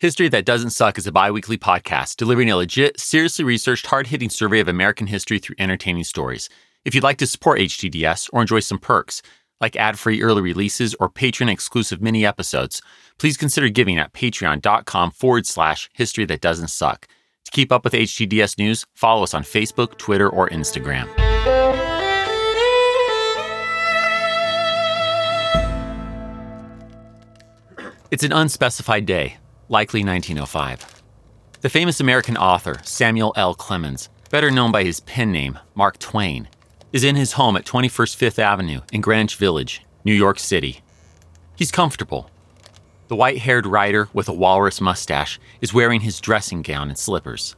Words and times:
History 0.00 0.28
That 0.28 0.44
Doesn't 0.44 0.70
Suck 0.70 0.96
is 0.96 1.08
a 1.08 1.12
bi 1.12 1.28
weekly 1.32 1.58
podcast 1.58 2.14
delivering 2.18 2.52
a 2.52 2.54
legit, 2.54 3.00
seriously 3.00 3.44
researched, 3.44 3.86
hard 3.86 4.06
hitting 4.06 4.30
survey 4.30 4.60
of 4.60 4.68
American 4.68 5.08
history 5.08 5.40
through 5.40 5.56
entertaining 5.58 6.04
stories. 6.04 6.48
If 6.84 6.94
you'd 6.94 7.02
like 7.02 7.18
to 7.18 7.26
support 7.26 7.58
HTDS 7.58 8.30
or 8.32 8.40
enjoy 8.40 8.60
some 8.60 8.78
perks, 8.78 9.22
like 9.60 9.74
ad 9.74 9.98
free 9.98 10.22
early 10.22 10.40
releases 10.40 10.94
or 11.00 11.08
patron 11.08 11.48
exclusive 11.48 12.00
mini 12.00 12.24
episodes, 12.24 12.80
please 13.18 13.36
consider 13.36 13.68
giving 13.70 13.98
at 13.98 14.12
patreon.com 14.12 15.10
forward 15.10 15.48
slash 15.48 15.90
history 15.94 16.24
that 16.26 16.40
doesn't 16.40 16.68
suck. 16.68 17.08
To 17.46 17.50
keep 17.50 17.72
up 17.72 17.82
with 17.82 17.94
HTDS 17.94 18.56
news, 18.56 18.86
follow 18.94 19.24
us 19.24 19.34
on 19.34 19.42
Facebook, 19.42 19.98
Twitter, 19.98 20.28
or 20.28 20.48
Instagram. 20.50 21.08
It's 28.12 28.22
an 28.22 28.30
unspecified 28.32 29.04
day 29.04 29.38
likely 29.68 30.00
1905. 30.00 31.02
The 31.60 31.68
famous 31.68 32.00
American 32.00 32.36
author, 32.36 32.76
Samuel 32.84 33.32
L. 33.36 33.54
Clemens, 33.54 34.08
better 34.30 34.50
known 34.50 34.72
by 34.72 34.84
his 34.84 35.00
pen 35.00 35.32
name, 35.32 35.58
Mark 35.74 35.98
Twain, 35.98 36.48
is 36.92 37.04
in 37.04 37.16
his 37.16 37.32
home 37.32 37.56
at 37.56 37.64
21st 37.64 38.16
Fifth 38.16 38.38
Avenue 38.38 38.80
in 38.92 39.00
Greenwich 39.00 39.36
Village, 39.36 39.82
New 40.04 40.14
York 40.14 40.38
City. 40.38 40.80
He's 41.56 41.72
comfortable. 41.72 42.30
The 43.08 43.16
white 43.16 43.38
haired 43.38 43.66
writer 43.66 44.08
with 44.12 44.28
a 44.28 44.32
walrus 44.32 44.80
mustache 44.80 45.40
is 45.60 45.74
wearing 45.74 46.00
his 46.00 46.20
dressing 46.20 46.62
gown 46.62 46.88
and 46.88 46.98
slippers. 46.98 47.56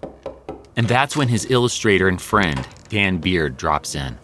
And 0.76 0.88
that's 0.88 1.16
when 1.16 1.28
his 1.28 1.50
illustrator 1.50 2.08
and 2.08 2.20
friend, 2.20 2.66
Dan 2.88 3.18
Beard, 3.18 3.56
drops 3.56 3.94
in. 3.94 4.18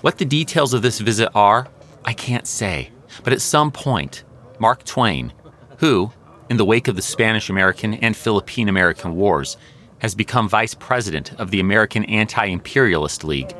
What 0.00 0.18
the 0.18 0.24
details 0.24 0.74
of 0.74 0.82
this 0.82 0.98
visit 0.98 1.30
are, 1.34 1.68
I 2.04 2.14
can't 2.14 2.46
say, 2.46 2.90
but 3.22 3.32
at 3.32 3.40
some 3.40 3.70
point, 3.70 4.24
Mark 4.58 4.84
Twain, 4.84 5.32
who, 5.78 6.10
in 6.50 6.56
the 6.56 6.64
wake 6.64 6.88
of 6.88 6.96
the 6.96 7.02
Spanish 7.02 7.50
American 7.50 7.94
and 7.94 8.16
Philippine 8.16 8.68
American 8.68 9.14
Wars, 9.16 9.56
has 9.98 10.14
become 10.14 10.48
vice 10.48 10.74
president 10.74 11.32
of 11.38 11.50
the 11.50 11.60
American 11.60 12.04
Anti 12.04 12.46
Imperialist 12.46 13.24
League, 13.24 13.54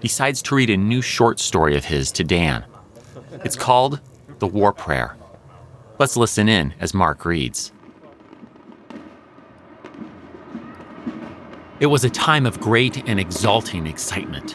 decides 0.00 0.42
to 0.42 0.54
read 0.54 0.70
a 0.70 0.76
new 0.76 1.02
short 1.02 1.38
story 1.38 1.76
of 1.76 1.84
his 1.84 2.10
to 2.12 2.24
Dan. 2.24 2.64
It's 3.44 3.56
called 3.56 4.00
The 4.38 4.46
War 4.46 4.72
Prayer. 4.72 5.16
Let's 5.98 6.16
listen 6.16 6.48
in 6.48 6.74
as 6.80 6.94
Mark 6.94 7.24
reads. 7.24 7.72
It 11.80 11.86
was 11.86 12.04
a 12.04 12.10
time 12.10 12.46
of 12.46 12.60
great 12.60 13.08
and 13.08 13.20
exalting 13.20 13.86
excitement. 13.86 14.54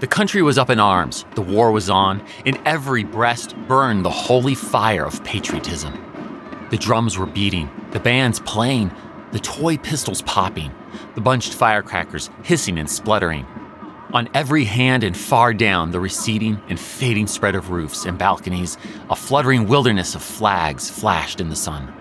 The 0.00 0.06
country 0.06 0.42
was 0.42 0.58
up 0.58 0.70
in 0.70 0.80
arms, 0.80 1.26
the 1.34 1.42
war 1.42 1.70
was 1.70 1.90
on, 1.90 2.24
in 2.44 2.58
every 2.66 3.04
breast 3.04 3.54
burned 3.68 4.04
the 4.04 4.10
holy 4.10 4.54
fire 4.54 5.04
of 5.04 5.22
patriotism. 5.24 6.09
The 6.70 6.76
drums 6.76 7.18
were 7.18 7.26
beating, 7.26 7.68
the 7.90 7.98
bands 7.98 8.38
playing, 8.38 8.92
the 9.32 9.40
toy 9.40 9.76
pistols 9.76 10.22
popping, 10.22 10.72
the 11.16 11.20
bunched 11.20 11.52
firecrackers 11.52 12.30
hissing 12.44 12.78
and 12.78 12.88
spluttering. 12.88 13.44
On 14.12 14.28
every 14.34 14.64
hand 14.64 15.02
and 15.02 15.16
far 15.16 15.52
down 15.52 15.90
the 15.90 15.98
receding 15.98 16.60
and 16.68 16.78
fading 16.78 17.26
spread 17.26 17.56
of 17.56 17.70
roofs 17.70 18.04
and 18.04 18.16
balconies, 18.16 18.78
a 19.08 19.16
fluttering 19.16 19.66
wilderness 19.66 20.14
of 20.14 20.22
flags 20.22 20.88
flashed 20.88 21.40
in 21.40 21.48
the 21.48 21.56
sun. 21.56 21.92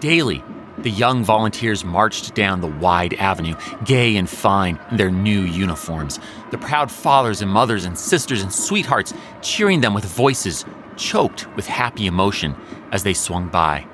Daily, 0.00 0.44
the 0.78 0.90
young 0.90 1.24
volunteers 1.24 1.82
marched 1.82 2.34
down 2.34 2.60
the 2.60 2.66
wide 2.66 3.14
avenue, 3.14 3.54
gay 3.84 4.16
and 4.16 4.28
fine 4.28 4.78
in 4.90 4.98
their 4.98 5.10
new 5.10 5.40
uniforms, 5.40 6.20
the 6.50 6.58
proud 6.58 6.90
fathers 6.90 7.40
and 7.40 7.50
mothers 7.50 7.86
and 7.86 7.98
sisters 7.98 8.42
and 8.42 8.52
sweethearts 8.52 9.14
cheering 9.40 9.80
them 9.80 9.94
with 9.94 10.04
voices 10.04 10.66
choked 10.96 11.46
with 11.56 11.66
happy 11.66 12.06
emotion 12.06 12.54
as 12.92 13.02
they 13.02 13.14
swung 13.14 13.48
by. 13.48 13.86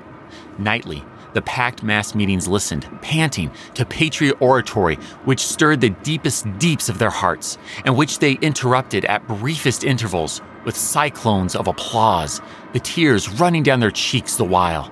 Nightly, 0.57 1.03
the 1.33 1.41
packed 1.41 1.83
mass 1.83 2.15
meetings 2.15 2.47
listened, 2.47 2.87
panting, 3.01 3.51
to 3.73 3.85
patriot 3.85 4.37
oratory 4.39 4.95
which 5.25 5.45
stirred 5.45 5.81
the 5.81 5.89
deepest 5.89 6.45
deeps 6.57 6.87
of 6.87 6.97
their 6.97 7.09
hearts, 7.09 7.57
and 7.83 7.97
which 7.97 8.19
they 8.19 8.33
interrupted 8.35 9.03
at 9.05 9.27
briefest 9.27 9.83
intervals 9.83 10.41
with 10.63 10.77
cyclones 10.77 11.55
of 11.55 11.67
applause, 11.67 12.41
the 12.71 12.79
tears 12.79 13.29
running 13.29 13.63
down 13.63 13.81
their 13.81 13.91
cheeks 13.91 14.37
the 14.37 14.45
while. 14.45 14.91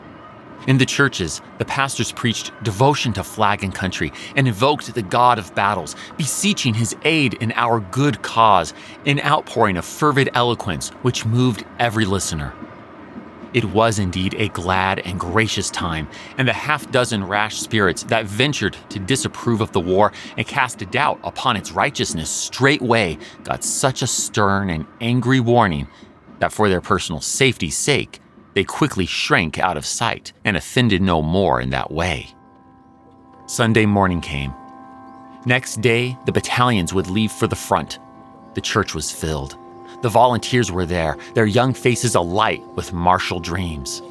In 0.67 0.77
the 0.77 0.85
churches, 0.85 1.41
the 1.57 1.65
pastors 1.65 2.11
preached 2.11 2.51
devotion 2.63 3.11
to 3.13 3.23
flag 3.23 3.63
and 3.63 3.73
country 3.73 4.11
and 4.35 4.47
invoked 4.47 4.93
the 4.93 5.01
God 5.01 5.39
of 5.39 5.53
battles, 5.55 5.95
beseeching 6.17 6.73
his 6.73 6.95
aid 7.03 7.35
in 7.35 7.51
our 7.53 7.79
good 7.79 8.21
cause, 8.21 8.73
an 9.05 9.19
outpouring 9.21 9.75
of 9.75 9.85
fervid 9.85 10.29
eloquence 10.33 10.89
which 11.03 11.25
moved 11.25 11.65
every 11.79 12.05
listener. 12.05 12.53
It 13.53 13.65
was 13.65 13.99
indeed 13.99 14.33
a 14.39 14.49
glad 14.49 14.99
and 14.99 15.19
gracious 15.19 15.69
time, 15.69 16.07
and 16.37 16.47
the 16.47 16.53
half 16.53 16.89
dozen 16.91 17.23
rash 17.23 17.57
spirits 17.57 18.03
that 18.03 18.25
ventured 18.25 18.75
to 18.89 18.99
disapprove 18.99 19.61
of 19.61 19.71
the 19.71 19.79
war 19.79 20.11
and 20.37 20.47
cast 20.47 20.81
a 20.81 20.87
doubt 20.87 21.19
upon 21.23 21.55
its 21.55 21.71
righteousness 21.71 22.31
straightway 22.31 23.17
got 23.43 23.63
such 23.63 24.01
a 24.01 24.07
stern 24.07 24.71
and 24.71 24.87
angry 25.01 25.39
warning 25.39 25.87
that 26.39 26.51
for 26.51 26.67
their 26.67 26.81
personal 26.81 27.21
safety's 27.21 27.77
sake, 27.77 28.19
they 28.55 28.63
quickly 28.63 29.05
shrank 29.05 29.59
out 29.59 29.77
of 29.77 29.85
sight 29.85 30.33
and 30.43 30.57
offended 30.57 31.01
no 31.01 31.21
more 31.21 31.61
in 31.61 31.69
that 31.69 31.91
way. 31.91 32.33
Sunday 33.45 33.85
morning 33.85 34.21
came. 34.21 34.53
Next 35.45 35.81
day, 35.81 36.17
the 36.25 36.31
battalions 36.31 36.93
would 36.93 37.07
leave 37.07 37.31
for 37.31 37.47
the 37.47 37.55
front. 37.55 37.99
The 38.55 38.61
church 38.61 38.95
was 38.95 39.11
filled. 39.11 39.57
The 40.03 40.09
volunteers 40.09 40.69
were 40.69 40.85
there, 40.85 41.15
their 41.33 41.45
young 41.45 41.73
faces 41.73 42.15
alight 42.15 42.61
with 42.75 42.91
martial 42.91 43.39
dreams. 43.39 44.01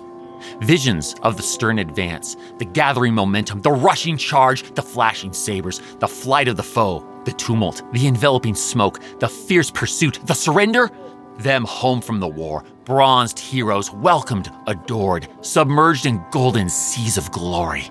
Visions 0.61 1.15
of 1.23 1.37
the 1.37 1.43
stern 1.43 1.79
advance, 1.81 2.35
the 2.57 2.65
gathering 2.65 3.13
momentum, 3.13 3.61
the 3.61 3.73
rushing 3.73 4.17
charge, 4.17 4.75
the 4.75 4.83
flashing 4.83 5.35
sabers, 5.35 5.83
the 5.99 6.09
flight 6.09 6.49
of 6.49 6.57
the 6.57 6.63
foe, 6.63 7.07
the 7.27 7.33
tumult, 7.33 7.83
the 7.93 8.07
enveloping 8.07 8.55
smoke, 8.55 9.01
the 9.19 9.29
fierce 9.29 9.71
pursuit, 9.71 10.19
the 10.25 10.33
surrender, 10.33 10.91
them 11.37 11.63
home 11.65 12.01
from 12.01 12.21
the 12.21 12.27
war, 12.27 12.65
bronzed 12.87 13.39
heroes, 13.39 13.91
welcomed, 13.91 14.51
adored, 14.67 15.29
submerged 15.43 16.07
in 16.07 16.25
golden 16.31 16.71
seas 16.71 17.19
of 17.19 17.31
glory. 17.33 17.91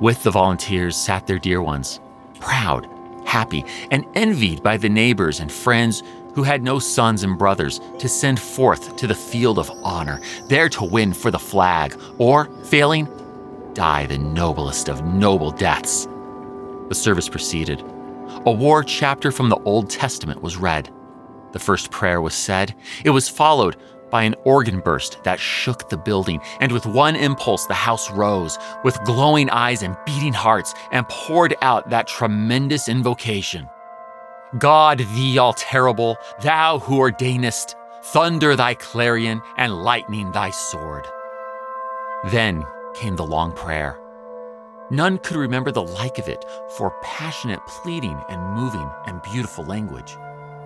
With 0.00 0.22
the 0.22 0.30
volunteers 0.30 0.96
sat 0.96 1.26
their 1.26 1.38
dear 1.38 1.60
ones, 1.60 2.00
proud, 2.40 2.88
happy, 3.26 3.66
and 3.90 4.06
envied 4.14 4.62
by 4.62 4.78
the 4.78 4.88
neighbors 4.88 5.40
and 5.40 5.52
friends 5.52 6.02
who 6.36 6.42
had 6.42 6.62
no 6.62 6.78
sons 6.78 7.24
and 7.24 7.38
brothers 7.38 7.80
to 7.98 8.10
send 8.10 8.38
forth 8.38 8.94
to 8.96 9.06
the 9.06 9.14
field 9.14 9.58
of 9.58 9.70
honor, 9.82 10.20
there 10.48 10.68
to 10.68 10.84
win 10.84 11.14
for 11.14 11.30
the 11.30 11.38
flag, 11.38 11.98
or, 12.18 12.44
failing, 12.64 13.08
die 13.72 14.04
the 14.04 14.18
noblest 14.18 14.90
of 14.90 15.02
noble 15.02 15.50
deaths. 15.50 16.06
The 16.90 16.94
service 16.94 17.26
proceeded. 17.26 17.80
A 18.44 18.52
war 18.52 18.84
chapter 18.84 19.32
from 19.32 19.48
the 19.48 19.56
Old 19.60 19.88
Testament 19.88 20.42
was 20.42 20.58
read. 20.58 20.92
The 21.52 21.58
first 21.58 21.90
prayer 21.90 22.20
was 22.20 22.34
said. 22.34 22.74
It 23.02 23.10
was 23.10 23.30
followed 23.30 23.78
by 24.10 24.24
an 24.24 24.34
organ 24.44 24.80
burst 24.80 25.24
that 25.24 25.40
shook 25.40 25.88
the 25.88 25.96
building, 25.96 26.42
and 26.60 26.70
with 26.70 26.84
one 26.84 27.16
impulse, 27.16 27.64
the 27.64 27.72
house 27.72 28.10
rose, 28.10 28.58
with 28.84 29.02
glowing 29.04 29.48
eyes 29.48 29.82
and 29.82 29.96
beating 30.04 30.34
hearts, 30.34 30.74
and 30.92 31.08
poured 31.08 31.56
out 31.62 31.88
that 31.88 32.08
tremendous 32.08 32.90
invocation 32.90 33.70
God, 34.58 34.98
thee 34.98 35.38
all 35.38 35.52
terrible, 35.52 36.16
thou 36.42 36.78
who 36.78 36.98
ordainest, 36.98 37.74
thunder 38.04 38.56
thy 38.56 38.74
clarion, 38.74 39.42
and 39.56 39.82
lightning 39.82 40.32
thy 40.32 40.50
sword. 40.50 41.06
Then 42.30 42.64
came 42.94 43.16
the 43.16 43.26
long 43.26 43.52
prayer. 43.52 44.00
None 44.90 45.18
could 45.18 45.36
remember 45.36 45.72
the 45.72 45.82
like 45.82 46.18
of 46.18 46.28
it 46.28 46.44
for 46.76 46.94
passionate 47.02 47.60
pleading 47.66 48.18
and 48.28 48.54
moving 48.54 48.88
and 49.06 49.20
beautiful 49.22 49.64
language. 49.64 50.16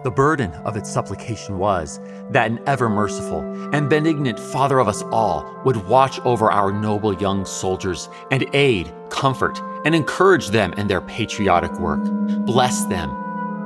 The 0.03 0.11
burden 0.11 0.53
of 0.65 0.77
its 0.77 0.91
supplication 0.91 1.59
was 1.59 2.01
that 2.31 2.51
an 2.51 2.61
ever 2.67 2.89
merciful 2.89 3.41
and 3.75 3.91
benignant 3.91 4.39
Father 4.39 4.79
of 4.79 4.89
us 4.89 5.03
all 5.11 5.51
would 5.65 5.89
watch 5.89 6.21
over 6.21 6.51
our 6.51 6.73
noble 6.73 7.15
young 7.15 7.45
soldiers 7.45 8.09
and 8.31 8.47
aid, 8.55 8.93
comfort, 9.11 9.61
and 9.85 9.95
encourage 9.95 10.49
them 10.49 10.73
in 10.75 10.87
their 10.87 11.03
patriotic 11.03 11.73
work. 11.81 12.03
Bless 12.47 12.85
them, 12.87 13.11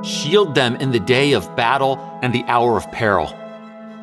shield 0.05 0.55
them 0.55 0.75
in 0.77 0.91
the 0.91 0.99
day 0.99 1.33
of 1.33 1.55
battle 1.55 1.97
and 2.21 2.33
the 2.33 2.43
hour 2.45 2.77
of 2.77 2.91
peril. 2.91 3.33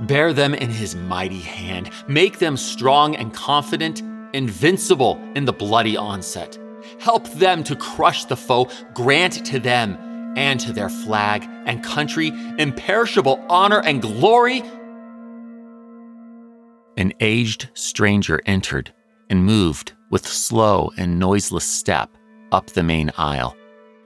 Bear 0.03 0.33
them 0.33 0.55
in 0.55 0.71
his 0.71 0.97
mighty 0.97 1.41
hand, 1.41 1.91
make 2.09 2.39
them 2.39 2.57
strong 2.57 3.15
and 3.15 3.33
confident, 3.33 4.03
invincible 4.33 5.21
in 5.37 5.45
the 5.45 5.53
bloody 5.53 5.97
onset. 5.97 6.59
Help 6.99 7.29
them 7.35 7.63
to 7.65 7.77
crush 7.77 8.25
the 8.25 8.37
foe, 8.37 8.69
grant 8.95 9.47
to 9.47 9.61
them 9.61 9.97
and 10.37 10.59
to 10.61 10.73
their 10.73 10.89
flag 10.89 11.49
and 11.67 11.85
country 11.85 12.33
imperishable 12.59 13.45
honor 13.49 13.81
and 13.81 14.03
glory. 14.03 14.63
An 16.97 17.13
aged 17.21 17.69
stranger 17.75 18.41
entered 18.45 18.93
and 19.31 19.45
moved 19.45 19.93
with 20.11 20.27
slow 20.27 20.91
and 20.97 21.19
noiseless 21.19 21.65
step 21.65 22.11
up 22.51 22.67
the 22.71 22.83
main 22.83 23.11
aisle, 23.17 23.57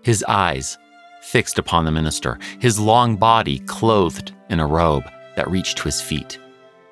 his 0.03 0.25
eyes 0.29 0.79
fixed 1.27 1.59
upon 1.59 1.85
the 1.85 1.91
minister, 1.91 2.39
his 2.61 2.79
long 2.79 3.17
body 3.17 3.59
clothed 3.61 4.33
in 4.49 4.61
a 4.61 4.67
robe 4.67 5.05
that 5.37 5.51
reached 5.51 5.77
to 5.79 5.85
his 5.85 6.01
feet. 6.01 6.39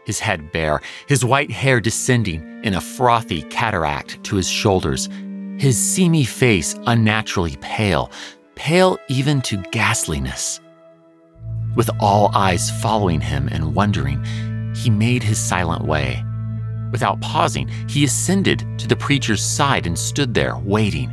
his 0.06 0.20
head 0.20 0.52
bare, 0.52 0.80
his 1.08 1.24
white 1.24 1.50
hair 1.50 1.80
descending 1.80 2.60
in 2.64 2.74
a 2.74 2.80
frothy 2.80 3.42
cataract 3.44 4.22
to 4.24 4.36
his 4.36 4.48
shoulders, 4.48 5.08
his 5.58 5.78
seamy 5.78 6.24
face 6.24 6.74
unnaturally 6.86 7.56
pale, 7.60 8.10
pale 8.54 8.98
even 9.08 9.40
to 9.42 9.56
ghastliness. 9.72 10.60
With 11.76 11.90
all 12.00 12.30
eyes 12.34 12.70
following 12.82 13.20
him 13.20 13.48
and 13.50 13.74
wondering, 13.74 14.22
he 14.74 14.90
made 14.90 15.22
his 15.22 15.38
silent 15.38 15.84
way. 15.84 16.22
Without 16.92 17.20
pausing, 17.20 17.68
he 17.88 18.04
ascended 18.04 18.64
to 18.78 18.86
the 18.86 18.96
preacher's 18.96 19.42
side 19.42 19.86
and 19.86 19.98
stood 19.98 20.34
there, 20.34 20.56
waiting. 20.58 21.10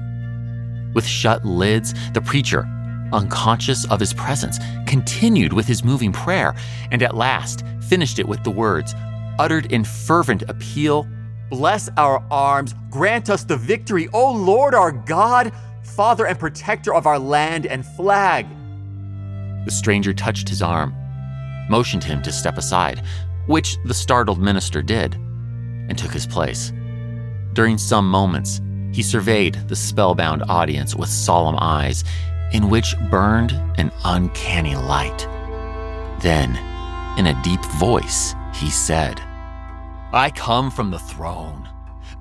With 0.94 1.06
shut 1.06 1.44
lids, 1.46 1.94
the 2.14 2.22
preacher, 2.22 2.68
unconscious 3.14 3.86
of 3.86 4.00
his 4.00 4.14
presence, 4.14 4.60
continued 4.88 5.54
with 5.54 5.68
his 5.68 5.84
moving 5.84 6.12
prayer, 6.12 6.56
and 6.92 7.02
at 7.02 7.16
last 7.16 7.64
finished 7.88 8.20
it 8.20 8.28
with 8.28 8.44
the 8.44 8.52
words, 8.52 8.94
uttered 9.40 9.72
in 9.72 9.84
fervent 9.84 10.44
appeal 10.44 11.08
Bless 11.50 11.90
our 11.98 12.24
arms, 12.32 12.76
grant 12.90 13.30
us 13.30 13.44
the 13.44 13.58
victory, 13.58 14.08
O 14.14 14.32
Lord 14.32 14.74
our 14.74 14.94
God, 14.94 15.52
Father 15.84 16.26
and 16.26 16.40
protector 16.40 16.94
of 16.94 17.06
our 17.06 17.20
land 17.20 17.66
and 17.66 17.86
flag. 17.86 18.48
The 19.66 19.72
stranger 19.72 20.14
touched 20.14 20.48
his 20.48 20.62
arm, 20.62 20.96
motioned 21.70 22.06
him 22.06 22.22
to 22.22 22.32
step 22.32 22.58
aside, 22.58 23.04
which 23.48 23.78
the 23.84 23.94
startled 23.94 24.40
minister 24.40 24.82
did, 24.82 25.16
and 25.16 25.98
took 25.98 26.12
his 26.12 26.26
place. 26.26 26.72
During 27.52 27.78
some 27.78 28.10
moments, 28.10 28.62
he 28.94 29.04
surveyed 29.04 29.56
the 29.68 29.76
spellbound 29.76 30.44
audience 30.48 30.96
with 30.96 31.10
solemn 31.10 31.58
eyes 31.60 32.06
in 32.52 32.70
which 32.70 32.96
burned 33.10 33.52
an 33.78 33.92
uncanny 34.04 34.76
light. 34.76 35.28
Then, 36.22 36.56
in 37.18 37.28
a 37.28 37.42
deep 37.44 37.64
voice, 37.80 38.36
he 38.54 38.70
said, 38.70 39.22
I 40.14 40.32
come 40.36 40.70
from 40.70 40.92
the 40.92 41.00
throne, 41.00 41.70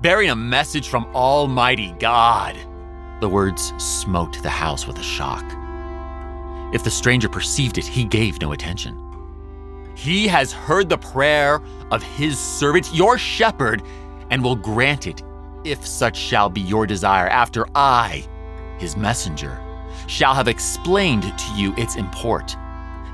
bearing 0.01 0.29
a 0.29 0.35
message 0.35 0.89
from 0.89 1.05
Almighty 1.13 1.93
God. 1.99 2.57
The 3.19 3.29
words 3.29 3.73
smote 3.77 4.41
the 4.41 4.49
house 4.49 4.87
with 4.87 4.97
a 4.97 5.03
shock. 5.03 5.43
If 6.73 6.83
the 6.83 6.89
stranger 6.89 7.27
perceived 7.27 7.77
it, 7.77 7.85
he 7.85 8.05
gave 8.05 8.41
no 8.41 8.53
attention. 8.53 8.97
He 9.95 10.27
has 10.27 10.53
heard 10.53 10.87
the 10.89 10.97
prayer 10.97 11.61
of 11.91 12.01
his 12.01 12.39
servant, 12.39 12.93
your 12.93 13.17
shepherd, 13.17 13.83
and 14.29 14.41
will 14.41 14.55
grant 14.55 15.05
it 15.05 15.21
if 15.63 15.85
such 15.85 16.17
shall 16.17 16.49
be 16.49 16.61
your 16.61 16.87
desire 16.87 17.27
after 17.27 17.67
I, 17.75 18.25
his 18.79 18.95
messenger, 18.97 19.59
shall 20.11 20.33
have 20.33 20.49
explained 20.49 21.23
to 21.23 21.53
you 21.55 21.73
its 21.77 21.95
import. 21.95 22.57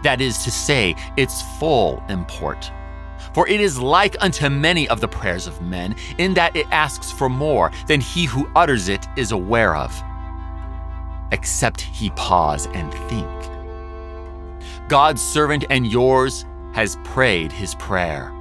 That 0.02 0.20
is 0.20 0.44
to 0.44 0.52
say, 0.52 0.96
its 1.16 1.44
full 1.60 2.04
import. 2.10 2.72
For 3.36 3.48
it 3.48 3.62
is 3.62 3.80
like 3.80 4.16
unto 4.20 4.50
many 4.50 4.90
of 4.90 5.00
the 5.00 5.08
prayers 5.08 5.46
of 5.46 5.62
men, 5.62 5.96
in 6.18 6.34
that 6.34 6.56
it 6.56 6.66
asks 6.72 7.12
for 7.12 7.30
more 7.30 7.72
than 7.86 8.02
he 8.02 8.26
who 8.26 8.50
utters 8.56 8.90
it 8.90 9.06
is 9.16 9.32
aware 9.32 9.76
of. 9.76 9.94
Except 11.32 11.82
he 11.82 12.10
pause 12.12 12.68
and 12.74 12.92
think. 12.92 13.30
God's 14.90 15.22
servant 15.22 15.66
and 15.70 15.86
yours 15.86 16.46
has 16.74 16.98
prayed 17.04 17.52
his 17.52 17.76
prayer. 17.76 18.34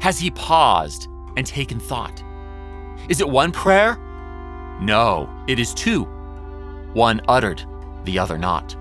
Has 0.00 0.18
he 0.18 0.30
paused 0.30 1.08
and 1.36 1.46
taken 1.46 1.78
thought? 1.78 2.22
Is 3.10 3.20
it 3.20 3.28
one 3.28 3.52
prayer? 3.52 3.98
No, 4.80 5.28
it 5.46 5.58
is 5.58 5.74
two. 5.74 6.08
One 6.94 7.20
uttered, 7.28 7.62
the 8.04 8.18
other 8.18 8.38
not. 8.38 8.76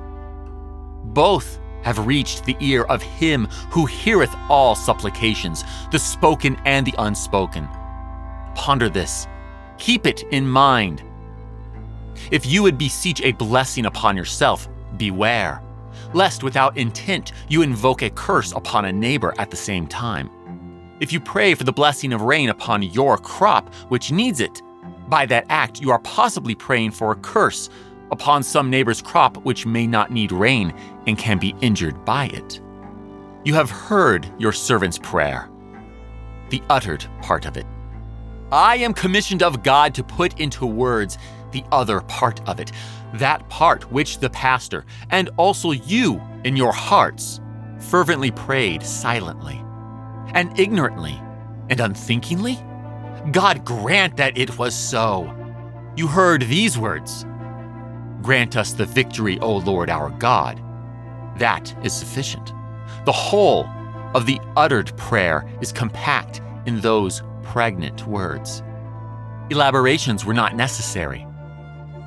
Both 1.14 1.60
have 1.84 2.08
reached 2.08 2.46
the 2.46 2.56
ear 2.60 2.84
of 2.84 3.02
him 3.02 3.46
who 3.70 3.86
heareth 3.86 4.34
all 4.50 4.76
supplications, 4.76 5.64
the 5.92 6.00
spoken 6.00 6.58
and 6.66 6.88
the 6.88 6.96
unspoken. 6.98 7.68
Ponder 8.56 8.88
this, 8.88 9.28
keep 9.78 10.08
it 10.08 10.24
in 10.32 10.48
mind. 10.48 11.04
If 12.32 12.46
you 12.46 12.64
would 12.64 12.78
beseech 12.78 13.22
a 13.22 13.34
blessing 13.34 13.86
upon 13.86 14.16
yourself, 14.16 14.70
beware, 14.98 15.62
lest 16.14 16.44
without 16.44 16.78
intent 16.78 17.34
you 17.50 17.62
invoke 17.64 18.02
a 18.02 18.10
curse 18.10 18.52
upon 18.54 18.86
a 18.86 18.94
neighbor 18.94 19.34
at 19.38 19.52
the 19.52 19.58
same 19.58 19.88
time. 19.88 20.30
If 21.00 21.12
you 21.12 21.20
pray 21.20 21.56
for 21.56 21.64
the 21.64 21.74
blessing 21.74 22.14
of 22.14 22.22
rain 22.22 22.50
upon 22.50 22.84
your 22.84 23.18
crop, 23.18 23.74
which 23.90 24.12
needs 24.12 24.40
it, 24.40 24.62
by 25.10 25.26
that 25.26 25.46
act 25.50 25.82
you 25.82 25.92
are 25.92 26.00
possibly 26.00 26.56
praying 26.56 26.92
for 26.92 27.12
a 27.12 27.16
curse 27.16 27.70
upon 28.14 28.44
some 28.44 28.70
neighbor's 28.70 29.02
crop 29.02 29.38
which 29.38 29.66
may 29.66 29.88
not 29.88 30.12
need 30.12 30.32
rain 30.32 30.72
and 31.08 31.18
can 31.18 31.40
be 31.40 31.56
injured 31.62 32.06
by 32.06 32.26
it. 32.28 32.62
You 33.44 33.56
have 33.56 33.72
heard 33.72 34.32
your 34.38 34.54
servant's 34.54 35.00
prayer, 35.00 35.50
the 36.50 36.62
uttered 36.70 37.06
part 37.24 37.46
of 37.46 37.58
it. 37.58 37.66
I 38.52 38.78
am 38.78 38.94
commissioned 38.94 39.42
of 39.42 39.64
God 39.64 39.96
to 39.96 40.04
put 40.04 40.40
into 40.40 40.66
words 40.68 41.18
the 41.52 41.64
other 41.72 42.02
part 42.02 42.48
of 42.48 42.60
it, 42.60 42.72
that 43.16 43.50
part 43.50 43.92
which 43.92 44.20
the 44.20 44.30
pastor 44.30 44.86
and 45.10 45.30
also 45.38 45.72
you 45.72 46.22
in 46.44 46.56
your 46.56 46.72
hearts 46.72 47.42
fervently 47.80 48.30
prayed 48.30 48.84
silently 48.84 49.60
and 50.36 50.58
ignorantly 50.60 51.20
and 51.70 51.80
unthinkingly? 51.80 52.60
God 53.32 53.66
grant 53.66 54.18
that 54.18 54.38
it 54.38 54.56
was 54.60 54.76
so. 54.76 55.36
You 55.96 56.08
heard 56.08 56.44
these 56.44 56.78
words 56.78 57.26
Grant 58.24 58.56
us 58.56 58.72
the 58.72 58.86
victory, 58.86 59.38
O 59.40 59.58
Lord 59.58 59.90
our 59.90 60.10
God. 60.10 60.64
That 61.40 61.76
is 61.84 61.92
sufficient. 61.92 62.54
The 63.04 63.12
whole 63.12 63.68
of 64.16 64.26
the 64.26 64.40
uttered 64.56 64.96
prayer 64.96 65.46
is 65.60 65.74
compact 65.74 66.42
in 66.66 66.80
those 66.80 67.22
pregnant 67.42 68.08
words. 68.08 68.64
Elaborations 69.50 70.24
were 70.24 70.34
not 70.34 70.56
necessary. 70.56 71.28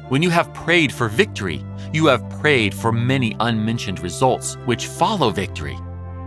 When 0.09 0.23
you 0.23 0.31
have 0.31 0.55
prayed 0.55 0.91
for 0.91 1.09
victory, 1.09 1.63
you 1.93 2.07
have 2.07 2.31
prayed 2.41 2.73
for 2.73 2.93
many 2.93 3.37
unmentioned 3.41 4.01
results 4.01 4.55
which 4.65 4.87
follow 4.87 5.29
victory, 5.29 5.77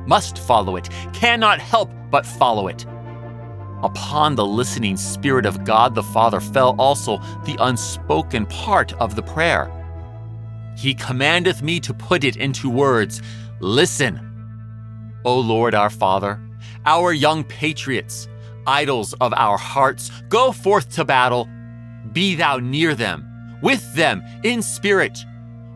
must 0.06 0.38
follow 0.38 0.76
it, 0.76 0.88
cannot 1.14 1.60
help 1.60 1.90
but 2.12 2.28
follow 2.28 2.68
it. 2.68 2.86
Upon 3.82 4.36
the 4.36 4.46
listening 4.46 4.98
Spirit 4.98 5.48
of 5.48 5.64
God 5.64 5.96
the 5.96 6.04
Father 6.04 6.40
fell 6.40 6.76
also 6.78 7.18
the 7.46 7.58
unspoken 7.60 8.46
part 8.46 8.94
of 8.94 9.16
the 9.16 9.24
prayer 9.24 9.76
he 10.80 10.94
commandeth 10.94 11.62
me 11.62 11.78
to 11.82 11.94
put 11.94 12.24
it 12.24 12.38
into 12.38 12.70
words. 12.70 13.22
Listen, 13.60 14.18
O 15.26 15.38
Lord 15.38 15.76
our 15.76 15.90
Father, 15.90 16.40
our 16.86 17.12
young 17.12 17.44
patriots, 17.44 18.30
idols 18.66 19.14
of 19.20 19.34
our 19.36 19.58
hearts, 19.58 20.10
go 20.30 20.54
forth 20.54 20.88
to 20.96 21.04
battle. 21.04 21.50
Be 22.14 22.34
thou 22.36 22.60
near 22.60 22.96
them, 22.96 23.26
with 23.62 23.94
them 23.94 24.24
in 24.44 24.62
spirit. 24.62 25.20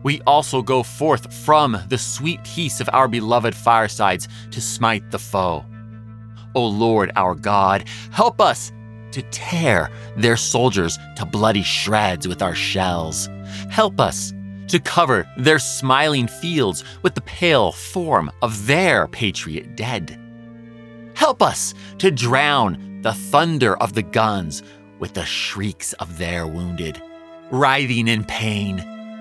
We 0.02 0.22
also 0.22 0.62
go 0.62 0.82
forth 0.82 1.32
from 1.34 1.78
the 1.90 1.98
sweet 1.98 2.42
peace 2.42 2.80
of 2.80 2.88
our 2.94 3.06
beloved 3.06 3.54
firesides 3.54 4.26
to 4.52 4.60
smite 4.62 5.10
the 5.10 5.18
foe. 5.18 5.66
O 6.54 6.64
Lord 6.64 7.12
our 7.14 7.34
God, 7.34 7.86
help 8.10 8.40
us 8.40 8.72
to 9.12 9.20
tear 9.30 9.90
their 10.16 10.38
soldiers 10.38 10.98
to 11.16 11.26
bloody 11.26 11.62
shreds 11.62 12.26
with 12.26 12.40
our 12.40 12.54
shells. 12.54 13.28
Help 13.68 14.00
us 14.00 14.32
to 14.68 14.78
cover 14.78 15.26
their 15.36 15.58
smiling 15.58 16.26
fields 16.26 16.84
with 17.02 17.14
the 17.14 17.20
pale 17.22 17.72
form 17.72 18.30
of 18.42 18.66
their 18.66 19.08
patriot 19.08 19.76
dead. 19.76 20.20
Help 21.14 21.42
us 21.42 21.74
to 21.98 22.10
drown 22.10 23.00
the 23.02 23.12
thunder 23.12 23.76
of 23.76 23.92
the 23.92 24.02
guns 24.02 24.62
with 24.98 25.14
the 25.14 25.24
shrieks 25.24 25.92
of 25.94 26.18
their 26.18 26.46
wounded, 26.46 27.00
writhing 27.50 28.08
in 28.08 28.24
pain. 28.24 28.78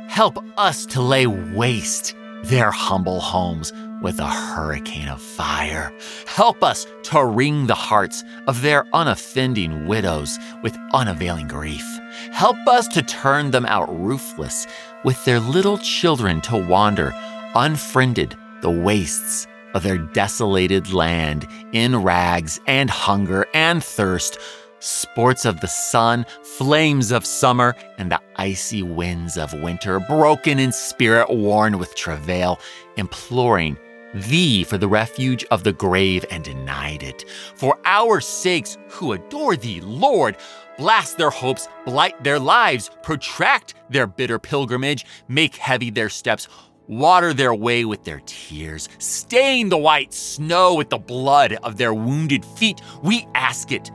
Help 0.07 0.37
us 0.57 0.85
to 0.85 1.01
lay 1.01 1.27
waste 1.27 2.15
their 2.43 2.71
humble 2.71 3.19
homes 3.19 3.71
with 4.01 4.19
a 4.19 4.27
hurricane 4.27 5.07
of 5.07 5.21
fire. 5.21 5.91
Help 6.27 6.61
us 6.61 6.85
to 7.03 7.25
wring 7.25 7.67
the 7.67 7.75
hearts 7.75 8.23
of 8.47 8.61
their 8.61 8.85
unoffending 8.93 9.87
widows 9.87 10.37
with 10.61 10.77
unavailing 10.93 11.47
grief. 11.47 11.85
Help 12.31 12.57
us 12.67 12.87
to 12.89 13.01
turn 13.01 13.51
them 13.51 13.65
out 13.65 13.87
roofless 13.97 14.67
with 15.03 15.23
their 15.25 15.39
little 15.39 15.77
children 15.77 16.41
to 16.41 16.57
wander 16.57 17.13
unfriended 17.55 18.35
the 18.61 18.71
wastes 18.71 19.47
of 19.73 19.83
their 19.83 19.97
desolated 19.97 20.93
land 20.93 21.47
in 21.71 22.01
rags 22.01 22.59
and 22.67 22.89
hunger 22.89 23.45
and 23.53 23.83
thirst, 23.83 24.37
sports 24.79 25.45
of 25.45 25.61
the 25.61 25.67
sun, 25.67 26.25
flames 26.43 27.11
of 27.11 27.25
summer, 27.25 27.75
and 27.97 28.11
the 28.11 28.21
icy 28.35 28.83
winds 28.83 29.37
of 29.37 29.53
winter, 29.61 29.99
broken 29.99 30.59
in 30.59 30.71
spirit, 30.71 31.29
worn 31.29 31.79
with 31.79 31.95
travail, 31.95 32.59
imploring 32.97 33.77
thee 34.13 34.63
for 34.63 34.77
the 34.77 34.87
refuge 34.87 35.43
of 35.49 35.63
the 35.63 35.73
grave 35.73 36.23
and 36.29 36.43
denied 36.43 37.01
it. 37.01 37.25
For 37.55 37.77
our 37.85 38.21
sakes 38.21 38.77
who 38.89 39.13
adore 39.13 39.55
thee, 39.55 39.81
Lord, 39.81 40.37
blast 40.77 41.17
their 41.17 41.29
hopes, 41.29 41.67
blight 41.85 42.23
their 42.23 42.39
lives, 42.39 42.89
protract 43.01 43.75
their 43.89 44.07
bitter 44.07 44.39
pilgrimage, 44.39 45.05
make 45.27 45.55
heavy 45.55 45.89
their 45.89 46.09
steps, 46.09 46.47
water 46.87 47.33
their 47.33 47.53
way 47.53 47.85
with 47.85 48.03
their 48.03 48.21
tears, 48.25 48.89
stain 48.97 49.69
the 49.69 49.77
white 49.77 50.13
snow 50.13 50.75
with 50.75 50.89
the 50.89 50.97
blood 50.97 51.53
of 51.63 51.77
their 51.77 51.93
wounded 51.93 52.43
feet. 52.43 52.81
We 53.01 53.27
ask 53.35 53.71
it 53.71 53.91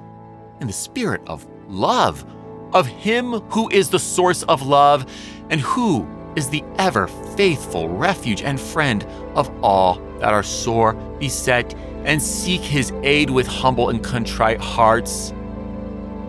in 0.60 0.66
the 0.66 0.72
spirit 0.72 1.22
of 1.26 1.46
love, 1.68 2.24
of 2.72 2.86
Him 2.86 3.32
who 3.50 3.68
is 3.70 3.90
the 3.90 3.98
source 3.98 4.42
of 4.44 4.66
love 4.66 5.06
and 5.50 5.60
who 5.60 6.06
is 6.36 6.48
the 6.48 6.62
ever 6.78 7.08
faithful 7.36 7.88
refuge 7.88 8.42
and 8.42 8.60
friend 8.60 9.04
of 9.34 9.50
all 9.62 10.00
that 10.18 10.32
are 10.32 10.42
sore 10.42 10.94
beset 11.18 11.74
and 12.04 12.22
seek 12.22 12.60
His 12.60 12.92
aid 13.02 13.30
with 13.30 13.46
humble 13.46 13.90
and 13.90 14.02
contrite 14.02 14.60
hearts. 14.60 15.32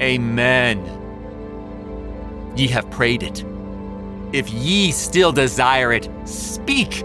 Amen. 0.01 0.77
Ye 2.56 2.68
have 2.68 2.89
prayed 2.89 3.24
it. 3.24 3.44
If 4.32 4.50
ye 4.50 4.91
still 4.91 5.32
desire 5.32 5.91
it, 5.91 6.10
speak. 6.25 7.03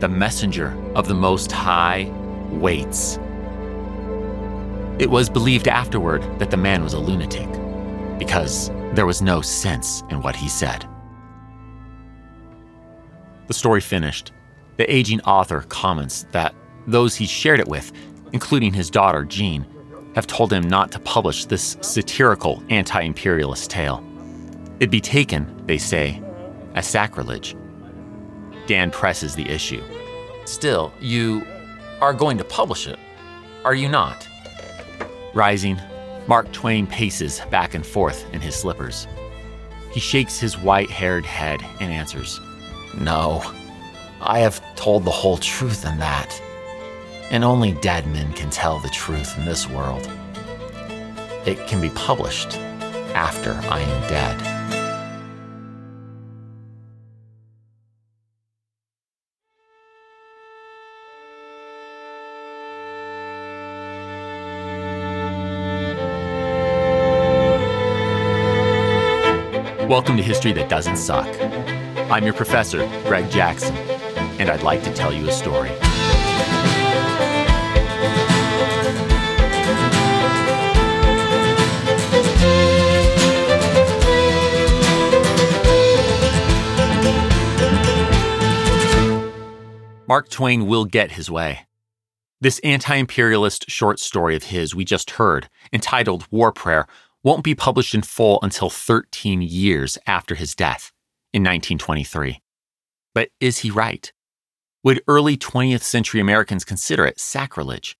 The 0.00 0.08
messenger 0.08 0.76
of 0.94 1.08
the 1.08 1.14
Most 1.14 1.52
High 1.52 2.10
waits. 2.50 3.18
It 4.98 5.10
was 5.10 5.28
believed 5.28 5.66
afterward 5.68 6.22
that 6.38 6.50
the 6.50 6.56
man 6.56 6.82
was 6.82 6.94
a 6.94 6.98
lunatic 6.98 7.48
because 8.18 8.70
there 8.94 9.06
was 9.06 9.20
no 9.20 9.40
sense 9.40 10.02
in 10.08 10.22
what 10.22 10.36
he 10.36 10.48
said. 10.48 10.88
The 13.48 13.54
story 13.54 13.80
finished. 13.80 14.32
The 14.76 14.92
aging 14.92 15.20
author 15.22 15.62
comments 15.68 16.26
that 16.32 16.54
those 16.86 17.14
he 17.14 17.26
shared 17.26 17.60
it 17.60 17.68
with, 17.68 17.92
including 18.32 18.72
his 18.72 18.88
daughter, 18.90 19.24
Jean, 19.24 19.66
have 20.14 20.26
told 20.26 20.52
him 20.52 20.68
not 20.68 20.92
to 20.92 20.98
publish 21.00 21.44
this 21.46 21.76
satirical 21.80 22.62
anti 22.68 23.00
imperialist 23.00 23.70
tale. 23.70 24.04
It'd 24.80 24.90
be 24.90 25.00
taken, 25.00 25.62
they 25.66 25.78
say, 25.78 26.22
as 26.74 26.86
sacrilege. 26.86 27.56
Dan 28.66 28.90
presses 28.90 29.34
the 29.34 29.48
issue. 29.48 29.82
Still, 30.44 30.92
you 31.00 31.44
are 32.00 32.12
going 32.12 32.38
to 32.38 32.44
publish 32.44 32.86
it, 32.86 32.98
are 33.64 33.74
you 33.74 33.88
not? 33.88 34.28
Rising, 35.32 35.80
Mark 36.26 36.50
Twain 36.52 36.86
paces 36.86 37.40
back 37.50 37.74
and 37.74 37.84
forth 37.84 38.26
in 38.32 38.40
his 38.40 38.54
slippers. 38.54 39.06
He 39.92 40.00
shakes 40.00 40.38
his 40.38 40.58
white 40.58 40.90
haired 40.90 41.24
head 41.24 41.60
and 41.80 41.92
answers, 41.92 42.40
No, 42.94 43.42
I 44.20 44.40
have 44.40 44.60
told 44.76 45.04
the 45.04 45.10
whole 45.10 45.36
truth 45.36 45.84
in 45.86 45.98
that. 45.98 46.40
And 47.34 47.42
only 47.42 47.72
dead 47.72 48.06
men 48.06 48.32
can 48.32 48.48
tell 48.48 48.78
the 48.78 48.88
truth 48.90 49.36
in 49.36 49.44
this 49.44 49.68
world. 49.68 50.08
It 51.44 51.66
can 51.66 51.80
be 51.80 51.90
published 51.90 52.56
after 53.12 53.54
I 53.68 53.80
am 53.80 54.08
dead. 54.08 54.40
Welcome 69.88 70.16
to 70.18 70.22
History 70.22 70.52
That 70.52 70.68
Doesn't 70.68 70.98
Suck. 70.98 71.26
I'm 72.12 72.22
your 72.22 72.34
professor, 72.34 72.86
Greg 73.08 73.28
Jackson, 73.28 73.74
and 74.38 74.48
I'd 74.48 74.62
like 74.62 74.84
to 74.84 74.92
tell 74.92 75.12
you 75.12 75.28
a 75.28 75.32
story. 75.32 75.72
Mark 90.06 90.28
Twain 90.28 90.66
will 90.66 90.84
get 90.84 91.12
his 91.12 91.30
way. 91.30 91.60
This 92.38 92.58
anti 92.58 92.94
imperialist 92.94 93.70
short 93.70 93.98
story 93.98 94.36
of 94.36 94.44
his 94.44 94.74
we 94.74 94.84
just 94.84 95.12
heard, 95.12 95.48
entitled 95.72 96.26
War 96.30 96.52
Prayer, 96.52 96.86
won't 97.22 97.42
be 97.42 97.54
published 97.54 97.94
in 97.94 98.02
full 98.02 98.38
until 98.42 98.68
13 98.68 99.40
years 99.40 99.96
after 100.06 100.34
his 100.34 100.54
death 100.54 100.92
in 101.32 101.42
1923. 101.42 102.42
But 103.14 103.30
is 103.40 103.60
he 103.60 103.70
right? 103.70 104.12
Would 104.82 105.02
early 105.08 105.38
20th 105.38 105.82
century 105.82 106.20
Americans 106.20 106.66
consider 106.66 107.06
it 107.06 107.18
sacrilege? 107.18 107.96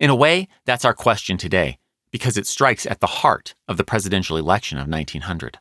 In 0.00 0.08
a 0.08 0.16
way, 0.16 0.48
that's 0.64 0.86
our 0.86 0.94
question 0.94 1.36
today, 1.36 1.78
because 2.10 2.38
it 2.38 2.46
strikes 2.46 2.86
at 2.86 3.00
the 3.00 3.06
heart 3.06 3.54
of 3.68 3.76
the 3.76 3.84
presidential 3.84 4.38
election 4.38 4.78
of 4.78 4.88
1900. 4.88 5.58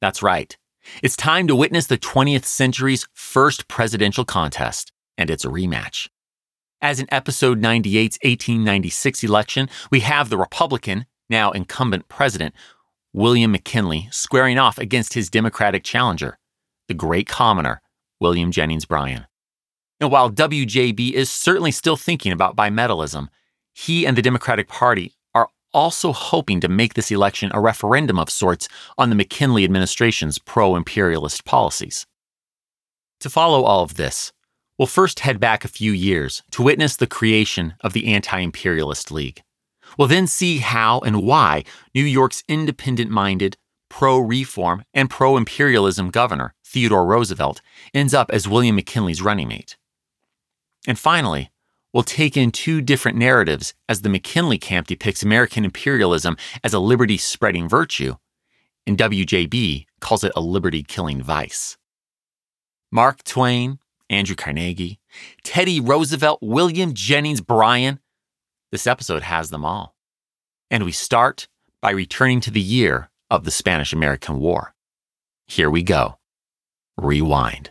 That's 0.00 0.22
right. 0.22 0.56
It's 1.02 1.16
time 1.16 1.46
to 1.48 1.56
witness 1.56 1.86
the 1.86 1.98
20th 1.98 2.44
century's 2.44 3.06
first 3.12 3.68
presidential 3.68 4.24
contest, 4.24 4.92
and 5.16 5.30
it's 5.30 5.44
a 5.44 5.48
rematch. 5.48 6.08
As 6.80 6.98
in 6.98 7.06
episode 7.12 7.60
98's 7.60 8.18
1896 8.22 9.22
election, 9.22 9.68
we 9.90 10.00
have 10.00 10.30
the 10.30 10.36
Republican 10.36 11.06
now 11.30 11.50
incumbent 11.52 12.08
president, 12.08 12.54
William 13.12 13.52
McKinley, 13.52 14.08
squaring 14.10 14.58
off 14.58 14.78
against 14.78 15.14
his 15.14 15.30
Democratic 15.30 15.84
challenger, 15.84 16.38
the 16.88 16.94
great 16.94 17.28
commoner, 17.28 17.80
William 18.20 18.50
Jennings 18.50 18.84
Bryan. 18.84 19.26
And 20.00 20.10
while 20.10 20.30
WJB 20.30 21.12
is 21.12 21.30
certainly 21.30 21.70
still 21.70 21.96
thinking 21.96 22.32
about 22.32 22.56
bimetallism, 22.56 23.28
he 23.72 24.06
and 24.06 24.16
the 24.16 24.22
Democratic 24.22 24.68
Party 24.68 25.12
also 25.72 26.12
hoping 26.12 26.60
to 26.60 26.68
make 26.68 26.94
this 26.94 27.10
election 27.10 27.50
a 27.54 27.60
referendum 27.60 28.18
of 28.18 28.30
sorts 28.30 28.68
on 28.98 29.10
the 29.10 29.16
McKinley 29.16 29.64
administration's 29.64 30.38
pro 30.38 30.76
imperialist 30.76 31.44
policies. 31.44 32.06
To 33.20 33.30
follow 33.30 33.62
all 33.62 33.82
of 33.82 33.94
this, 33.94 34.32
we'll 34.78 34.86
first 34.86 35.20
head 35.20 35.38
back 35.38 35.64
a 35.64 35.68
few 35.68 35.92
years 35.92 36.42
to 36.50 36.62
witness 36.62 36.96
the 36.96 37.06
creation 37.06 37.74
of 37.80 37.92
the 37.92 38.12
Anti 38.12 38.40
Imperialist 38.40 39.12
League. 39.12 39.42
We'll 39.96 40.08
then 40.08 40.26
see 40.26 40.58
how 40.58 41.00
and 41.00 41.22
why 41.22 41.64
New 41.94 42.04
York's 42.04 42.42
independent 42.48 43.10
minded, 43.10 43.56
pro 43.88 44.18
reform, 44.18 44.84
and 44.92 45.08
pro 45.08 45.36
imperialism 45.36 46.10
governor, 46.10 46.54
Theodore 46.64 47.06
Roosevelt, 47.06 47.60
ends 47.92 48.14
up 48.14 48.30
as 48.30 48.48
William 48.48 48.74
McKinley's 48.74 49.22
running 49.22 49.48
mate. 49.48 49.76
And 50.88 50.98
finally, 50.98 51.51
we'll 51.92 52.02
take 52.02 52.36
in 52.36 52.50
two 52.50 52.80
different 52.80 53.18
narratives 53.18 53.74
as 53.88 54.02
the 54.02 54.08
McKinley 54.08 54.58
camp 54.58 54.86
depicts 54.86 55.22
American 55.22 55.64
imperialism 55.64 56.36
as 56.64 56.72
a 56.72 56.78
liberty 56.78 57.16
spreading 57.16 57.68
virtue, 57.68 58.14
and 58.86 58.98
WJB 58.98 59.86
calls 60.00 60.24
it 60.24 60.32
a 60.34 60.40
liberty 60.40 60.82
killing 60.82 61.22
vice. 61.22 61.76
Mark 62.90 63.24
Twain, 63.24 63.78
Andrew 64.10 64.36
Carnegie, 64.36 65.00
Teddy 65.44 65.80
Roosevelt, 65.80 66.40
William 66.42 66.92
Jennings 66.92 67.40
Bryan, 67.40 68.00
this 68.70 68.86
episode 68.86 69.22
has 69.22 69.50
them 69.50 69.64
all. 69.64 69.94
And 70.70 70.84
we 70.84 70.92
start 70.92 71.48
by 71.80 71.90
returning 71.90 72.40
to 72.40 72.50
the 72.50 72.60
year 72.60 73.10
of 73.30 73.44
the 73.44 73.50
Spanish 73.50 73.92
American 73.92 74.38
War. 74.38 74.74
Here 75.46 75.70
we 75.70 75.82
go. 75.82 76.18
Rewind. 76.96 77.70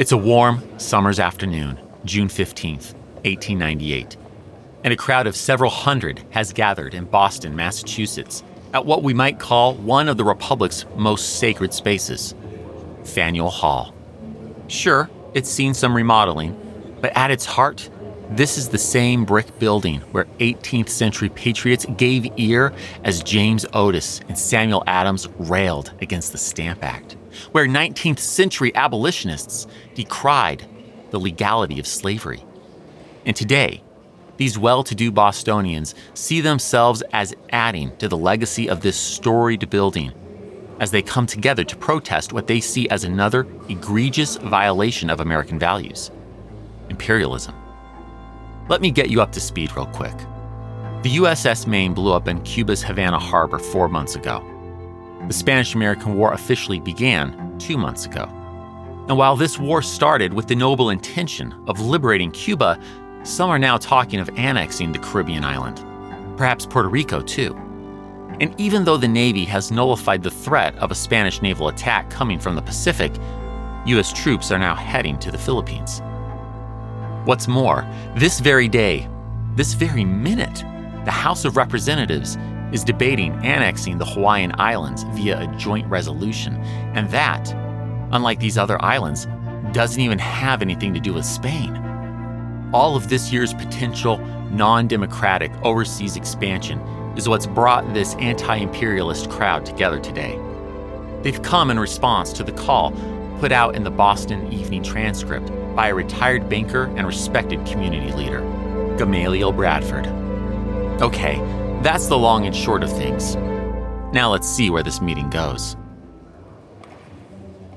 It's 0.00 0.12
a 0.12 0.16
warm 0.16 0.62
summer's 0.78 1.20
afternoon, 1.20 1.78
June 2.06 2.28
15th, 2.28 2.94
1898, 3.26 4.16
and 4.82 4.94
a 4.94 4.96
crowd 4.96 5.26
of 5.26 5.36
several 5.36 5.70
hundred 5.70 6.24
has 6.30 6.54
gathered 6.54 6.94
in 6.94 7.04
Boston, 7.04 7.54
Massachusetts, 7.54 8.42
at 8.72 8.86
what 8.86 9.02
we 9.02 9.12
might 9.12 9.38
call 9.38 9.74
one 9.74 10.08
of 10.08 10.16
the 10.16 10.24
Republic's 10.24 10.86
most 10.96 11.38
sacred 11.38 11.74
spaces, 11.74 12.34
Faneuil 13.04 13.50
Hall. 13.50 13.94
Sure, 14.68 15.10
it's 15.34 15.50
seen 15.50 15.74
some 15.74 15.94
remodeling, 15.94 16.56
but 17.02 17.14
at 17.14 17.30
its 17.30 17.44
heart, 17.44 17.90
this 18.30 18.56
is 18.56 18.70
the 18.70 18.78
same 18.78 19.26
brick 19.26 19.58
building 19.58 20.00
where 20.12 20.24
18th 20.38 20.88
century 20.88 21.28
patriots 21.28 21.84
gave 21.98 22.32
ear 22.38 22.72
as 23.04 23.22
James 23.22 23.66
Otis 23.74 24.20
and 24.28 24.38
Samuel 24.38 24.82
Adams 24.86 25.28
railed 25.36 25.92
against 26.00 26.32
the 26.32 26.38
Stamp 26.38 26.82
Act, 26.82 27.18
where 27.52 27.66
19th 27.66 28.18
century 28.18 28.74
abolitionists 28.74 29.66
decried 29.94 30.66
the 31.10 31.20
legality 31.20 31.78
of 31.78 31.86
slavery. 31.86 32.44
And 33.26 33.36
today, 33.36 33.82
these 34.36 34.58
well 34.58 34.82
to 34.84 34.94
do 34.94 35.10
Bostonians 35.10 35.94
see 36.14 36.40
themselves 36.40 37.02
as 37.12 37.34
adding 37.50 37.96
to 37.98 38.08
the 38.08 38.16
legacy 38.16 38.68
of 38.68 38.80
this 38.80 38.96
storied 38.96 39.68
building 39.68 40.12
as 40.80 40.90
they 40.90 41.02
come 41.02 41.26
together 41.26 41.62
to 41.62 41.76
protest 41.76 42.32
what 42.32 42.46
they 42.46 42.58
see 42.58 42.88
as 42.88 43.04
another 43.04 43.46
egregious 43.68 44.36
violation 44.36 45.10
of 45.10 45.20
American 45.20 45.58
values 45.58 46.10
imperialism. 46.88 47.54
Let 48.68 48.80
me 48.80 48.90
get 48.90 49.10
you 49.10 49.20
up 49.22 49.30
to 49.32 49.40
speed 49.40 49.76
real 49.76 49.86
quick. 49.86 50.16
The 51.02 51.16
USS 51.16 51.66
Maine 51.66 51.94
blew 51.94 52.12
up 52.12 52.26
in 52.26 52.42
Cuba's 52.42 52.82
Havana 52.82 53.18
harbor 53.18 53.58
four 53.58 53.88
months 53.88 54.16
ago. 54.16 54.44
The 55.28 55.34
Spanish 55.34 55.74
American 55.74 56.14
War 56.14 56.32
officially 56.32 56.80
began 56.80 57.56
two 57.58 57.76
months 57.76 58.06
ago. 58.06 58.24
And 59.08 59.16
while 59.16 59.36
this 59.36 59.58
war 59.58 59.82
started 59.82 60.32
with 60.32 60.46
the 60.46 60.54
noble 60.54 60.90
intention 60.90 61.54
of 61.66 61.80
liberating 61.80 62.30
Cuba, 62.30 62.78
some 63.22 63.50
are 63.50 63.58
now 63.58 63.76
talking 63.76 64.18
of 64.18 64.30
annexing 64.36 64.92
the 64.92 64.98
Caribbean 64.98 65.44
island, 65.44 65.84
perhaps 66.36 66.64
Puerto 66.64 66.88
Rico 66.88 67.20
too. 67.20 67.54
And 68.40 68.58
even 68.58 68.84
though 68.84 68.96
the 68.96 69.08
Navy 69.08 69.44
has 69.44 69.70
nullified 69.70 70.22
the 70.22 70.30
threat 70.30 70.74
of 70.76 70.90
a 70.90 70.94
Spanish 70.94 71.42
naval 71.42 71.68
attack 71.68 72.08
coming 72.08 72.38
from 72.38 72.56
the 72.56 72.62
Pacific, 72.62 73.12
U.S. 73.86 74.12
troops 74.12 74.50
are 74.50 74.58
now 74.58 74.74
heading 74.74 75.18
to 75.18 75.30
the 75.30 75.38
Philippines. 75.38 76.00
What's 77.24 77.48
more, 77.48 77.86
this 78.16 78.40
very 78.40 78.68
day, 78.68 79.08
this 79.54 79.74
very 79.74 80.04
minute, 80.04 80.64
the 81.04 81.10
House 81.10 81.44
of 81.44 81.56
Representatives 81.56 82.38
is 82.72 82.84
debating 82.84 83.32
annexing 83.44 83.98
the 83.98 84.04
Hawaiian 84.04 84.52
Islands 84.58 85.04
via 85.14 85.40
a 85.40 85.56
joint 85.56 85.86
resolution, 85.88 86.56
and 86.94 87.10
that, 87.10 87.52
unlike 88.12 88.40
these 88.40 88.58
other 88.58 88.82
islands, 88.82 89.26
doesn't 89.72 90.00
even 90.00 90.18
have 90.18 90.62
anything 90.62 90.94
to 90.94 91.00
do 91.00 91.14
with 91.14 91.24
Spain. 91.24 91.76
All 92.72 92.96
of 92.96 93.08
this 93.08 93.32
year's 93.32 93.54
potential 93.54 94.18
non 94.50 94.88
democratic 94.88 95.52
overseas 95.62 96.16
expansion 96.16 96.80
is 97.16 97.28
what's 97.28 97.46
brought 97.46 97.92
this 97.94 98.14
anti 98.16 98.56
imperialist 98.56 99.30
crowd 99.30 99.66
together 99.66 99.98
today. 99.98 100.38
They've 101.22 101.42
come 101.42 101.70
in 101.70 101.78
response 101.78 102.32
to 102.34 102.44
the 102.44 102.52
call 102.52 102.92
put 103.40 103.52
out 103.52 103.74
in 103.74 103.84
the 103.84 103.90
Boston 103.90 104.52
Evening 104.52 104.82
Transcript 104.82 105.50
by 105.74 105.88
a 105.88 105.94
retired 105.94 106.48
banker 106.50 106.84
and 106.96 107.06
respected 107.06 107.64
community 107.64 108.12
leader, 108.12 108.40
Gamaliel 108.98 109.52
Bradford. 109.52 110.06
Okay, 111.00 111.38
that's 111.82 112.08
the 112.08 112.18
long 112.18 112.46
and 112.46 112.54
short 112.54 112.82
of 112.82 112.90
things. 112.90 113.36
Now 114.12 114.30
let's 114.30 114.48
see 114.48 114.70
where 114.70 114.82
this 114.82 115.00
meeting 115.00 115.30
goes. 115.30 115.76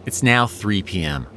It's 0.05 0.21
now 0.21 0.47
3 0.47 0.83
p.m. 0.83 1.27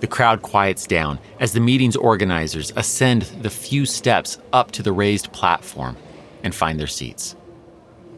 The 0.00 0.06
crowd 0.06 0.42
quiets 0.42 0.86
down 0.86 1.18
as 1.38 1.52
the 1.52 1.60
meeting's 1.60 1.96
organizers 1.96 2.72
ascend 2.76 3.22
the 3.22 3.50
few 3.50 3.86
steps 3.86 4.38
up 4.52 4.72
to 4.72 4.82
the 4.82 4.92
raised 4.92 5.32
platform 5.32 5.96
and 6.42 6.54
find 6.54 6.78
their 6.78 6.86
seats. 6.86 7.36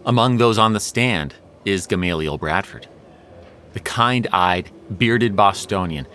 Among 0.06 0.38
those 0.38 0.58
on 0.58 0.72
the 0.72 0.80
stand 0.80 1.34
is 1.64 1.86
Gamaliel 1.86 2.38
Bradford, 2.38 2.88
the 3.74 3.80
kind 3.80 4.26
eyed, 4.32 4.70
bearded 4.96 5.36
Bostonian, 5.36 6.06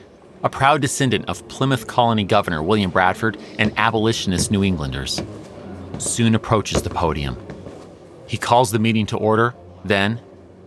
a 0.44 0.50
proud 0.50 0.82
descendant 0.82 1.26
of 1.30 1.48
Plymouth 1.48 1.86
Colony 1.88 2.24
Governor 2.24 2.64
William 2.64 2.90
Bradford 2.90 3.38
and 3.60 3.72
abolitionist 3.78 4.52
New 4.52 4.64
Englanders. 4.64 5.22
Soon 6.00 6.36
approaches 6.36 6.82
the 6.82 6.90
podium. 6.90 7.38
He 8.28 8.38
calls 8.38 8.72
the 8.72 8.80
meeting 8.80 9.06
to 9.08 9.18
order, 9.18 9.54
then 9.86 10.20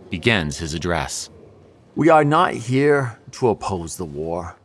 begins 0.09 0.57
his 0.57 0.73
address. 0.73 1.29
We 1.95 2.09
are 2.09 2.23
not 2.23 2.53
here 2.53 3.19
to 3.31 3.49
oppose 3.49 3.97
the 3.97 4.05
war. 4.05 4.55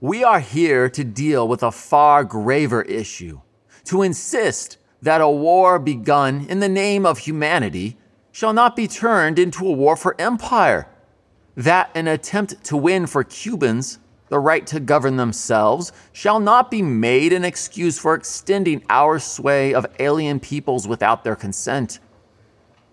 We 0.00 0.24
are 0.24 0.40
here 0.40 0.88
to 0.90 1.04
deal 1.04 1.46
with 1.46 1.62
a 1.62 1.70
far 1.70 2.24
graver 2.24 2.82
issue, 2.82 3.40
to 3.84 4.02
insist 4.02 4.78
that 5.02 5.20
a 5.20 5.28
war 5.28 5.78
begun 5.78 6.46
in 6.48 6.60
the 6.60 6.68
name 6.68 7.06
of 7.06 7.18
humanity 7.18 7.96
shall 8.32 8.52
not 8.52 8.76
be 8.76 8.88
turned 8.88 9.38
into 9.38 9.66
a 9.66 9.72
war 9.72 9.96
for 9.96 10.20
empire, 10.20 10.88
that 11.56 11.90
an 11.94 12.06
attempt 12.08 12.62
to 12.64 12.76
win 12.76 13.06
for 13.06 13.24
Cubans 13.24 13.98
the 14.28 14.38
right 14.38 14.66
to 14.66 14.80
govern 14.80 15.16
themselves 15.16 15.92
shall 16.12 16.40
not 16.40 16.70
be 16.70 16.82
made 16.82 17.32
an 17.32 17.44
excuse 17.44 17.98
for 17.98 18.14
extending 18.14 18.84
our 18.90 19.18
sway 19.18 19.72
of 19.72 19.86
alien 19.98 20.40
peoples 20.40 20.88
without 20.88 21.24
their 21.24 21.36
consent. 21.36 22.00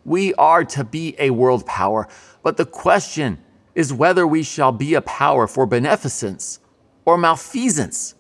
We 0.05 0.33
are 0.35 0.63
to 0.65 0.83
be 0.83 1.15
a 1.17 1.31
world 1.31 1.65
power, 1.65 2.07
but 2.43 2.57
the 2.57 2.65
question 2.65 3.39
is 3.73 3.91
whether 3.93 4.27
we 4.27 4.43
shall 4.43 4.71
be 4.71 4.93
a 4.93 5.01
power 5.01 5.47
for 5.47 5.65
beneficence 5.65 6.59
or 7.05 7.17
malfeasance 7.17 8.15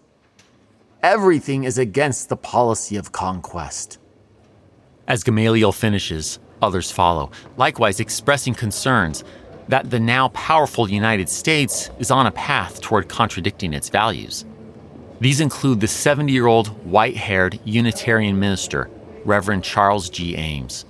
everything 1.03 1.65
is 1.65 1.77
against 1.77 2.29
the 2.29 2.37
policy 2.37 2.95
of 2.95 3.11
conquest. 3.11 3.99
As 5.05 5.23
Gamaliel 5.23 5.73
finishes, 5.73 6.39
others 6.61 6.89
follow, 6.89 7.29
likewise 7.57 7.99
expressing 7.99 8.55
concerns 8.55 9.25
that 9.67 9.89
the 9.89 9.99
now 9.99 10.29
powerful 10.29 10.89
United 10.89 11.29
States 11.29 11.89
is 11.99 12.11
on 12.11 12.27
a 12.27 12.31
path 12.31 12.81
toward 12.81 13.07
contradicting 13.07 13.73
its 13.73 13.89
values. 13.89 14.45
These 15.19 15.39
include 15.39 15.79
the 15.79 15.87
70 15.87 16.31
year 16.31 16.47
old 16.47 16.67
white 16.85 17.15
haired 17.17 17.59
Unitarian 17.63 18.39
minister, 18.39 18.89
Reverend 19.25 19.63
Charles 19.63 20.09
G. 20.09 20.35
Ames. 20.35 20.85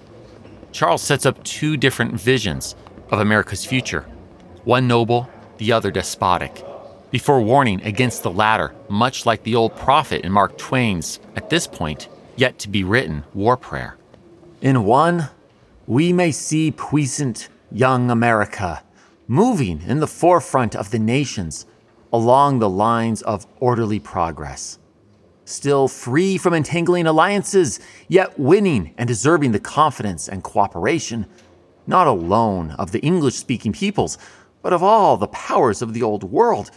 Charles 0.71 1.01
sets 1.01 1.25
up 1.25 1.43
two 1.43 1.77
different 1.77 2.19
visions 2.19 2.75
of 3.11 3.19
America's 3.19 3.65
future 3.65 4.05
one 4.63 4.87
noble, 4.87 5.29
the 5.57 5.71
other 5.71 5.91
despotic 5.91 6.63
before 7.13 7.41
warning 7.41 7.79
against 7.83 8.23
the 8.23 8.31
latter, 8.31 8.73
much 8.89 9.23
like 9.23 9.43
the 9.43 9.53
old 9.53 9.75
prophet 9.75 10.25
in 10.25 10.31
Mark 10.31 10.57
Twain's, 10.57 11.19
at 11.35 11.47
this 11.47 11.67
point, 11.67 12.09
yet 12.35 12.57
to 12.57 12.67
be 12.67 12.83
written 12.83 13.23
war 13.35 13.55
prayer. 13.55 13.95
In 14.61 14.83
one, 14.83 15.29
we 15.85 16.11
may 16.11 16.31
see 16.31 16.71
puissant 16.71 17.49
young 17.73 18.11
America 18.11 18.83
moving 19.27 19.81
in 19.81 19.99
the 19.99 20.07
forefront 20.07 20.75
of 20.75 20.91
the 20.91 20.99
nations 20.99 21.65
along 22.11 22.59
the 22.59 22.69
lines 22.69 23.21
of 23.23 23.47
orderly 23.59 23.99
progress. 23.99 24.77
Still 25.45 25.87
free 25.87 26.37
from 26.37 26.53
entangling 26.53 27.07
alliances, 27.07 27.79
yet 28.07 28.39
winning 28.39 28.93
and 28.97 29.07
deserving 29.07 29.51
the 29.51 29.59
confidence 29.59 30.29
and 30.29 30.43
cooperation, 30.43 31.25
not 31.87 32.07
alone 32.07 32.71
of 32.71 32.91
the 32.91 33.01
English 33.01 33.35
speaking 33.35 33.73
peoples, 33.73 34.17
but 34.61 34.71
of 34.71 34.83
all 34.83 35.17
the 35.17 35.27
powers 35.27 35.81
of 35.81 35.93
the 35.93 36.03
old 36.03 36.23
world 36.23 36.71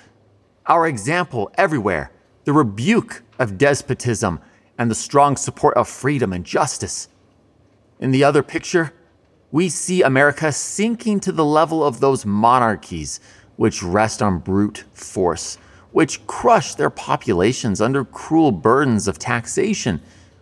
our 0.67 0.87
example 0.87 1.51
everywhere, 1.55 2.11
the 2.45 2.53
rebuke 2.53 3.23
of 3.39 3.57
despotism, 3.59 4.41
and 4.79 4.91
the 4.91 4.95
strong 4.95 5.37
support 5.37 5.77
of 5.77 5.89
freedom 5.89 6.33
and 6.33 6.45
justice. 6.45 7.09
In 8.01 8.11
the 8.11 8.25
other 8.25 8.43
picture, 8.43 8.93
we 9.57 9.71
see 9.71 10.03
America 10.03 10.53
sinking 10.53 11.19
to 11.19 11.33
the 11.33 11.43
level 11.43 11.83
of 11.83 11.99
those 11.99 12.27
monarchies 12.27 13.21
which 13.57 13.83
rest 13.83 14.21
on 14.21 14.39
brute 14.39 14.85
force, 14.93 15.57
which 15.93 16.27
crush 16.27 16.75
their 16.75 16.91
populations 16.91 17.81
under 17.81 18.05
cruel 18.05 18.53
burdens 18.53 19.09
of 19.09 19.19
taxation, 19.19 19.99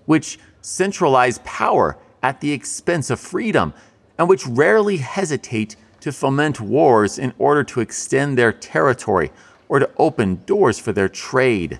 which 0.06 0.36
centralize 0.62 1.38
power 1.44 1.96
at 2.24 2.40
the 2.40 2.50
expense 2.50 3.08
of 3.08 3.20
freedom, 3.20 3.72
and 4.18 4.28
which 4.28 4.48
rarely 4.48 4.96
hesitate 4.96 5.76
to 6.00 6.10
foment 6.10 6.60
wars 6.60 7.16
in 7.16 7.32
order 7.38 7.62
to 7.62 7.78
extend 7.78 8.36
their 8.36 8.52
territory 8.52 9.30
or 9.68 9.78
to 9.78 9.88
open 9.96 10.42
doors 10.44 10.80
for 10.80 10.90
their 10.90 11.08
trade. 11.08 11.78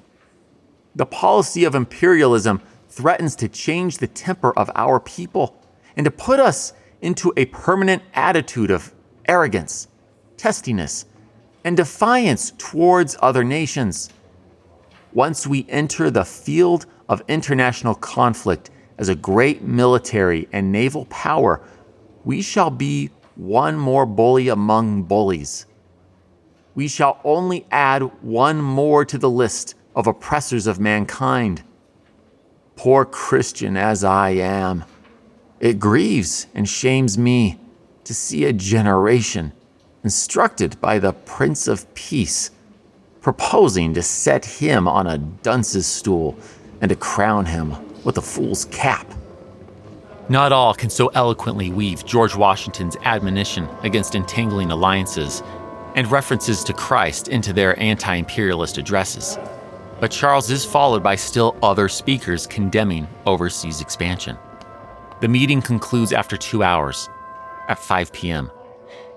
The 0.94 1.04
policy 1.04 1.64
of 1.64 1.74
imperialism 1.74 2.62
threatens 2.88 3.34
to 3.34 3.48
change 3.48 3.98
the 3.98 4.06
temper 4.06 4.56
of 4.56 4.70
our 4.76 5.00
people 5.00 5.60
and 5.96 6.04
to 6.04 6.12
put 6.12 6.38
us 6.38 6.74
into 7.04 7.32
a 7.36 7.44
permanent 7.46 8.02
attitude 8.14 8.70
of 8.70 8.94
arrogance, 9.26 9.88
testiness, 10.36 11.04
and 11.64 11.76
defiance 11.76 12.52
towards 12.58 13.16
other 13.20 13.44
nations. 13.44 14.10
Once 15.12 15.46
we 15.46 15.66
enter 15.68 16.10
the 16.10 16.24
field 16.24 16.86
of 17.08 17.22
international 17.28 17.94
conflict 17.94 18.70
as 18.98 19.08
a 19.08 19.14
great 19.14 19.62
military 19.62 20.48
and 20.52 20.72
naval 20.72 21.04
power, 21.06 21.60
we 22.24 22.42
shall 22.42 22.70
be 22.70 23.10
one 23.36 23.76
more 23.76 24.06
bully 24.06 24.48
among 24.48 25.02
bullies 25.02 25.66
we 26.74 26.88
shall 26.88 27.20
only 27.24 27.66
add 27.70 28.02
one 28.22 28.60
more 28.60 29.04
to 29.04 29.18
the 29.18 29.30
list 29.30 29.74
of 29.94 30.06
oppressors 30.06 30.66
of 30.66 30.80
mankind. 30.80 31.62
Poor 32.76 33.04
Christian 33.04 33.76
as 33.76 34.02
I 34.02 34.30
am, 34.30 34.84
it 35.64 35.78
grieves 35.78 36.46
and 36.54 36.68
shames 36.68 37.16
me 37.16 37.58
to 38.04 38.12
see 38.12 38.44
a 38.44 38.52
generation 38.52 39.50
instructed 40.02 40.78
by 40.78 40.98
the 40.98 41.14
Prince 41.14 41.66
of 41.66 41.92
Peace 41.94 42.50
proposing 43.22 43.94
to 43.94 44.02
set 44.02 44.44
him 44.44 44.86
on 44.86 45.06
a 45.06 45.16
dunce's 45.16 45.86
stool 45.86 46.38
and 46.82 46.90
to 46.90 46.94
crown 46.94 47.46
him 47.46 47.74
with 48.04 48.18
a 48.18 48.20
fool's 48.20 48.66
cap. 48.66 49.10
Not 50.28 50.52
all 50.52 50.74
can 50.74 50.90
so 50.90 51.08
eloquently 51.14 51.70
weave 51.70 52.04
George 52.04 52.36
Washington's 52.36 52.98
admonition 53.02 53.66
against 53.84 54.14
entangling 54.14 54.70
alliances 54.70 55.42
and 55.94 56.10
references 56.10 56.62
to 56.64 56.74
Christ 56.74 57.28
into 57.28 57.54
their 57.54 57.80
anti 57.80 58.16
imperialist 58.16 58.76
addresses. 58.76 59.38
But 59.98 60.10
Charles 60.10 60.50
is 60.50 60.62
followed 60.62 61.02
by 61.02 61.16
still 61.16 61.56
other 61.62 61.88
speakers 61.88 62.46
condemning 62.46 63.08
overseas 63.24 63.80
expansion. 63.80 64.36
The 65.24 65.28
meeting 65.28 65.62
concludes 65.62 66.12
after 66.12 66.36
two 66.36 66.62
hours, 66.62 67.08
at 67.68 67.78
5 67.78 68.12
p.m., 68.12 68.50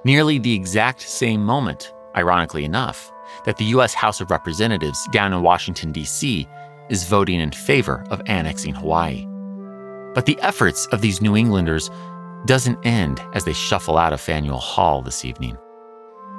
nearly 0.05 0.39
the 0.39 0.53
exact 0.53 1.01
same 1.01 1.43
moment, 1.43 1.93
ironically 2.15 2.63
enough, 2.63 3.11
that 3.43 3.57
the 3.57 3.65
U.S. 3.75 3.93
House 3.93 4.21
of 4.21 4.31
Representatives 4.31 5.05
down 5.11 5.33
in 5.33 5.41
Washington, 5.41 5.91
D.C., 5.91 6.47
is 6.89 7.03
voting 7.03 7.41
in 7.41 7.51
favor 7.51 8.05
of 8.09 8.21
annexing 8.25 8.73
Hawaii. 8.73 9.25
But 10.13 10.25
the 10.25 10.39
efforts 10.39 10.85
of 10.93 11.01
these 11.01 11.21
New 11.21 11.35
Englanders 11.35 11.89
doesn't 12.45 12.85
end 12.85 13.21
as 13.33 13.43
they 13.43 13.51
shuffle 13.51 13.97
out 13.97 14.13
of 14.13 14.21
Faneuil 14.21 14.59
Hall 14.59 15.01
this 15.01 15.25
evening. 15.25 15.57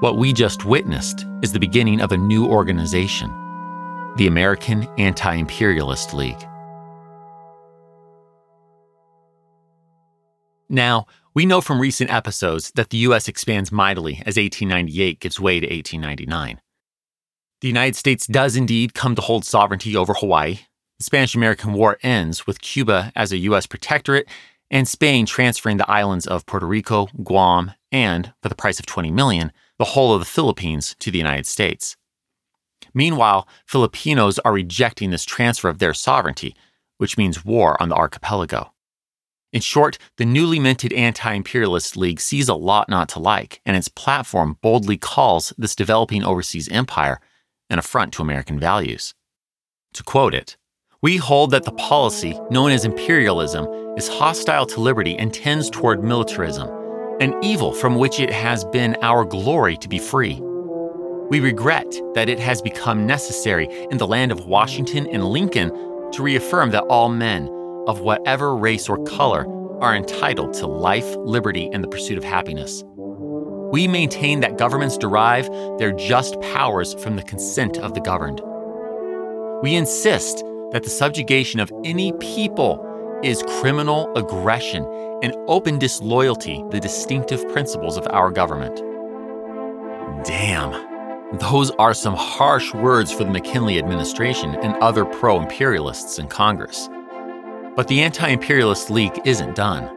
What 0.01 0.17
we 0.17 0.33
just 0.33 0.65
witnessed 0.65 1.27
is 1.43 1.53
the 1.53 1.61
beginning 1.61 2.01
of 2.01 2.13
a 2.13 2.17
new 2.17 2.47
organization, 2.47 3.29
the 4.17 4.29
American 4.29 4.89
Anti 4.97 5.35
Imperialist 5.35 6.15
League. 6.15 6.43
Now, 10.69 11.07
We 11.39 11.47
know 11.47 11.61
from 11.61 11.81
recent 11.81 12.11
episodes 12.11 12.73
that 12.73 12.91
the 12.91 12.99
US 12.99 13.29
expands 13.29 13.71
mightily 13.71 14.15
as 14.27 14.37
1898 14.37 15.21
gives 15.21 15.39
way 15.39 15.61
to 15.61 15.67
1899. 15.67 16.61
The 17.61 17.69
United 17.69 17.95
States 17.95 18.27
does 18.27 18.57
indeed 18.57 18.93
come 18.93 19.15
to 19.15 19.23
hold 19.23 19.45
sovereignty 19.45 19.95
over 19.97 20.15
Hawaii. 20.15 20.59
The 20.99 21.05
Spanish 21.05 21.37
American 21.37 21.75
War 21.75 21.97
ends 22.03 22.47
with 22.49 22.61
Cuba 22.61 23.13
as 23.15 23.31
a 23.31 23.39
US 23.39 23.67
protectorate 23.69 24.27
and 24.69 24.89
Spain 24.89 25.27
transferring 25.27 25.77
the 25.77 25.89
islands 25.89 26.27
of 26.27 26.45
Puerto 26.45 26.67
Rico, 26.67 27.07
Guam, 27.23 27.71
and, 27.93 28.33
for 28.43 28.49
the 28.49 28.57
price 28.57 28.81
of 28.81 28.87
20 28.87 29.13
million, 29.13 29.53
the 29.79 29.85
whole 29.85 30.13
of 30.13 30.21
the 30.21 30.27
Philippines 30.27 30.97
to 30.99 31.13
the 31.13 31.19
United 31.19 31.47
States. 31.47 31.97
Meanwhile, 32.93 33.47
Filipinos 33.65 34.41
are 34.41 34.53
rejecting 34.53 35.11
this 35.11 35.25
transfer 35.25 35.69
of 35.69 35.79
their 35.79 35.95
sovereignty, 35.95 36.57
which 36.97 37.17
means 37.17 37.45
war 37.45 37.81
on 37.81 37.91
the 37.91 37.95
archipelago. 37.95 38.73
In 39.51 39.63
short, 39.63 39.97
the 40.17 40.27
newly 40.27 40.61
minted 40.61 40.93
Anti 40.93 41.33
Imperialist 41.33 41.97
League 41.97 42.21
sees 42.21 42.49
a 42.49 42.55
lot 42.55 42.89
not 42.89 43.09
to 43.11 43.19
like, 43.19 43.63
and 43.65 43.77
its 43.77 43.89
platform 43.89 44.59
boldly 44.61 44.99
calls 44.99 45.55
this 45.57 45.75
developing 45.75 46.23
overseas 46.23 46.69
empire 46.69 47.19
an 47.71 47.79
affront 47.79 48.13
to 48.15 48.23
American 48.23 48.61
values. 48.61 49.15
To 49.95 50.03
quote 50.03 50.35
it, 50.35 50.57
we 51.01 51.17
hold 51.17 51.51
that 51.53 51.65
the 51.65 51.73
policy 51.73 52.39
known 52.51 52.73
as 52.73 52.85
imperialism 52.85 53.67
is 53.97 54.09
hostile 54.09 54.67
to 54.67 54.81
liberty 54.81 55.17
and 55.17 55.33
tends 55.33 55.71
toward 55.71 56.05
militarism, 56.05 56.69
an 57.21 57.35
evil 57.43 57.73
from 57.73 57.97
which 57.97 58.21
it 58.21 58.31
has 58.31 58.65
been 58.67 58.97
our 59.01 59.25
glory 59.25 59.77
to 59.79 59.89
be 59.89 59.99
free. 59.99 60.41
We 61.31 61.41
regret 61.41 61.91
that 62.15 62.29
it 62.29 62.39
has 62.39 62.61
become 62.61 63.07
necessary 63.07 63.69
in 63.91 63.99
the 63.99 64.07
land 64.07 64.31
of 64.31 64.47
Washington 64.47 65.07
and 65.09 65.25
Lincoln 65.25 65.71
to 66.13 66.23
reaffirm 66.23 66.71
that 66.71 66.85
all 66.85 67.09
men, 67.09 67.47
of 67.89 68.01
whatever 68.01 68.55
race 68.55 68.89
or 68.89 69.03
color, 69.05 69.47
are 69.81 69.97
entitled 69.97 70.53
to 70.55 70.67
life, 70.67 71.17
liberty, 71.17 71.69
and 71.73 71.83
the 71.83 71.89
pursuit 71.89 72.19
of 72.19 72.25
happiness. 72.25 72.85
We 73.73 73.89
maintain 73.89 74.41
that 74.41 74.59
governments 74.59 74.97
derive 74.97 75.49
their 75.79 75.93
just 75.93 76.41
powers 76.41 76.95
from 76.95 77.17
the 77.17 77.23
consent 77.23 77.79
of 77.79 77.95
the 77.95 78.01
governed. 78.01 78.41
We 79.63 79.75
insist 79.75 80.45
that 80.73 80.83
the 80.85 80.91
subjugation 80.91 81.61
of 81.61 81.73
any 81.85 82.13
people 82.13 82.85
is 83.23 83.43
criminal 83.61 84.13
aggression 84.17 84.85
and 85.23 85.35
open 85.49 85.79
disloyalty, 85.79 86.65
the 86.71 86.81
distinctive 86.81 87.47
principles 87.49 87.97
of 87.97 88.07
our 88.11 88.31
government. 88.31 88.77
Damn. 90.25 90.87
Those 91.39 91.71
are 91.73 91.95
some 91.95 92.15
harsh 92.15 92.73
words 92.73 93.13
for 93.13 93.25
the 93.25 93.31
McKinley 93.31 93.79
administration 93.79 94.55
and 94.57 94.75
other 94.77 95.05
pro 95.05 95.41
imperialists 95.41 96.19
in 96.19 96.27
Congress. 96.27 96.89
But 97.79 97.87
the 97.87 98.03
Anti 98.03 98.27
Imperialist 98.27 98.91
League 98.91 99.21
isn't 99.25 99.55
done. 99.55 99.89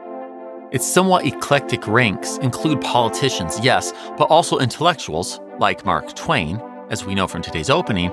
Its 0.72 0.86
somewhat 0.86 1.26
eclectic 1.26 1.88
ranks 1.88 2.38
include 2.38 2.80
politicians, 2.80 3.60
yes, 3.60 3.92
but 4.20 4.26
also 4.26 4.60
intellectuals, 4.60 5.40
like 5.58 5.84
Mark 5.84 6.14
Twain, 6.14 6.62
as 6.92 7.06
we 7.06 7.16
know 7.16 7.26
from 7.26 7.42
today's 7.42 7.72
opening, 7.72 8.12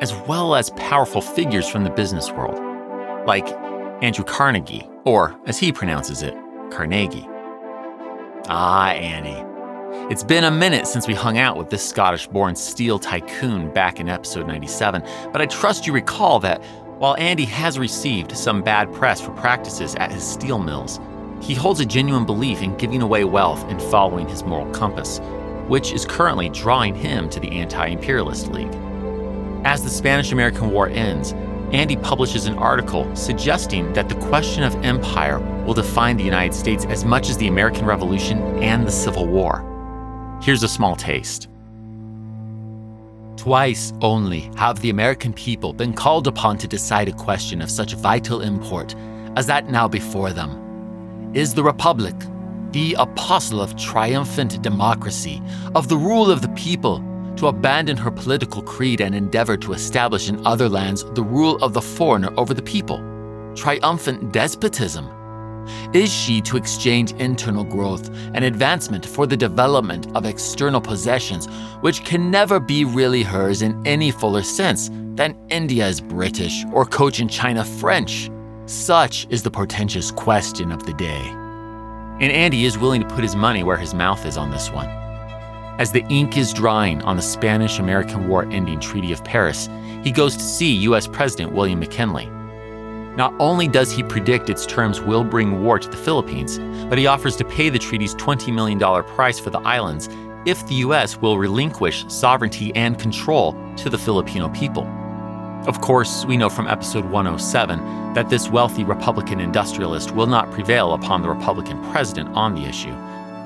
as 0.00 0.14
well 0.26 0.54
as 0.54 0.70
powerful 0.70 1.20
figures 1.20 1.68
from 1.68 1.84
the 1.84 1.90
business 1.90 2.30
world, 2.30 2.58
like 3.26 3.46
Andrew 4.02 4.24
Carnegie, 4.24 4.88
or 5.04 5.38
as 5.44 5.58
he 5.58 5.70
pronounces 5.70 6.22
it, 6.22 6.34
Carnegie. 6.70 7.28
Ah, 8.48 8.88
Annie. 8.92 9.44
It's 10.10 10.24
been 10.24 10.44
a 10.44 10.50
minute 10.50 10.86
since 10.86 11.06
we 11.06 11.12
hung 11.12 11.36
out 11.36 11.58
with 11.58 11.68
this 11.68 11.86
Scottish 11.86 12.26
born 12.26 12.56
steel 12.56 12.98
tycoon 12.98 13.70
back 13.74 14.00
in 14.00 14.08
episode 14.08 14.46
97, 14.46 15.02
but 15.30 15.42
I 15.42 15.46
trust 15.46 15.86
you 15.86 15.92
recall 15.92 16.40
that 16.40 16.62
while 16.98 17.16
Andy 17.16 17.44
has 17.46 17.78
received 17.78 18.36
some 18.36 18.62
bad 18.62 18.92
press 18.92 19.20
for 19.20 19.32
practices 19.32 19.94
at 19.96 20.12
his 20.12 20.24
steel 20.24 20.58
mills, 20.58 21.00
he 21.40 21.54
holds 21.54 21.80
a 21.80 21.84
genuine 21.84 22.24
belief 22.24 22.62
in 22.62 22.76
giving 22.76 23.02
away 23.02 23.24
wealth 23.24 23.64
and 23.68 23.82
following 23.82 24.28
his 24.28 24.44
moral 24.44 24.72
compass, 24.72 25.20
which 25.66 25.92
is 25.92 26.06
currently 26.06 26.48
drawing 26.48 26.94
him 26.94 27.28
to 27.28 27.40
the 27.40 27.50
Anti 27.50 27.86
Imperialist 27.88 28.52
League. 28.52 28.74
As 29.64 29.82
the 29.82 29.90
Spanish 29.90 30.30
American 30.30 30.70
War 30.70 30.88
ends, 30.88 31.32
Andy 31.72 31.96
publishes 31.96 32.46
an 32.46 32.54
article 32.54 33.14
suggesting 33.16 33.92
that 33.94 34.08
the 34.08 34.14
question 34.26 34.62
of 34.62 34.74
empire 34.84 35.40
will 35.64 35.74
define 35.74 36.16
the 36.16 36.24
United 36.24 36.54
States 36.54 36.84
as 36.86 37.04
much 37.04 37.28
as 37.28 37.36
the 37.38 37.48
American 37.48 37.84
Revolution 37.84 38.38
and 38.62 38.86
the 38.86 38.92
Civil 38.92 39.26
War. 39.26 40.38
Here's 40.42 40.62
a 40.62 40.68
small 40.68 40.94
taste. 40.94 41.48
Twice 43.36 43.92
only 44.00 44.50
have 44.56 44.80
the 44.80 44.90
American 44.90 45.32
people 45.32 45.72
been 45.72 45.92
called 45.92 46.26
upon 46.26 46.56
to 46.58 46.68
decide 46.68 47.08
a 47.08 47.12
question 47.12 47.60
of 47.60 47.70
such 47.70 47.94
vital 47.94 48.40
import 48.40 48.94
as 49.36 49.46
that 49.46 49.68
now 49.68 49.88
before 49.88 50.30
them. 50.30 51.30
Is 51.34 51.52
the 51.52 51.62
Republic, 51.62 52.14
the 52.70 52.94
apostle 52.98 53.60
of 53.60 53.76
triumphant 53.76 54.62
democracy, 54.62 55.42
of 55.74 55.88
the 55.88 55.96
rule 55.96 56.30
of 56.30 56.42
the 56.42 56.48
people, 56.50 57.02
to 57.36 57.48
abandon 57.48 57.96
her 57.96 58.10
political 58.10 58.62
creed 58.62 59.00
and 59.00 59.14
endeavor 59.14 59.56
to 59.56 59.72
establish 59.72 60.28
in 60.28 60.46
other 60.46 60.68
lands 60.68 61.04
the 61.14 61.22
rule 61.22 61.56
of 61.56 61.72
the 61.72 61.82
foreigner 61.82 62.32
over 62.36 62.54
the 62.54 62.62
people? 62.62 63.02
Triumphant 63.56 64.32
despotism? 64.32 65.08
Is 65.92 66.12
she 66.12 66.40
to 66.42 66.56
exchange 66.56 67.12
internal 67.12 67.64
growth 67.64 68.08
and 68.34 68.44
advancement 68.44 69.04
for 69.06 69.26
the 69.26 69.36
development 69.36 70.06
of 70.16 70.26
external 70.26 70.80
possessions, 70.80 71.46
which 71.80 72.04
can 72.04 72.30
never 72.30 72.60
be 72.60 72.84
really 72.84 73.22
hers 73.22 73.62
in 73.62 73.80
any 73.86 74.10
fuller 74.10 74.42
sense 74.42 74.90
than 75.14 75.36
India 75.50 75.86
is 75.86 76.00
British 76.00 76.64
or 76.72 76.84
Cochin 76.84 77.28
China 77.28 77.64
French? 77.64 78.30
Such 78.66 79.26
is 79.30 79.42
the 79.42 79.50
portentous 79.50 80.10
question 80.10 80.72
of 80.72 80.84
the 80.86 80.94
day. 80.94 81.22
And 82.20 82.32
Andy 82.32 82.64
is 82.64 82.78
willing 82.78 83.02
to 83.02 83.08
put 83.08 83.24
his 83.24 83.36
money 83.36 83.62
where 83.62 83.76
his 83.76 83.92
mouth 83.92 84.24
is 84.24 84.36
on 84.36 84.50
this 84.50 84.70
one. 84.70 84.88
As 85.76 85.90
the 85.90 86.04
ink 86.06 86.38
is 86.38 86.52
drying 86.52 87.02
on 87.02 87.16
the 87.16 87.22
Spanish 87.22 87.80
American 87.80 88.28
War 88.28 88.44
ending 88.50 88.78
Treaty 88.78 89.12
of 89.12 89.24
Paris, 89.24 89.68
he 90.04 90.12
goes 90.12 90.36
to 90.36 90.42
see 90.42 90.72
U.S. 90.84 91.08
President 91.08 91.52
William 91.52 91.80
McKinley. 91.80 92.30
Not 93.16 93.32
only 93.38 93.68
does 93.68 93.92
he 93.92 94.02
predict 94.02 94.50
its 94.50 94.66
terms 94.66 95.00
will 95.00 95.22
bring 95.22 95.62
war 95.62 95.78
to 95.78 95.88
the 95.88 95.96
Philippines, 95.96 96.58
but 96.88 96.98
he 96.98 97.06
offers 97.06 97.36
to 97.36 97.44
pay 97.44 97.68
the 97.68 97.78
treaty's 97.78 98.14
$20 98.16 98.52
million 98.52 98.78
price 99.04 99.38
for 99.38 99.50
the 99.50 99.60
islands 99.60 100.08
if 100.44 100.66
the 100.66 100.74
U.S. 100.86 101.16
will 101.16 101.38
relinquish 101.38 102.04
sovereignty 102.08 102.74
and 102.74 102.98
control 102.98 103.56
to 103.76 103.88
the 103.88 103.96
Filipino 103.96 104.48
people. 104.48 104.84
Of 105.66 105.80
course, 105.80 106.26
we 106.26 106.36
know 106.36 106.50
from 106.50 106.66
episode 106.66 107.04
107 107.06 108.14
that 108.14 108.28
this 108.28 108.50
wealthy 108.50 108.84
Republican 108.84 109.40
industrialist 109.40 110.10
will 110.10 110.26
not 110.26 110.50
prevail 110.50 110.92
upon 110.92 111.22
the 111.22 111.28
Republican 111.28 111.82
president 111.90 112.28
on 112.36 112.54
the 112.54 112.64
issue, 112.64 112.94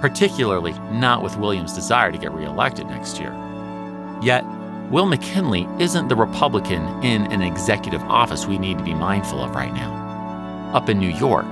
particularly 0.01 0.73
not 0.91 1.23
with 1.23 1.37
William's 1.37 1.75
desire 1.75 2.11
to 2.11 2.19
get 2.19 2.33
reelected 2.33 2.87
next 2.87 3.21
year. 3.21 3.33
Yet, 4.21 4.45
Will 4.91 5.05
McKinley 5.05 5.69
isn't 5.79 6.09
the 6.09 6.17
Republican 6.17 6.83
in 7.05 7.31
an 7.31 7.43
executive 7.43 8.03
office 8.05 8.47
we 8.47 8.57
need 8.57 8.79
to 8.79 8.85
be 8.85 8.95
mindful 8.95 9.45
of 9.45 9.55
right 9.55 9.73
now. 9.75 10.73
Up 10.73 10.89
in 10.89 10.99
New 10.99 11.11
York, 11.11 11.47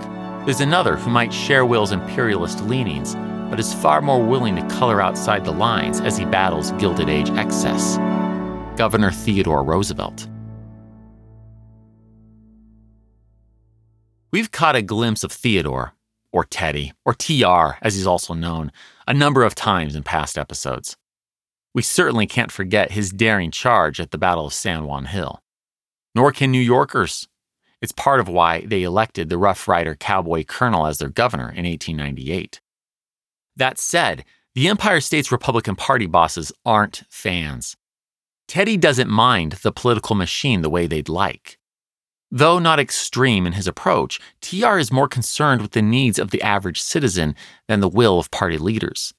there's 0.47 0.63
another 0.63 0.97
who 0.97 1.11
might 1.11 1.35
share 1.35 1.67
Will's 1.67 1.93
imperialist 1.93 2.63
leanings, 2.65 3.15
but 3.51 3.61
is 3.61 3.75
far 3.75 4.01
more 4.01 4.25
willing 4.25 4.57
to 4.57 4.67
color 4.69 5.03
outside 5.03 5.45
the 5.45 5.53
lines 5.53 6.01
as 6.01 6.17
he 6.17 6.25
battles 6.25 6.73
Gilded 6.73 7.11
Age 7.11 7.29
excess 7.33 7.99
Governor 8.79 9.11
Theodore 9.11 9.63
Roosevelt. 9.63 10.29
We've 14.31 14.51
caught 14.51 14.77
a 14.77 14.83
glimpse 14.83 15.25
of 15.25 15.33
Theodore, 15.33 15.93
or 16.33 16.45
Teddy, 16.45 16.95
or 17.05 17.13
TR 17.13 17.77
as 17.83 17.95
he's 17.95 18.07
also 18.07 18.33
known, 18.33 18.73
a 19.07 19.13
number 19.13 19.45
of 19.45 19.55
times 19.55 19.95
in 19.95 20.05
past 20.05 20.39
episodes. 20.39 20.97
We 21.77 21.83
certainly 21.83 22.27
can't 22.27 22.51
forget 22.51 22.93
his 22.93 23.11
daring 23.11 23.51
charge 23.51 24.01
at 24.01 24.11
the 24.11 24.17
Battle 24.17 24.47
of 24.47 24.55
San 24.55 24.87
Juan 24.87 25.05
Hill. 25.05 25.43
Nor 26.15 26.33
can 26.33 26.51
New 26.51 26.59
Yorkers. 26.59 27.29
It's 27.83 27.93
part 27.93 28.19
of 28.19 28.29
why 28.29 28.65
they 28.65 28.83
elected 28.83 29.29
the 29.29 29.37
Rough 29.37 29.69
Rider 29.69 29.95
cowboy 29.95 30.45
colonel 30.45 30.87
as 30.87 30.97
their 30.97 31.11
governor 31.11 31.51
in 31.51 31.67
1898. 31.67 32.63
That 33.57 33.79
said, 33.79 34.25
the 34.55 34.69
Empire 34.69 35.03
State's 35.03 35.31
Republican 35.31 35.77
Party 35.77 36.07
bosses 36.07 36.51
aren't 36.65 37.03
fans. 37.11 37.77
Teddy 38.49 38.79
doesn't 38.79 39.11
mind 39.11 39.53
the 39.63 39.71
political 39.71 40.17
machine 40.17 40.63
the 40.63 40.71
way 40.71 40.87
they'd 40.87 41.11
like. 41.11 41.59
Though 42.31 42.59
not 42.59 42.81
extreme 42.81 43.47
in 43.47 43.53
his 43.53 43.67
approach, 43.67 44.19
TR 44.41 44.79
is 44.79 44.91
more 44.91 45.09
concerned 45.09 45.61
with 45.61 45.73
the 45.73 45.83
needs 45.83 46.19
of 46.19 46.31
the 46.31 46.41
average 46.41 46.81
citizen 46.81 47.35
than 47.69 47.81
the 47.81 47.89
will 47.89 48.19
of 48.19 48.31
party 48.31 48.57
leaders. 48.57 49.13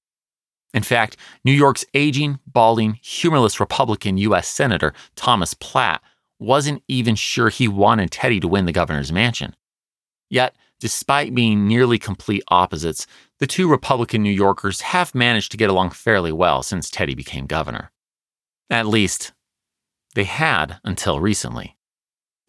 In 0.77 0.83
fact, 0.83 1.17
New 1.43 1.53
York's 1.53 1.87
aging, 1.95 2.37
balding, 2.45 2.99
humorless 3.01 3.59
Republican 3.59 4.19
U.S. 4.19 4.47
Senator 4.47 4.93
Thomas 5.15 5.55
Platt 5.55 6.03
wasn't 6.37 6.83
even 6.87 7.15
sure 7.15 7.49
he 7.49 7.67
wanted 7.67 8.11
Teddy 8.11 8.39
to 8.39 8.47
win 8.47 8.65
the 8.65 8.71
governor's 8.71 9.11
mansion. 9.11 9.55
Yet, 10.29 10.55
despite 10.79 11.33
being 11.33 11.67
nearly 11.67 11.97
complete 11.97 12.43
opposites, 12.49 13.07
the 13.39 13.47
two 13.47 13.67
Republican 13.67 14.21
New 14.21 14.29
Yorkers 14.29 14.81
have 14.81 15.15
managed 15.15 15.49
to 15.49 15.57
get 15.57 15.71
along 15.71 15.89
fairly 15.89 16.31
well 16.31 16.61
since 16.61 16.91
Teddy 16.91 17.15
became 17.15 17.47
governor. 17.47 17.91
At 18.69 18.85
least, 18.85 19.31
they 20.13 20.25
had 20.25 20.79
until 20.83 21.19
recently. 21.19 21.75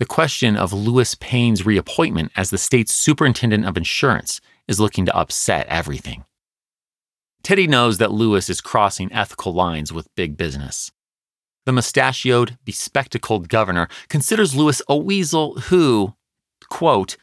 The 0.01 0.05
question 0.05 0.55
of 0.55 0.75
Louis 0.75 1.14
Payn's 1.14 1.64
reappointment 1.64 2.33
as 2.37 2.51
the 2.51 2.59
state's 2.59 2.93
superintendent 2.93 3.64
of 3.64 3.79
insurance 3.79 4.43
is 4.69 4.79
looking 4.79 5.07
to 5.07 5.17
upset 5.17 5.67
everything. 5.69 6.27
Teddy 7.42 7.66
knows 7.66 7.98
that 7.98 8.12
Louis 8.12 8.48
is 8.51 8.61
crossing 8.61 9.12
ethical 9.12 9.53
lines 9.53 9.92
with 9.92 10.14
big 10.14 10.37
business. 10.37 10.90
The 11.66 11.72
mustachioed, 11.72 12.59
bespectacled 12.64 13.48
governor 13.48 13.88
considers 14.09 14.55
Louis 14.55 14.81
a 14.88 14.96
weasel 14.96 15.61
who, 15.61 16.14
quote, 16.68 17.16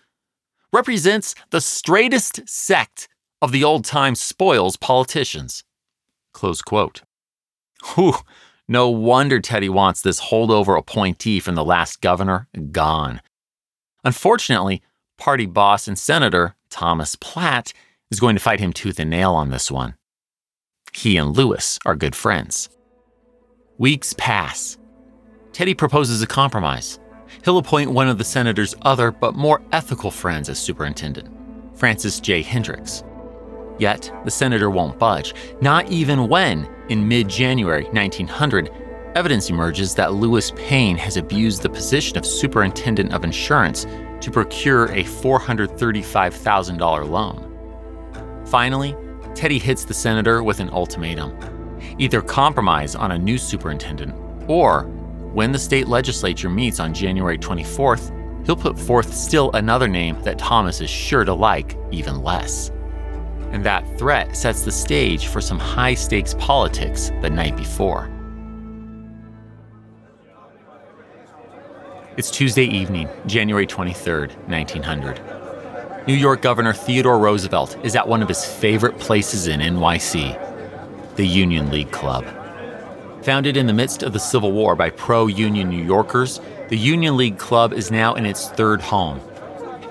represents 0.72 1.36
the 1.52 1.62
straightest 1.62 2.48
sect 2.48 3.08
of 3.42 3.52
the 3.52 3.64
old 3.64 3.86
time 3.86 4.16
spoils 4.16 4.78
politicians. 4.78 5.64
Close 6.34 6.62
quote. 6.62 7.02
Whew, 7.94 8.16
no 8.68 8.90
wonder 8.90 9.40
Teddy 9.40 9.70
wants 9.70 10.02
this 10.02 10.22
holdover 10.22 10.78
appointee 10.78 11.40
from 11.40 11.56
the 11.56 11.64
last 11.64 12.02
governor 12.02 12.48
gone. 12.72 13.22
Unfortunately, 14.04 14.82
party 15.18 15.46
boss 15.46 15.88
and 15.88 15.98
senator 15.98 16.56
Thomas 16.70 17.16
Platt 17.16 17.74
is 18.12 18.20
going 18.20 18.36
to 18.36 18.42
fight 18.42 18.60
him 18.60 18.74
tooth 18.74 19.00
and 19.00 19.10
nail 19.10 19.34
on 19.34 19.50
this 19.50 19.72
one. 19.72 19.96
He 20.96 21.18
and 21.18 21.36
Louis 21.36 21.78
are 21.86 21.96
good 21.96 22.16
friends. 22.16 22.70
Weeks 23.78 24.16
pass. 24.18 24.78
Teddy 25.52 25.74
proposes 25.74 26.22
a 26.22 26.28
compromise. 26.28 27.02
He'll 27.44 27.58
appoint 27.58 27.92
one 27.92 28.08
of 28.08 28.18
the 28.18 28.24
senator's 28.24 28.74
other 28.84 29.12
but 29.12 29.36
more 29.36 29.62
ethical 29.74 30.10
friends 30.10 30.48
as 30.48 30.58
superintendent, 30.58 31.28
Francis 31.78 32.22
J. 32.22 32.42
Hendricks. 32.42 33.04
Yet, 33.78 34.10
the 34.24 34.32
senator 34.32 34.70
won't 34.70 34.98
budge, 34.98 35.34
not 35.60 35.92
even 35.92 36.30
when, 36.30 36.66
in 36.88 37.06
mid 37.06 37.28
January 37.28 37.84
1900, 37.92 38.72
evidence 39.16 39.50
emerges 39.50 39.96
that 39.96 40.14
Louis 40.14 40.50
Payn 40.52 40.98
has 40.98 41.18
abused 41.18 41.62
the 41.62 41.70
position 41.70 42.18
of 42.18 42.26
superintendent 42.26 43.14
of 43.14 43.26
insurance 43.26 43.86
to 44.22 44.32
procure 44.32 44.86
a 44.86 45.04
$435,000 45.04 47.10
loan. 47.10 47.52
Finally, 48.46 48.96
Teddy 49.36 49.60
hits 49.60 49.84
the 49.84 49.94
senator 49.94 50.42
with 50.44 50.62
an 50.62 50.70
ultimatum 50.70 51.38
either 51.98 52.22
compromise 52.22 52.96
on 52.96 53.12
a 53.12 53.18
new 53.18 53.38
superintendent, 53.38 54.14
or 54.50 54.84
when 55.34 55.52
the 55.52 55.60
state 55.60 55.88
legislature 55.88 56.50
meets 56.50 56.80
on 56.80 56.94
January 56.94 57.38
24th, 57.38 58.12
he'll 58.46 58.56
put 58.56 58.80
forth 58.80 59.14
still 59.14 59.52
another 59.54 59.88
name 59.88 60.22
that 60.24 60.40
Thomas 60.40 60.82
is 60.82 60.90
sure 60.90 61.24
to 61.24 61.34
like 61.34 61.78
even 61.92 62.22
less. 62.24 62.72
And 63.52 63.64
that 63.66 63.98
threat 63.98 64.36
sets 64.36 64.64
the 64.64 64.72
stage 64.72 65.28
for 65.28 65.42
some 65.42 65.60
high 65.60 65.94
stakes 65.94 66.34
politics 66.38 67.12
the 67.22 67.30
night 67.30 67.56
before. 67.56 68.10
It's 72.18 72.32
Tuesday 72.32 72.66
evening, 72.66 73.10
January 73.26 73.68
23rd, 73.68 74.36
1900. 74.48 75.45
New 76.08 76.14
York 76.14 76.44
Governor 76.44 76.74
Theodore 76.74 77.18
Roosevelt 77.18 77.84
is 77.84 77.96
at 77.96 78.08
one 78.08 78.22
of 78.22 78.28
his 78.28 78.46
favorite 78.46 79.00
places 79.00 79.48
in 79.48 79.60
NYC, 79.60 81.16
the 81.16 81.26
Union 81.26 81.72
League 81.72 81.90
Club. 81.90 82.24
Founded 83.24 83.58
in 83.58 83.66
the 83.66 83.74
midst 83.74 84.04
of 84.04 84.14
the 84.14 84.20
Civil 84.20 84.52
War 84.52 84.76
by 84.76 84.92
pro 84.92 85.26
Union 85.26 85.68
New 85.68 85.84
Yorkers, 85.84 86.42
the 86.70 86.78
Union 86.78 87.18
League 87.18 87.40
Club 87.40 87.74
is 87.74 87.90
now 87.90 88.14
in 88.14 88.28
its 88.28 88.50
third 88.50 88.84
home, 88.84 89.20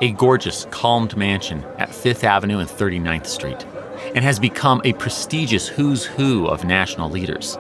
a 0.01 0.13
gorgeous, 0.13 0.69
calmed 0.71 1.17
mansion 1.17 1.65
at 1.79 1.93
Fifth 1.93 2.23
Avenue 2.23 2.59
and 2.59 2.69
39th 2.69 3.27
Street, 3.27 3.67
and 4.15 4.25
has 4.25 4.39
become 4.39 4.81
a 4.85 4.93
prestigious 4.93 5.67
who's 5.67 6.05
who 6.05 6.47
of 6.47 6.65
national 6.65 7.11
leaders. 7.11 7.59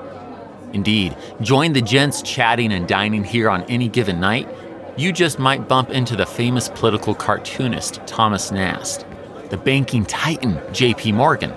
Indeed, 0.72 1.16
join 1.40 1.72
the 1.72 1.82
gents 1.82 2.22
chatting 2.22 2.72
and 2.72 2.86
dining 2.86 3.24
here 3.24 3.50
on 3.50 3.64
any 3.64 3.88
given 3.88 4.20
night, 4.20 4.48
you 4.96 5.12
just 5.12 5.38
might 5.38 5.68
bump 5.68 5.90
into 5.90 6.14
the 6.14 6.26
famous 6.26 6.68
political 6.68 7.14
cartoonist 7.14 8.00
Thomas 8.06 8.52
Nast, 8.52 9.04
the 9.50 9.56
banking 9.56 10.04
titan 10.04 10.60
J.P. 10.72 11.12
Morgan, 11.12 11.52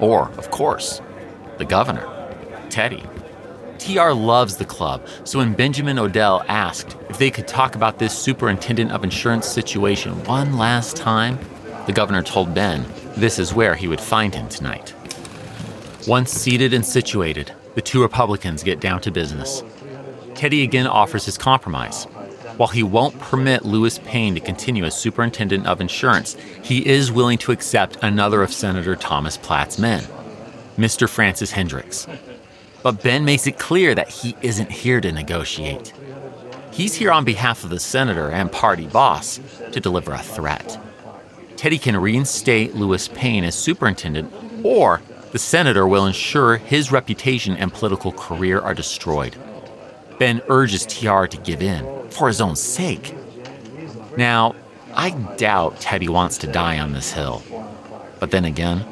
or, 0.00 0.28
of 0.30 0.50
course, 0.50 1.00
the 1.58 1.64
governor, 1.64 2.06
Teddy. 2.68 3.04
TR 3.78 4.10
loves 4.10 4.56
the 4.56 4.64
club, 4.64 5.06
so 5.24 5.38
when 5.38 5.54
Benjamin 5.54 5.98
Odell 5.98 6.44
asked 6.48 6.96
if 7.08 7.18
they 7.18 7.30
could 7.30 7.48
talk 7.48 7.76
about 7.76 7.98
this 7.98 8.16
superintendent 8.16 8.90
of 8.90 9.04
insurance 9.04 9.46
situation 9.46 10.22
one 10.24 10.58
last 10.58 10.96
time, 10.96 11.38
the 11.86 11.92
governor 11.92 12.22
told 12.22 12.54
Ben 12.54 12.84
this 13.16 13.38
is 13.38 13.54
where 13.54 13.74
he 13.74 13.88
would 13.88 14.00
find 14.00 14.34
him 14.34 14.48
tonight. 14.48 14.94
Once 16.06 16.30
seated 16.30 16.74
and 16.74 16.84
situated, 16.84 17.52
the 17.74 17.80
two 17.80 18.02
Republicans 18.02 18.62
get 18.62 18.80
down 18.80 19.00
to 19.00 19.10
business. 19.10 19.62
Teddy 20.34 20.62
again 20.62 20.86
offers 20.86 21.24
his 21.24 21.38
compromise. 21.38 22.06
While 22.60 22.68
he 22.68 22.82
won't 22.82 23.18
permit 23.18 23.64
Louis 23.64 23.98
Payn 24.00 24.34
to 24.34 24.40
continue 24.40 24.84
as 24.84 24.94
superintendent 24.94 25.66
of 25.66 25.80
insurance, 25.80 26.36
he 26.62 26.86
is 26.86 27.10
willing 27.10 27.38
to 27.38 27.52
accept 27.52 27.96
another 28.02 28.42
of 28.42 28.52
Senator 28.52 28.94
Thomas 28.94 29.38
Platt's 29.38 29.78
men, 29.78 30.04
Mr. 30.76 31.08
Francis 31.08 31.52
Hendricks. 31.52 32.06
But 32.82 33.02
Ben 33.02 33.24
makes 33.24 33.46
it 33.46 33.58
clear 33.58 33.94
that 33.94 34.10
he 34.10 34.36
isn't 34.42 34.70
here 34.70 35.00
to 35.00 35.10
negotiate. 35.10 35.94
He's 36.70 36.96
here 36.96 37.12
on 37.12 37.24
behalf 37.24 37.64
of 37.64 37.70
the 37.70 37.80
senator 37.80 38.28
and 38.28 38.52
party 38.52 38.86
boss 38.86 39.40
to 39.72 39.80
deliver 39.80 40.12
a 40.12 40.18
threat. 40.18 40.78
Teddy 41.56 41.78
can 41.78 41.96
reinstate 41.96 42.74
Louis 42.74 43.08
Payn 43.08 43.42
as 43.42 43.54
superintendent, 43.54 44.30
or 44.62 45.00
the 45.32 45.38
senator 45.38 45.88
will 45.88 46.04
ensure 46.04 46.58
his 46.58 46.92
reputation 46.92 47.56
and 47.56 47.72
political 47.72 48.12
career 48.12 48.60
are 48.60 48.74
destroyed. 48.74 49.34
Ben 50.20 50.42
urges 50.50 50.84
TR 50.84 51.24
to 51.24 51.40
give 51.44 51.62
in 51.62 51.82
for 52.10 52.28
his 52.28 52.42
own 52.42 52.54
sake. 52.54 53.16
Now, 54.18 54.54
I 54.92 55.12
doubt 55.38 55.80
Teddy 55.80 56.10
wants 56.10 56.36
to 56.38 56.46
die 56.46 56.78
on 56.78 56.92
this 56.92 57.10
hill. 57.10 57.42
But 58.18 58.30
then 58.30 58.44
again, 58.44 58.84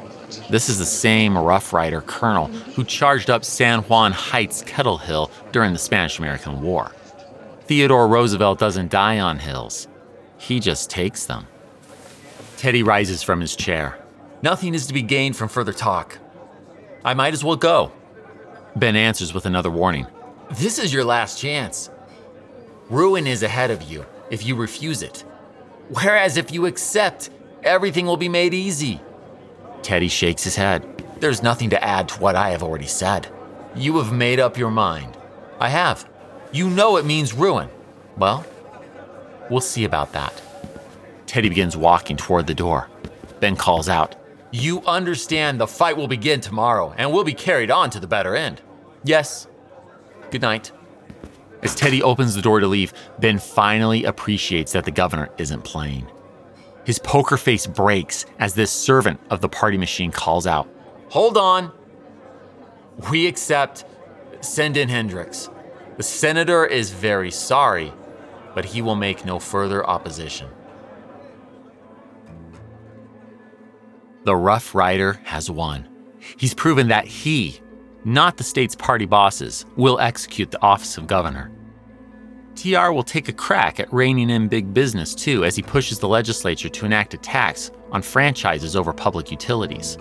this 0.49 0.69
is 0.69 0.79
the 0.79 0.87
same 0.87 1.37
Rough 1.37 1.71
Rider 1.71 2.01
colonel 2.01 2.47
who 2.47 2.83
charged 2.83 3.29
up 3.29 3.45
San 3.45 3.81
Juan 3.81 4.11
Heights 4.11 4.63
Kettle 4.63 4.97
Hill 4.97 5.29
during 5.51 5.71
the 5.71 5.77
Spanish 5.77 6.17
American 6.17 6.63
War. 6.63 6.91
Theodore 7.65 8.07
Roosevelt 8.07 8.57
doesn't 8.57 8.89
die 8.89 9.19
on 9.19 9.37
hills, 9.37 9.87
he 10.39 10.59
just 10.59 10.89
takes 10.89 11.27
them. 11.27 11.45
Teddy 12.57 12.81
rises 12.81 13.21
from 13.21 13.39
his 13.39 13.55
chair. 13.55 13.99
Nothing 14.41 14.73
is 14.73 14.87
to 14.87 14.95
be 14.95 15.03
gained 15.03 15.37
from 15.37 15.47
further 15.47 15.73
talk. 15.73 16.17
I 17.05 17.13
might 17.13 17.33
as 17.33 17.43
well 17.43 17.55
go. 17.55 17.91
Ben 18.75 18.95
answers 18.95 19.31
with 19.31 19.45
another 19.45 19.69
warning. 19.69 20.07
This 20.51 20.79
is 20.79 20.91
your 20.91 21.03
last 21.03 21.39
chance. 21.39 21.91
Ruin 22.89 23.27
is 23.27 23.43
ahead 23.43 23.69
of 23.69 23.83
you 23.83 24.05
if 24.31 24.43
you 24.43 24.55
refuse 24.55 25.03
it. 25.03 25.23
Whereas 25.89 26.37
if 26.37 26.51
you 26.51 26.65
accept, 26.65 27.29
everything 27.63 28.07
will 28.07 28.17
be 28.17 28.29
made 28.29 28.55
easy. 28.55 28.99
Teddy 29.83 30.07
shakes 30.07 30.43
his 30.43 30.55
head. 30.55 31.05
There's 31.19 31.43
nothing 31.43 31.69
to 31.69 31.83
add 31.83 32.09
to 32.09 32.19
what 32.19 32.35
I 32.35 32.49
have 32.49 32.63
already 32.63 32.87
said. 32.87 33.27
You 33.75 33.97
have 33.99 34.11
made 34.11 34.39
up 34.39 34.57
your 34.57 34.71
mind. 34.71 35.17
I 35.59 35.69
have. 35.69 36.09
You 36.51 36.69
know 36.69 36.97
it 36.97 37.05
means 37.05 37.33
ruin. 37.33 37.69
Well, 38.17 38.43
we'll 39.51 39.61
see 39.61 39.83
about 39.83 40.13
that. 40.13 40.41
Teddy 41.27 41.49
begins 41.49 41.77
walking 41.77 42.17
toward 42.17 42.47
the 42.47 42.55
door. 42.55 42.89
Ben 43.39 43.55
calls 43.55 43.87
out, 43.87 44.15
You 44.51 44.81
understand 44.87 45.59
the 45.59 45.67
fight 45.67 45.95
will 45.95 46.07
begin 46.07 46.41
tomorrow 46.41 46.93
and 46.97 47.13
will 47.13 47.23
be 47.23 47.33
carried 47.33 47.69
on 47.69 47.91
to 47.91 47.99
the 47.99 48.07
better 48.07 48.35
end. 48.35 48.61
Yes. 49.03 49.45
Good 50.31 50.41
night. 50.41 50.71
As 51.61 51.75
Teddy 51.75 52.01
opens 52.03 52.35
the 52.35 52.41
door 52.41 52.59
to 52.59 52.67
leave, 52.67 52.93
Ben 53.19 53.39
finally 53.39 54.05
appreciates 54.05 54.71
that 54.73 54.85
the 54.85 54.91
governor 54.91 55.29
isn't 55.37 55.63
playing. 55.63 56.07
His 56.85 56.99
poker 56.99 57.37
face 57.37 57.67
breaks 57.67 58.25
as 58.39 58.53
this 58.53 58.71
servant 58.71 59.19
of 59.29 59.41
the 59.41 59.49
party 59.49 59.77
machine 59.77 60.11
calls 60.11 60.47
out, 60.47 60.69
Hold 61.09 61.37
on. 61.37 61.71
We 63.11 63.27
accept. 63.27 63.85
Send 64.41 64.77
in 64.77 64.87
Hendricks. 64.87 65.49
The 65.97 66.03
senator 66.03 66.65
is 66.65 66.91
very 66.91 67.31
sorry, 67.31 67.91
but 68.55 68.63
he 68.63 68.81
will 68.81 68.95
make 68.95 69.25
no 69.25 69.39
further 69.39 69.85
opposition. 69.85 70.47
The 74.23 74.35
Rough 74.35 74.75
Rider 74.75 75.19
has 75.23 75.49
won. 75.49 75.89
He's 76.37 76.53
proven 76.53 76.87
that 76.89 77.05
he, 77.05 77.59
not 78.05 78.37
the 78.37 78.43
state's 78.43 78.75
party 78.75 79.05
bosses, 79.05 79.65
will 79.75 79.99
execute 79.99 80.51
the 80.51 80.61
office 80.61 80.97
of 80.97 81.07
governor. 81.07 81.51
TR 82.55 82.91
will 82.91 83.03
take 83.03 83.29
a 83.29 83.33
crack 83.33 83.79
at 83.79 83.93
reining 83.93 84.29
in 84.29 84.47
big 84.49 84.73
business 84.73 85.15
too 85.15 85.45
as 85.45 85.55
he 85.55 85.61
pushes 85.61 85.99
the 85.99 86.07
legislature 86.07 86.67
to 86.67 86.85
enact 86.85 87.13
a 87.13 87.17
tax 87.17 87.71
on 87.91 88.01
franchises 88.01 88.75
over 88.75 88.91
public 88.91 89.31
utilities. 89.31 89.97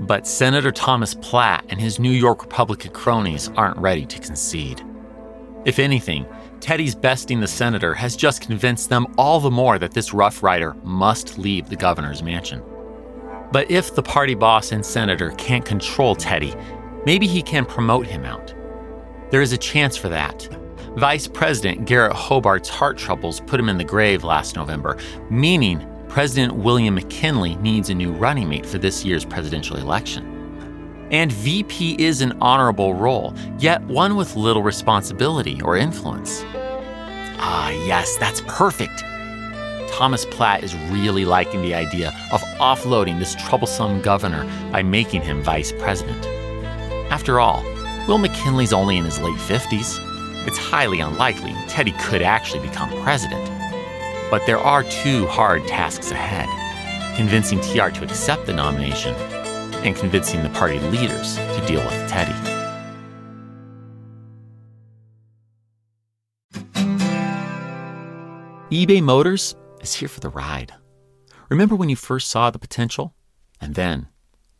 But 0.00 0.26
Senator 0.26 0.70
Thomas 0.70 1.14
Platt 1.14 1.64
and 1.70 1.80
his 1.80 1.98
New 1.98 2.10
York 2.10 2.42
Republican 2.42 2.92
cronies 2.92 3.48
aren't 3.56 3.78
ready 3.78 4.04
to 4.04 4.18
concede. 4.18 4.82
If 5.64 5.78
anything, 5.78 6.26
Teddy's 6.60 6.94
besting 6.94 7.40
the 7.40 7.48
senator 7.48 7.94
has 7.94 8.16
just 8.16 8.42
convinced 8.42 8.90
them 8.90 9.06
all 9.16 9.40
the 9.40 9.50
more 9.50 9.78
that 9.78 9.92
this 9.92 10.12
Rough 10.12 10.42
Rider 10.42 10.74
must 10.84 11.38
leave 11.38 11.68
the 11.68 11.76
governor's 11.76 12.22
mansion. 12.22 12.62
But 13.52 13.70
if 13.70 13.94
the 13.94 14.02
party 14.02 14.34
boss 14.34 14.72
and 14.72 14.84
senator 14.84 15.30
can't 15.32 15.64
control 15.64 16.14
Teddy, 16.14 16.54
maybe 17.06 17.26
he 17.26 17.40
can 17.40 17.64
promote 17.64 18.06
him 18.06 18.26
out. 18.26 18.52
There 19.30 19.40
is 19.40 19.52
a 19.52 19.58
chance 19.58 19.96
for 19.96 20.10
that. 20.10 20.46
Vice 20.96 21.26
President 21.26 21.86
Garrett 21.86 22.12
Hobart's 22.12 22.68
heart 22.68 22.98
troubles 22.98 23.40
put 23.40 23.58
him 23.60 23.68
in 23.68 23.78
the 23.78 23.84
grave 23.84 24.24
last 24.24 24.56
November, 24.56 24.98
meaning 25.30 25.86
President 26.08 26.54
William 26.54 26.94
McKinley 26.94 27.56
needs 27.56 27.90
a 27.90 27.94
new 27.94 28.12
running 28.12 28.48
mate 28.48 28.66
for 28.66 28.78
this 28.78 29.04
year's 29.04 29.24
presidential 29.24 29.76
election. 29.76 30.32
And 31.10 31.30
VP 31.30 31.96
is 31.98 32.20
an 32.20 32.36
honorable 32.40 32.94
role, 32.94 33.34
yet 33.58 33.82
one 33.82 34.16
with 34.16 34.34
little 34.34 34.62
responsibility 34.62 35.60
or 35.62 35.76
influence. 35.76 36.44
Ah, 37.38 37.70
yes, 37.86 38.16
that's 38.16 38.40
perfect. 38.46 39.04
Thomas 39.92 40.24
Platt 40.26 40.64
is 40.64 40.74
really 40.90 41.24
liking 41.24 41.62
the 41.62 41.74
idea 41.74 42.08
of 42.32 42.40
offloading 42.58 43.18
this 43.18 43.34
troublesome 43.34 44.00
governor 44.02 44.44
by 44.72 44.82
making 44.82 45.22
him 45.22 45.42
vice 45.42 45.72
president. 45.72 46.26
After 47.10 47.40
all, 47.40 47.62
Will 48.06 48.18
McKinley's 48.18 48.72
only 48.72 48.96
in 48.96 49.04
his 49.04 49.20
late 49.20 49.36
50s. 49.36 50.00
It's 50.46 50.58
highly 50.58 51.00
unlikely 51.00 51.54
Teddy 51.66 51.92
could 51.98 52.22
actually 52.22 52.66
become 52.66 52.88
president. 53.02 53.44
But 54.30 54.46
there 54.46 54.58
are 54.58 54.82
two 54.84 55.26
hard 55.26 55.66
tasks 55.66 56.10
ahead 56.10 56.48
convincing 57.16 57.60
TR 57.60 57.88
to 57.88 58.04
accept 58.04 58.44
the 58.44 58.52
nomination 58.52 59.14
and 59.84 59.96
convincing 59.96 60.42
the 60.42 60.50
party 60.50 60.78
leaders 60.78 61.36
to 61.36 61.64
deal 61.66 61.82
with 61.82 62.08
Teddy. 62.10 62.34
eBay 68.70 69.02
Motors 69.02 69.56
is 69.80 69.94
here 69.94 70.08
for 70.08 70.20
the 70.20 70.28
ride. 70.28 70.74
Remember 71.48 71.74
when 71.74 71.88
you 71.88 71.96
first 71.96 72.28
saw 72.28 72.50
the 72.50 72.58
potential? 72.58 73.14
And 73.60 73.74
then, 73.74 74.08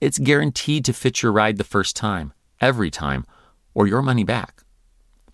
it's 0.00 0.18
guaranteed 0.18 0.84
to 0.84 0.92
fit 0.92 1.22
your 1.22 1.32
ride 1.32 1.58
the 1.58 1.64
first 1.64 1.96
time, 1.96 2.32
every 2.60 2.90
time, 2.90 3.24
or 3.74 3.86
your 3.86 4.02
money 4.02 4.24
back. 4.24 4.62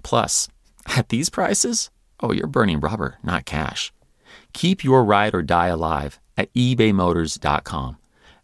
Plus, 0.03 0.49
at 0.97 1.09
these 1.09 1.31
prices, 1.31 1.91
oh, 2.21 2.33
you're 2.33 2.47
burning 2.47 2.81
rubber, 2.81 3.19
not 3.23 3.45
cash. 3.45 3.93
Keep 4.53 4.85
your 4.85 5.05
ride 5.05 5.35
or 5.35 5.43
die 5.43 5.69
alive 5.69 6.21
at 6.37 6.53
ebaymotors.com. 6.55 7.97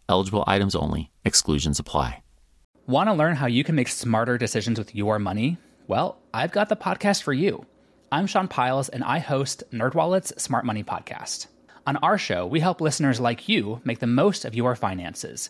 Eligible 0.09 0.43
items 0.47 0.75
only, 0.75 1.11
exclusions 1.23 1.79
apply. 1.79 2.21
Want 2.87 3.07
to 3.07 3.13
learn 3.13 3.35
how 3.35 3.45
you 3.47 3.63
can 3.63 3.75
make 3.75 3.87
smarter 3.87 4.37
decisions 4.37 4.77
with 4.77 4.95
your 4.95 5.19
money? 5.19 5.57
Well, 5.87 6.17
I've 6.33 6.51
got 6.51 6.67
the 6.67 6.75
podcast 6.75 7.21
for 7.21 7.31
you. 7.31 7.65
I'm 8.11 8.27
Sean 8.27 8.47
Pyles, 8.47 8.89
and 8.89 9.03
I 9.03 9.19
host 9.19 9.63
NerdWallet's 9.71 10.41
Smart 10.41 10.65
Money 10.65 10.83
Podcast. 10.83 11.47
On 11.87 11.95
our 11.97 12.17
show, 12.17 12.45
we 12.45 12.59
help 12.59 12.81
listeners 12.81 13.19
like 13.19 13.47
you 13.47 13.81
make 13.85 13.99
the 13.99 14.07
most 14.07 14.43
of 14.43 14.55
your 14.55 14.75
finances. 14.75 15.49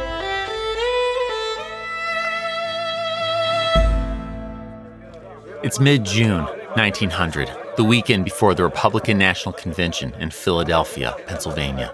It's 5.63 5.79
mid 5.79 6.05
June 6.05 6.43
1900, 6.73 7.51
the 7.77 7.83
weekend 7.83 8.25
before 8.25 8.55
the 8.55 8.63
Republican 8.63 9.19
National 9.19 9.53
Convention 9.53 10.11
in 10.15 10.31
Philadelphia, 10.31 11.15
Pennsylvania. 11.27 11.93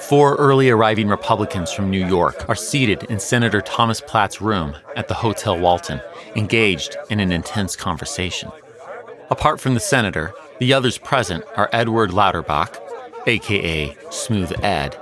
Four 0.00 0.36
early 0.36 0.70
arriving 0.70 1.08
Republicans 1.08 1.70
from 1.70 1.90
New 1.90 2.06
York 2.06 2.48
are 2.48 2.54
seated 2.54 3.02
in 3.04 3.20
Senator 3.20 3.60
Thomas 3.60 4.00
Platt's 4.00 4.40
room 4.40 4.74
at 4.96 5.06
the 5.06 5.14
Hotel 5.14 5.58
Walton, 5.58 6.00
engaged 6.34 6.96
in 7.10 7.20
an 7.20 7.30
intense 7.30 7.76
conversation. 7.76 8.50
Apart 9.28 9.60
from 9.60 9.74
the 9.74 9.80
senator, 9.80 10.32
the 10.58 10.72
others 10.72 10.96
present 10.96 11.44
are 11.56 11.68
Edward 11.74 12.10
Lauterbach, 12.10 12.80
aka 13.26 13.94
Smooth 14.10 14.64
Ed, 14.64 14.96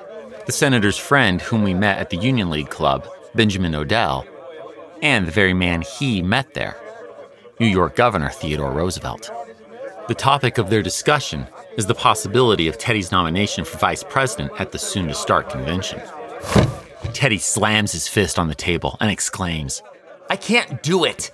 the 0.47 0.53
senator's 0.53 0.99
friend 0.99 1.41
whom 1.41 1.63
we 1.63 1.73
met 1.73 1.99
at 1.99 2.11
the 2.11 2.17
Union 2.17 2.51
League 2.51 2.71
Club, 2.71 3.09
Benjamin 3.37 3.77
Odell, 3.77 4.27
and 5.03 5.25
the 5.25 5.33
very 5.33 5.55
man 5.55 5.83
he 5.83 6.21
met 6.21 6.55
there, 6.55 6.77
New 7.59 7.67
York 7.67 7.97
Governor 7.97 8.29
Theodore 8.29 8.71
Roosevelt. 8.71 9.31
The 10.09 10.15
topic 10.15 10.59
of 10.59 10.69
their 10.69 10.83
discussion 10.83 11.47
is 11.77 11.87
the 11.87 11.95
possibility 11.95 12.69
of 12.69 12.77
Teddy's 12.77 13.11
nomination 13.11 13.65
for 13.65 13.79
vice 13.79 14.05
president 14.05 14.53
at 14.59 14.73
the 14.73 14.79
soon 14.79 15.09
to 15.09 15.15
start 15.15 15.51
convention. 15.51 16.01
Teddy 17.15 17.39
slams 17.39 17.93
his 17.93 18.09
fist 18.09 18.39
on 18.39 18.49
the 18.49 18.55
table 18.55 18.99
and 19.01 19.11
exclaims, 19.11 19.83
I 20.29 20.37
can't 20.37 20.83
do 20.83 21.05
it! 21.05 21.31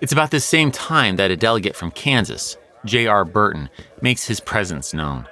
It's 0.00 0.12
about 0.12 0.30
the 0.30 0.40
same 0.40 0.72
time 0.72 1.16
that 1.16 1.30
a 1.30 1.36
delegate 1.36 1.76
from 1.76 1.92
Kansas, 1.92 2.56
J.R. 2.84 3.24
Burton, 3.24 3.70
makes 4.00 4.26
his 4.26 4.40
presence 4.40 4.92
known. 4.92 5.28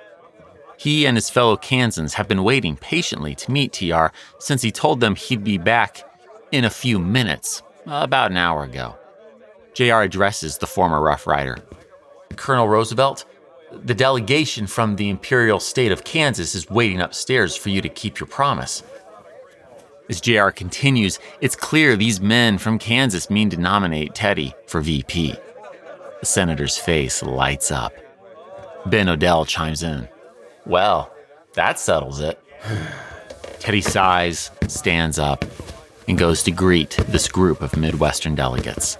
He 0.76 1.06
and 1.06 1.16
his 1.16 1.28
fellow 1.28 1.56
Kansans 1.56 2.14
have 2.14 2.28
been 2.28 2.44
waiting 2.44 2.76
patiently 2.76 3.34
to 3.36 3.50
meet 3.50 3.72
TR 3.72 4.06
since 4.38 4.62
he 4.62 4.70
told 4.70 5.00
them 5.00 5.16
he'd 5.16 5.44
be 5.44 5.58
back 5.58 6.02
in 6.52 6.64
a 6.64 6.70
few 6.70 6.98
minutes, 6.98 7.62
about 7.86 8.30
an 8.30 8.36
hour 8.36 8.62
ago. 8.62 8.96
JR 9.74 10.02
addresses 10.02 10.58
the 10.58 10.66
former 10.66 11.00
Rough 11.00 11.26
Rider. 11.26 11.58
Colonel 12.36 12.68
Roosevelt, 12.68 13.24
the 13.72 13.94
delegation 13.94 14.66
from 14.66 14.96
the 14.96 15.10
Imperial 15.10 15.60
State 15.60 15.92
of 15.92 16.04
Kansas 16.04 16.54
is 16.54 16.70
waiting 16.70 17.00
upstairs 17.00 17.56
for 17.56 17.70
you 17.70 17.80
to 17.82 17.88
keep 17.88 18.20
your 18.20 18.26
promise. 18.26 18.82
As 20.08 20.20
JR 20.20 20.50
continues, 20.50 21.18
it's 21.40 21.56
clear 21.56 21.96
these 21.96 22.20
men 22.20 22.58
from 22.58 22.78
Kansas 22.78 23.30
mean 23.30 23.50
to 23.50 23.56
nominate 23.56 24.14
Teddy 24.14 24.54
for 24.66 24.80
VP. 24.80 25.34
The 26.20 26.26
senator's 26.26 26.76
face 26.76 27.22
lights 27.22 27.70
up. 27.70 27.92
Ben 28.86 29.08
Odell 29.08 29.44
chimes 29.44 29.82
in. 29.82 30.08
Well, 30.66 31.12
that 31.54 31.78
settles 31.78 32.20
it. 32.20 32.38
Teddy 33.58 33.80
sighs, 33.80 34.50
stands 34.68 35.18
up, 35.18 35.44
and 36.06 36.18
goes 36.18 36.42
to 36.42 36.50
greet 36.50 36.90
this 37.08 37.28
group 37.28 37.62
of 37.62 37.76
Midwestern 37.76 38.34
delegates. 38.34 38.98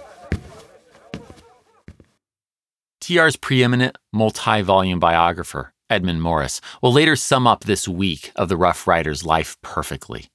TR's 3.05 3.35
preeminent 3.35 3.99
multi 4.11 4.63
volume 4.63 4.99
biographer, 4.99 5.73
Edmund 5.91 6.23
Morris, 6.23 6.59
will 6.81 6.91
later 6.91 7.15
sum 7.15 7.45
up 7.45 7.63
this 7.63 7.87
week 7.87 8.31
of 8.35 8.49
the 8.49 8.57
Rough 8.57 8.87
Rider's 8.87 9.23
life 9.23 9.57
perfectly. 9.61 10.29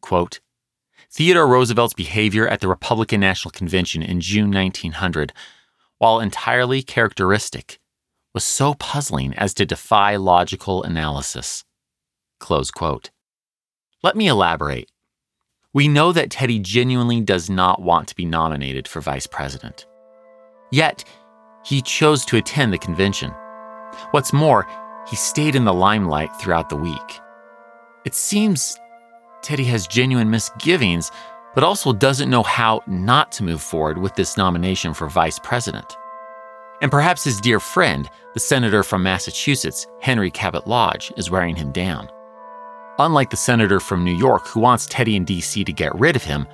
Quote, 0.00 0.40
Theodore 1.12 1.46
Roosevelt's 1.46 1.94
behavior 1.94 2.48
at 2.48 2.60
the 2.60 2.66
Republican 2.66 3.20
National 3.20 3.52
Convention 3.52 4.02
in 4.02 4.20
June 4.20 4.50
1900, 4.50 5.32
while 5.98 6.18
entirely 6.18 6.82
characteristic, 6.82 7.78
was 8.34 8.42
so 8.42 8.74
puzzling 8.74 9.32
as 9.34 9.54
to 9.54 9.64
defy 9.64 10.16
logical 10.16 10.82
analysis. 10.82 11.64
Close 12.40 12.72
quote. 12.72 13.10
Let 14.02 14.16
me 14.16 14.26
elaborate. 14.26 14.90
We 15.72 15.86
know 15.86 16.10
that 16.10 16.32
Teddy 16.32 16.58
genuinely 16.58 17.20
does 17.20 17.48
not 17.48 17.80
want 17.80 18.08
to 18.08 18.16
be 18.16 18.24
nominated 18.24 18.88
for 18.88 19.00
vice 19.00 19.28
president. 19.28 19.86
Yet, 20.72 21.04
he 21.64 21.82
chose 21.82 22.24
to 22.26 22.36
attend 22.36 22.72
the 22.72 22.78
convention. 22.78 23.32
What's 24.10 24.32
more, 24.32 24.66
he 25.08 25.16
stayed 25.16 25.54
in 25.54 25.64
the 25.64 25.74
limelight 25.74 26.30
throughout 26.40 26.68
the 26.68 26.76
week. 26.76 27.20
It 28.04 28.14
seems 28.14 28.78
Teddy 29.42 29.64
has 29.64 29.86
genuine 29.86 30.30
misgivings, 30.30 31.10
but 31.54 31.64
also 31.64 31.92
doesn't 31.92 32.30
know 32.30 32.42
how 32.42 32.82
not 32.86 33.32
to 33.32 33.44
move 33.44 33.60
forward 33.60 33.98
with 33.98 34.14
this 34.14 34.36
nomination 34.36 34.94
for 34.94 35.08
vice 35.08 35.38
president. 35.38 35.96
And 36.80 36.90
perhaps 36.90 37.24
his 37.24 37.40
dear 37.40 37.60
friend, 37.60 38.08
the 38.34 38.40
senator 38.40 38.82
from 38.82 39.02
Massachusetts, 39.02 39.86
Henry 40.00 40.30
Cabot 40.30 40.66
Lodge, 40.66 41.12
is 41.16 41.30
wearing 41.30 41.54
him 41.54 41.70
down. 41.70 42.08
Unlike 42.98 43.30
the 43.30 43.36
senator 43.36 43.80
from 43.80 44.04
New 44.04 44.14
York 44.14 44.46
who 44.48 44.60
wants 44.60 44.86
Teddy 44.86 45.16
and 45.16 45.26
DC 45.26 45.64
to 45.64 45.72
get 45.72 45.94
rid 45.94 46.16
of 46.16 46.24
him, 46.24 46.46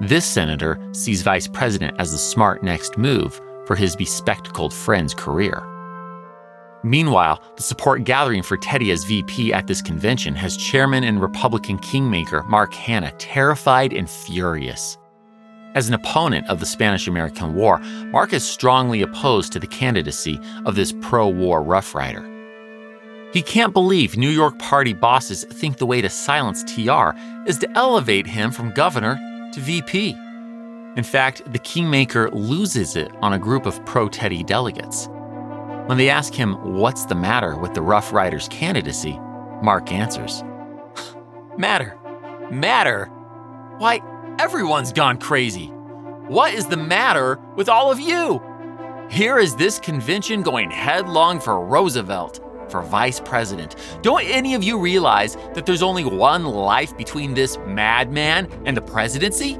this 0.00 0.24
senator 0.24 0.78
sees 0.92 1.22
vice 1.22 1.48
president 1.48 1.98
as 1.98 2.12
the 2.12 2.18
smart 2.18 2.62
next 2.62 2.98
move 2.98 3.40
for 3.68 3.76
his 3.76 3.94
bespectacled 3.94 4.72
friend's 4.72 5.12
career. 5.12 5.62
Meanwhile, 6.82 7.42
the 7.56 7.62
support 7.62 8.04
gathering 8.04 8.42
for 8.42 8.56
Teddy 8.56 8.90
as 8.92 9.04
VP 9.04 9.52
at 9.52 9.66
this 9.66 9.82
convention 9.82 10.34
has 10.34 10.56
chairman 10.56 11.04
and 11.04 11.20
Republican 11.20 11.76
kingmaker 11.78 12.42
Mark 12.44 12.72
Hanna 12.72 13.12
terrified 13.18 13.92
and 13.92 14.08
furious. 14.08 14.96
As 15.74 15.86
an 15.86 15.92
opponent 15.92 16.48
of 16.48 16.60
the 16.60 16.66
Spanish 16.66 17.06
American 17.08 17.54
War, 17.54 17.78
Mark 18.06 18.32
is 18.32 18.42
strongly 18.42 19.02
opposed 19.02 19.52
to 19.52 19.60
the 19.60 19.66
candidacy 19.66 20.40
of 20.64 20.74
this 20.74 20.94
pro 21.02 21.28
war 21.28 21.62
Rough 21.62 21.94
Rider. 21.94 22.24
He 23.34 23.42
can't 23.42 23.74
believe 23.74 24.16
New 24.16 24.30
York 24.30 24.58
Party 24.58 24.94
bosses 24.94 25.44
think 25.44 25.76
the 25.76 25.84
way 25.84 26.00
to 26.00 26.08
silence 26.08 26.64
TR 26.64 27.10
is 27.46 27.58
to 27.58 27.70
elevate 27.76 28.26
him 28.26 28.50
from 28.50 28.70
governor 28.70 29.16
to 29.52 29.60
VP. 29.60 30.16
In 30.96 31.04
fact, 31.04 31.42
the 31.52 31.58
Kingmaker 31.58 32.30
loses 32.30 32.96
it 32.96 33.12
on 33.22 33.34
a 33.34 33.38
group 33.38 33.66
of 33.66 33.84
pro 33.84 34.08
Teddy 34.08 34.42
delegates. 34.42 35.08
When 35.86 35.96
they 35.98 36.10
ask 36.10 36.34
him 36.34 36.54
what's 36.76 37.04
the 37.04 37.14
matter 37.14 37.56
with 37.56 37.74
the 37.74 37.82
Rough 37.82 38.12
Riders 38.12 38.48
candidacy, 38.48 39.18
Mark 39.62 39.92
answers 39.92 40.42
Matter? 41.58 41.96
Matter? 42.50 43.06
Why, 43.78 44.00
everyone's 44.38 44.92
gone 44.92 45.18
crazy. 45.18 45.66
What 46.26 46.52
is 46.54 46.66
the 46.66 46.76
matter 46.76 47.38
with 47.56 47.68
all 47.68 47.90
of 47.90 48.00
you? 48.00 48.42
Here 49.10 49.38
is 49.38 49.56
this 49.56 49.78
convention 49.78 50.42
going 50.42 50.70
headlong 50.70 51.40
for 51.40 51.64
Roosevelt, 51.64 52.40
for 52.68 52.82
vice 52.82 53.20
president. 53.20 53.76
Don't 54.02 54.24
any 54.24 54.54
of 54.54 54.62
you 54.62 54.78
realize 54.78 55.36
that 55.54 55.64
there's 55.64 55.82
only 55.82 56.04
one 56.04 56.44
life 56.44 56.96
between 56.96 57.34
this 57.34 57.56
madman 57.66 58.48
and 58.66 58.76
the 58.76 58.82
presidency? 58.82 59.58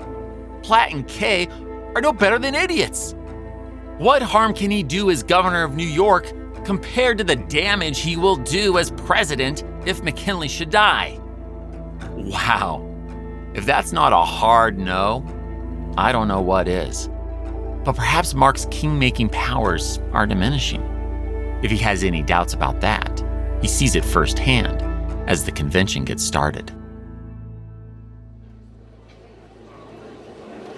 Platt 0.62 0.92
and 0.92 1.06
Quay 1.06 1.48
are 1.94 2.00
no 2.00 2.12
better 2.12 2.38
than 2.38 2.54
idiots. 2.54 3.14
What 3.98 4.22
harm 4.22 4.54
can 4.54 4.70
he 4.70 4.82
do 4.82 5.10
as 5.10 5.22
governor 5.22 5.64
of 5.64 5.74
New 5.74 5.86
York 5.86 6.32
compared 6.64 7.18
to 7.18 7.24
the 7.24 7.36
damage 7.36 7.98
he 8.00 8.16
will 8.16 8.36
do 8.36 8.78
as 8.78 8.90
president 8.92 9.64
if 9.86 10.02
McKinley 10.02 10.48
should 10.48 10.70
die? 10.70 11.18
Wow. 12.12 12.84
If 13.54 13.66
that's 13.66 13.92
not 13.92 14.12
a 14.12 14.22
hard 14.22 14.78
no, 14.78 15.24
I 15.96 16.12
don't 16.12 16.28
know 16.28 16.40
what 16.40 16.68
is. 16.68 17.08
But 17.84 17.96
perhaps 17.96 18.34
Mark's 18.34 18.66
king-making 18.70 19.30
powers 19.30 19.98
are 20.12 20.26
diminishing. 20.26 20.82
If 21.62 21.70
he 21.70 21.78
has 21.78 22.04
any 22.04 22.22
doubts 22.22 22.54
about 22.54 22.80
that, 22.82 23.24
he 23.60 23.66
sees 23.66 23.96
it 23.96 24.04
firsthand 24.04 24.82
as 25.28 25.44
the 25.44 25.52
convention 25.52 26.04
gets 26.04 26.22
started. 26.22 26.72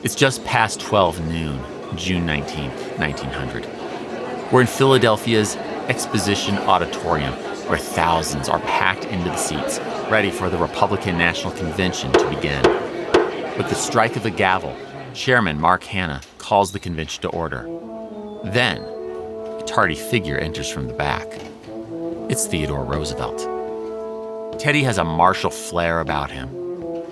It's 0.02 0.14
just 0.14 0.42
past 0.46 0.80
12 0.80 1.26
noon, 1.26 1.62
June 1.94 2.24
19, 2.24 2.70
1900. 2.70 4.50
We're 4.50 4.62
in 4.62 4.66
Philadelphia's 4.66 5.56
Exposition 5.88 6.56
Auditorium, 6.56 7.34
where 7.68 7.76
thousands 7.76 8.48
are 8.48 8.60
packed 8.60 9.04
into 9.04 9.28
the 9.28 9.36
seats, 9.36 9.78
ready 10.10 10.30
for 10.30 10.48
the 10.48 10.56
Republican 10.56 11.18
National 11.18 11.52
Convention 11.52 12.12
to 12.12 12.30
begin. 12.30 12.62
With 13.58 13.68
the 13.68 13.74
strike 13.74 14.16
of 14.16 14.22
the 14.22 14.30
gavel, 14.30 14.74
Chairman 15.12 15.60
Mark 15.60 15.84
Hanna 15.84 16.22
calls 16.38 16.72
the 16.72 16.78
convention 16.78 17.20
to 17.20 17.28
order. 17.28 17.64
Then, 18.44 18.80
a 18.80 19.62
tardy 19.66 19.96
figure 19.96 20.38
enters 20.38 20.70
from 20.70 20.86
the 20.86 20.94
back. 20.94 21.26
It's 22.30 22.46
Theodore 22.46 22.84
Roosevelt. 22.84 23.38
Teddy 24.58 24.82
has 24.82 24.96
a 24.96 25.04
martial 25.04 25.50
flair 25.50 26.00
about 26.00 26.30
him. 26.30 26.48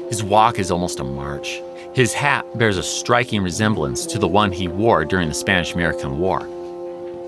His 0.09 0.25
walk 0.25 0.59
is 0.59 0.71
almost 0.71 1.01
a 1.01 1.05
march. 1.05 1.61
His 1.99 2.13
hat 2.13 2.47
bears 2.57 2.77
a 2.77 2.83
striking 2.85 3.43
resemblance 3.43 4.07
to 4.07 4.21
the 4.21 4.29
one 4.29 4.53
he 4.53 4.69
wore 4.69 5.05
during 5.05 5.27
the 5.27 5.35
Spanish 5.35 5.75
American 5.75 6.21
War. 6.21 6.47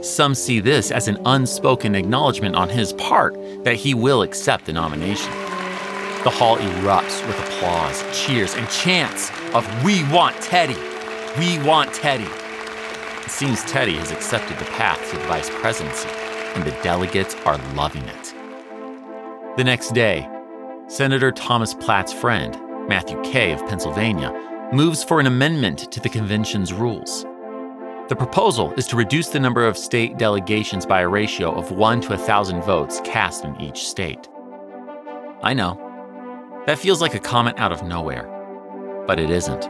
Some 0.01 0.33
see 0.33 0.61
this 0.61 0.93
as 0.93 1.09
an 1.09 1.19
unspoken 1.27 1.97
acknowledgement 1.97 2.55
on 2.55 2.69
his 2.69 2.93
part 2.93 3.35
that 3.65 3.75
he 3.75 3.95
will 3.95 4.23
accept 4.23 4.67
the 4.67 4.73
nomination. 4.73 5.33
The 6.23 6.31
hall 6.31 6.57
erupts 6.57 7.27
with 7.27 7.37
applause, 7.41 8.05
cheers, 8.17 8.55
and 8.55 8.71
chants 8.71 9.33
of 9.55 9.67
We 9.85 10.05
want 10.13 10.41
Teddy! 10.41 10.79
We 11.37 11.59
want 11.67 11.93
Teddy! 11.93 12.31
It 13.25 13.31
seems 13.33 13.65
Teddy 13.65 13.97
has 13.97 14.13
accepted 14.13 14.57
the 14.61 14.67
path 14.67 15.05
to 15.11 15.17
the 15.17 15.25
vice 15.25 15.51
presidency, 15.51 16.11
and 16.55 16.63
the 16.63 16.79
delegates 16.85 17.35
are 17.45 17.59
loving 17.75 18.05
it. 18.05 18.35
The 19.57 19.65
next 19.65 19.95
day, 19.95 20.29
Senator 20.87 21.33
Thomas 21.33 21.75
Platt's 21.75 22.13
friend, 22.13 22.57
Matthew 22.89 23.21
Quay 23.23 23.51
of 23.51 23.67
Pennsylvania, 23.67 24.31
moves 24.73 25.03
for 25.03 25.19
an 25.19 25.27
amendment 25.27 25.91
to 25.91 25.99
the 25.99 26.09
convention's 26.09 26.73
rules. 26.73 27.25
The 28.09 28.17
proposal 28.17 28.73
is 28.75 28.87
to 28.89 28.97
reduce 28.97 29.29
the 29.29 29.41
number 29.41 29.67
of 29.67 29.77
state 29.77 30.17
delegations 30.17 30.87
by 30.87 31.01
a 31.01 31.09
ratio 31.09 31.53
of 31.53 31.73
1 31.73 32.01
to 32.03 32.13
a 32.13 32.17
1,000 32.17 32.63
votes 32.63 33.01
cast 33.05 33.45
in 33.45 33.61
each 33.61 33.89
state. 33.89 34.29
I 35.43 35.55
know. 35.55 35.79
That 36.67 36.79
feels 36.79 37.01
like 37.01 37.15
a 37.15 37.21
comment 37.21 37.59
out 37.59 37.73
of 37.73 37.83
nowhere. 37.83 38.29
But 39.07 39.19
it 39.19 39.31
isn't. 39.31 39.63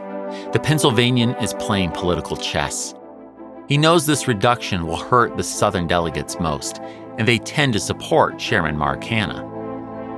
The 0.53 0.59
Pennsylvanian 0.61 1.35
is 1.41 1.55
playing 1.55 1.91
political 1.91 2.37
chess. 2.37 2.93
He 3.67 3.77
knows 3.77 4.05
this 4.05 4.27
reduction 4.27 4.85
will 4.85 4.97
hurt 4.97 5.35
the 5.35 5.43
Southern 5.43 5.87
delegates 5.87 6.39
most, 6.39 6.79
and 7.17 7.27
they 7.27 7.39
tend 7.39 7.73
to 7.73 7.79
support 7.79 8.37
Chairman 8.37 8.77
Mark 8.77 9.03
Hanna. 9.03 9.47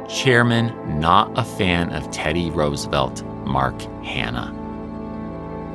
Chairman, 0.09 0.99
not 0.99 1.31
a 1.37 1.43
fan 1.43 1.89
of 1.93 2.11
Teddy 2.11 2.51
Roosevelt, 2.51 3.23
Mark 3.45 3.79
Hanna. 4.03 4.62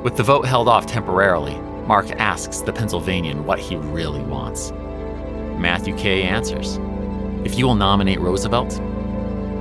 With 0.03 0.15
the 0.15 0.23
vote 0.23 0.45
held 0.45 0.69
off 0.69 0.85
temporarily, 0.85 1.59
Mark 1.85 2.09
asks 2.11 2.61
the 2.61 2.71
Pennsylvanian 2.71 3.45
what 3.45 3.59
he 3.59 3.75
really 3.75 4.21
wants. 4.21 4.71
Matthew 5.57 5.93
Quay 5.97 6.23
answers 6.23 6.79
If 7.43 7.57
you 7.57 7.65
will 7.65 7.75
nominate 7.75 8.21
Roosevelt, 8.21 8.79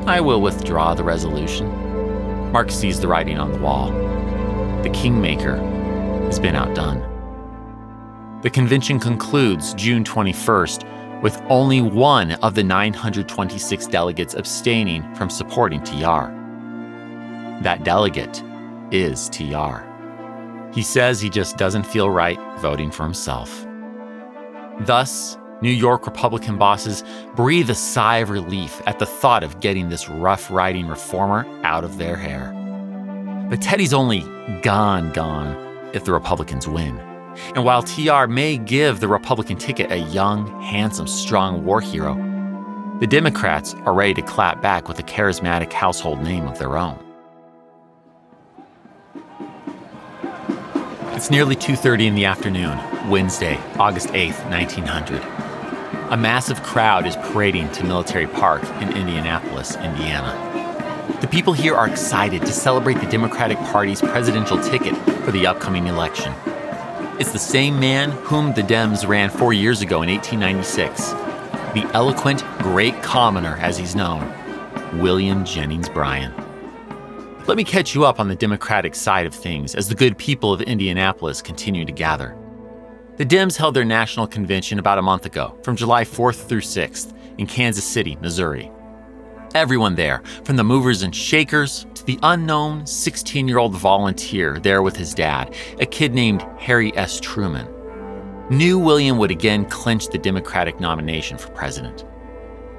I 0.07 0.20
will 0.20 0.41
withdraw 0.41 0.95
the 0.95 1.03
resolution. 1.03 2.53
Mark 2.53 2.70
sees 2.70 3.01
the 3.01 3.09
writing 3.09 3.39
on 3.39 3.51
the 3.51 3.59
wall. 3.59 3.91
The 4.82 4.91
Kingmaker 4.91 5.57
has 6.26 6.39
been 6.39 6.55
outdone. 6.55 7.01
The 8.43 8.51
convention 8.51 9.01
concludes 9.01 9.74
June 9.74 10.05
21st 10.05 11.20
with 11.20 11.43
only 11.49 11.80
one 11.80 12.32
of 12.32 12.55
the 12.55 12.62
926 12.62 13.86
delegates 13.89 14.34
abstaining 14.34 15.03
from 15.16 15.30
supporting 15.30 15.82
TR. 15.82 16.30
That 17.64 17.82
delegate 17.82 18.41
is 18.93 19.28
TR. 19.30 19.88
He 20.78 20.84
says 20.84 21.20
he 21.20 21.28
just 21.28 21.56
doesn't 21.56 21.88
feel 21.88 22.08
right 22.08 22.38
voting 22.60 22.92
for 22.92 23.02
himself. 23.02 23.66
Thus, 24.82 25.36
New 25.60 25.72
York 25.72 26.06
Republican 26.06 26.56
bosses 26.56 27.02
breathe 27.34 27.68
a 27.68 27.74
sigh 27.74 28.18
of 28.18 28.30
relief 28.30 28.80
at 28.86 29.00
the 29.00 29.04
thought 29.04 29.42
of 29.42 29.58
getting 29.58 29.88
this 29.88 30.08
rough 30.08 30.48
riding 30.52 30.86
reformer 30.86 31.44
out 31.64 31.82
of 31.82 31.98
their 31.98 32.14
hair. 32.14 32.52
But 33.50 33.60
Teddy's 33.60 33.92
only 33.92 34.20
gone, 34.62 35.12
gone 35.12 35.56
if 35.94 36.04
the 36.04 36.12
Republicans 36.12 36.68
win. 36.68 36.96
And 37.56 37.64
while 37.64 37.82
TR 37.82 38.28
may 38.28 38.56
give 38.56 39.00
the 39.00 39.08
Republican 39.08 39.56
ticket 39.56 39.90
a 39.90 39.98
young, 39.98 40.62
handsome, 40.62 41.08
strong 41.08 41.64
war 41.64 41.80
hero, 41.80 42.14
the 43.00 43.08
Democrats 43.08 43.74
are 43.84 43.94
ready 43.94 44.14
to 44.14 44.22
clap 44.22 44.62
back 44.62 44.86
with 44.86 45.00
a 45.00 45.02
charismatic 45.02 45.72
household 45.72 46.22
name 46.22 46.46
of 46.46 46.60
their 46.60 46.78
own. 46.78 47.07
It's 51.18 51.32
nearly 51.32 51.56
2:30 51.56 52.06
in 52.06 52.14
the 52.14 52.26
afternoon, 52.26 52.78
Wednesday, 53.10 53.58
August 53.76 54.10
8th, 54.14 54.48
1900. 54.50 55.20
A 56.10 56.16
massive 56.16 56.62
crowd 56.62 57.08
is 57.08 57.16
parading 57.16 57.70
to 57.72 57.84
Military 57.84 58.28
Park 58.28 58.62
in 58.80 58.96
Indianapolis, 58.96 59.74
Indiana. 59.74 60.32
The 61.20 61.26
people 61.26 61.54
here 61.54 61.74
are 61.74 61.88
excited 61.88 62.42
to 62.42 62.52
celebrate 62.52 63.00
the 63.00 63.06
Democratic 63.06 63.58
Party's 63.72 64.00
presidential 64.00 64.60
ticket 64.62 64.94
for 65.24 65.32
the 65.32 65.44
upcoming 65.44 65.88
election. 65.88 66.32
It's 67.18 67.32
the 67.32 67.38
same 67.40 67.80
man 67.80 68.12
whom 68.22 68.52
the 68.52 68.62
Dems 68.62 69.04
ran 69.04 69.28
4 69.28 69.52
years 69.52 69.82
ago 69.82 70.02
in 70.02 70.08
1896. 70.08 71.16
The 71.74 71.84
eloquent 71.94 72.44
great 72.58 73.02
commoner 73.02 73.58
as 73.60 73.76
he's 73.76 73.96
known, 73.96 74.32
William 74.94 75.44
Jennings 75.44 75.88
Bryan. 75.88 76.32
Let 77.49 77.57
me 77.57 77.64
catch 77.64 77.94
you 77.94 78.05
up 78.05 78.20
on 78.20 78.28
the 78.28 78.34
Democratic 78.34 78.94
side 78.94 79.24
of 79.24 79.34
things 79.34 79.74
as 79.74 79.88
the 79.88 79.94
good 79.94 80.18
people 80.18 80.53
of 80.53 80.61
Indianapolis 80.61 81.40
continue 81.40 81.86
to 81.86 81.92
gather. 81.92 82.36
The 83.16 83.24
Dems 83.24 83.57
held 83.57 83.72
their 83.74 83.86
national 83.86 84.26
convention 84.26 84.78
about 84.78 84.99
a 84.99 85.03
month 85.03 85.24
ago, 85.24 85.59
from 85.62 85.74
July 85.74 86.05
4th 86.05 86.46
through 86.46 86.61
6th, 86.61 87.14
in 87.38 87.46
Kansas 87.46 87.86
City, 87.86 88.18
Missouri. 88.20 88.70
Everyone 89.55 89.94
there, 89.94 90.22
from 90.44 90.57
the 90.57 90.62
movers 90.62 91.01
and 91.01 91.16
shakers 91.16 91.86
to 91.94 92.05
the 92.05 92.18
unknown 92.22 92.86
16 92.86 93.49
year 93.49 93.57
old 93.57 93.74
volunteer 93.74 94.59
there 94.61 94.82
with 94.82 94.94
his 94.94 95.14
dad, 95.14 95.55
a 95.80 95.86
kid 95.86 96.12
named 96.12 96.42
Harry 96.59 96.94
S. 96.99 97.18
Truman. 97.18 97.66
knew 98.51 98.78
William 98.78 99.16
would 99.16 99.30
again 99.30 99.64
clinch 99.64 100.09
the 100.09 100.18
Democratic 100.18 100.80
nomination 100.80 101.38
for 101.38 101.49
president. 101.53 102.05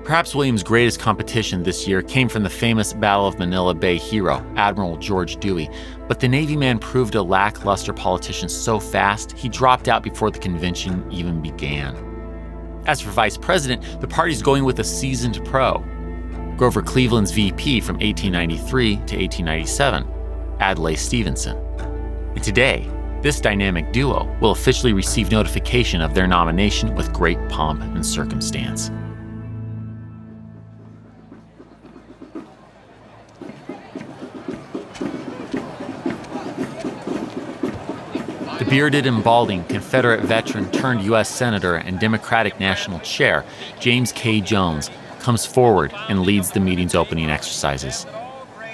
Perhaps 0.10 0.34
William's 0.34 0.64
greatest 0.64 1.00
competition 1.00 1.62
this 1.62 1.88
year 1.88 2.02
came 2.02 2.28
from 2.28 2.42
the 2.42 2.50
famous 2.50 2.94
Battle 2.94 3.28
of 3.28 3.38
Manila 3.38 3.76
Bay 3.76 3.96
hero, 3.96 4.44
Admiral 4.56 4.98
George 4.98 5.38
Dewey, 5.38 5.70
but 6.08 6.20
the 6.20 6.28
Navy 6.28 6.58
man 6.58 6.80
proved 6.80 7.14
a 7.14 7.22
lackluster 7.22 7.94
politician 7.94 8.50
so 8.50 8.80
fast 8.80 9.34
he 9.34 9.48
dropped 9.48 9.88
out 9.88 10.02
before 10.02 10.32
the 10.32 10.40
convention 10.40 11.06
even 11.12 11.44
began. 11.44 11.96
As 12.88 13.00
for 13.00 13.12
vice 13.12 13.38
president, 13.38 14.02
the 14.02 14.08
party's 14.08 14.42
going 14.42 14.64
with 14.64 14.80
a 14.80 14.84
seasoned 14.84 15.46
pro, 15.46 15.78
Grover 16.58 16.82
Cleveland's 16.82 17.32
VP 17.32 17.80
from 17.80 17.98
1893 18.00 18.96
to 18.96 19.16
1897, 19.16 20.08
Adlai 20.60 20.96
Stevenson. 20.96 21.56
And 22.34 22.44
today, 22.44 22.90
this 23.22 23.40
dynamic 23.40 23.94
duo 23.94 24.26
will 24.42 24.54
officially 24.54 24.94
receive 24.94 25.30
notification 25.30 26.02
of 26.02 26.16
their 26.16 26.26
nomination 26.26 26.96
with 26.96 27.14
great 27.14 27.38
pomp 27.48 27.84
and 27.84 28.04
circumstance. 28.04 28.90
The 38.60 38.66
bearded 38.66 39.06
and 39.08 39.24
balding 39.24 39.64
Confederate 39.64 40.20
veteran 40.20 40.70
turned 40.72 41.04
U.S. 41.04 41.30
Senator 41.30 41.76
and 41.76 41.98
Democratic 41.98 42.60
National 42.60 43.00
Chair, 43.00 43.46
James 43.80 44.12
K. 44.12 44.42
Jones, 44.42 44.90
comes 45.22 45.46
forward 45.46 45.94
and 46.10 46.24
leads 46.24 46.52
the 46.52 46.60
meeting's 46.60 46.94
opening 46.94 47.30
exercises. 47.30 48.06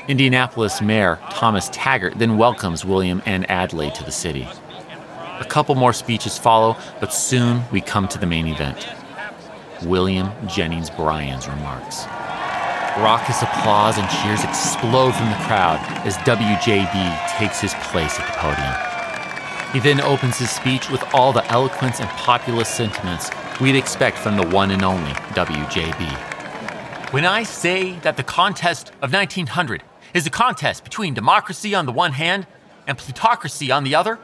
Indianapolis 0.07 0.81
Mayor 0.81 1.19
Thomas 1.29 1.69
Taggart 1.71 2.17
then 2.17 2.35
welcomes 2.35 2.83
William 2.83 3.21
and 3.27 3.45
Adlai 3.47 3.91
to 3.91 4.03
the 4.03 4.11
city. 4.11 4.47
A 5.39 5.45
couple 5.45 5.75
more 5.75 5.93
speeches 5.93 6.35
follow, 6.35 6.75
but 6.99 7.13
soon 7.13 7.61
we 7.71 7.79
come 7.79 8.07
to 8.07 8.17
the 8.17 8.25
main 8.25 8.47
event. 8.47 8.87
William 9.83 10.31
Jennings 10.47 10.89
Bryan's 10.89 11.47
remarks. 11.47 12.05
Raucous 12.97 13.43
applause 13.43 13.99
and 13.99 14.09
cheers 14.09 14.43
explode 14.43 15.13
from 15.13 15.29
the 15.29 15.45
crowd 15.45 15.77
as 16.07 16.17
WJB 16.17 17.37
takes 17.37 17.61
his 17.61 17.75
place 17.75 18.19
at 18.19 18.25
the 18.25 18.39
podium. 18.39 18.94
He 19.75 19.81
then 19.81 19.99
opens 19.99 20.37
his 20.37 20.49
speech 20.49 20.89
with 20.89 21.03
all 21.13 21.33
the 21.33 21.45
eloquence 21.51 21.99
and 21.99 22.09
populist 22.11 22.75
sentiments 22.75 23.29
we'd 23.59 23.75
expect 23.75 24.17
from 24.17 24.37
the 24.37 24.47
one 24.47 24.71
and 24.71 24.85
only 24.85 25.11
WJB. 25.11 27.11
When 27.11 27.25
I 27.25 27.43
say 27.43 27.99
that 27.99 28.15
the 28.15 28.23
contest 28.23 28.93
of 29.01 29.11
1900 29.11 29.83
is 30.13 30.25
a 30.25 30.29
contest 30.29 30.85
between 30.85 31.13
democracy 31.13 31.75
on 31.75 31.85
the 31.85 31.91
one 31.91 32.13
hand 32.13 32.47
and 32.87 32.97
plutocracy 32.97 33.69
on 33.69 33.83
the 33.83 33.95
other, 33.95 34.17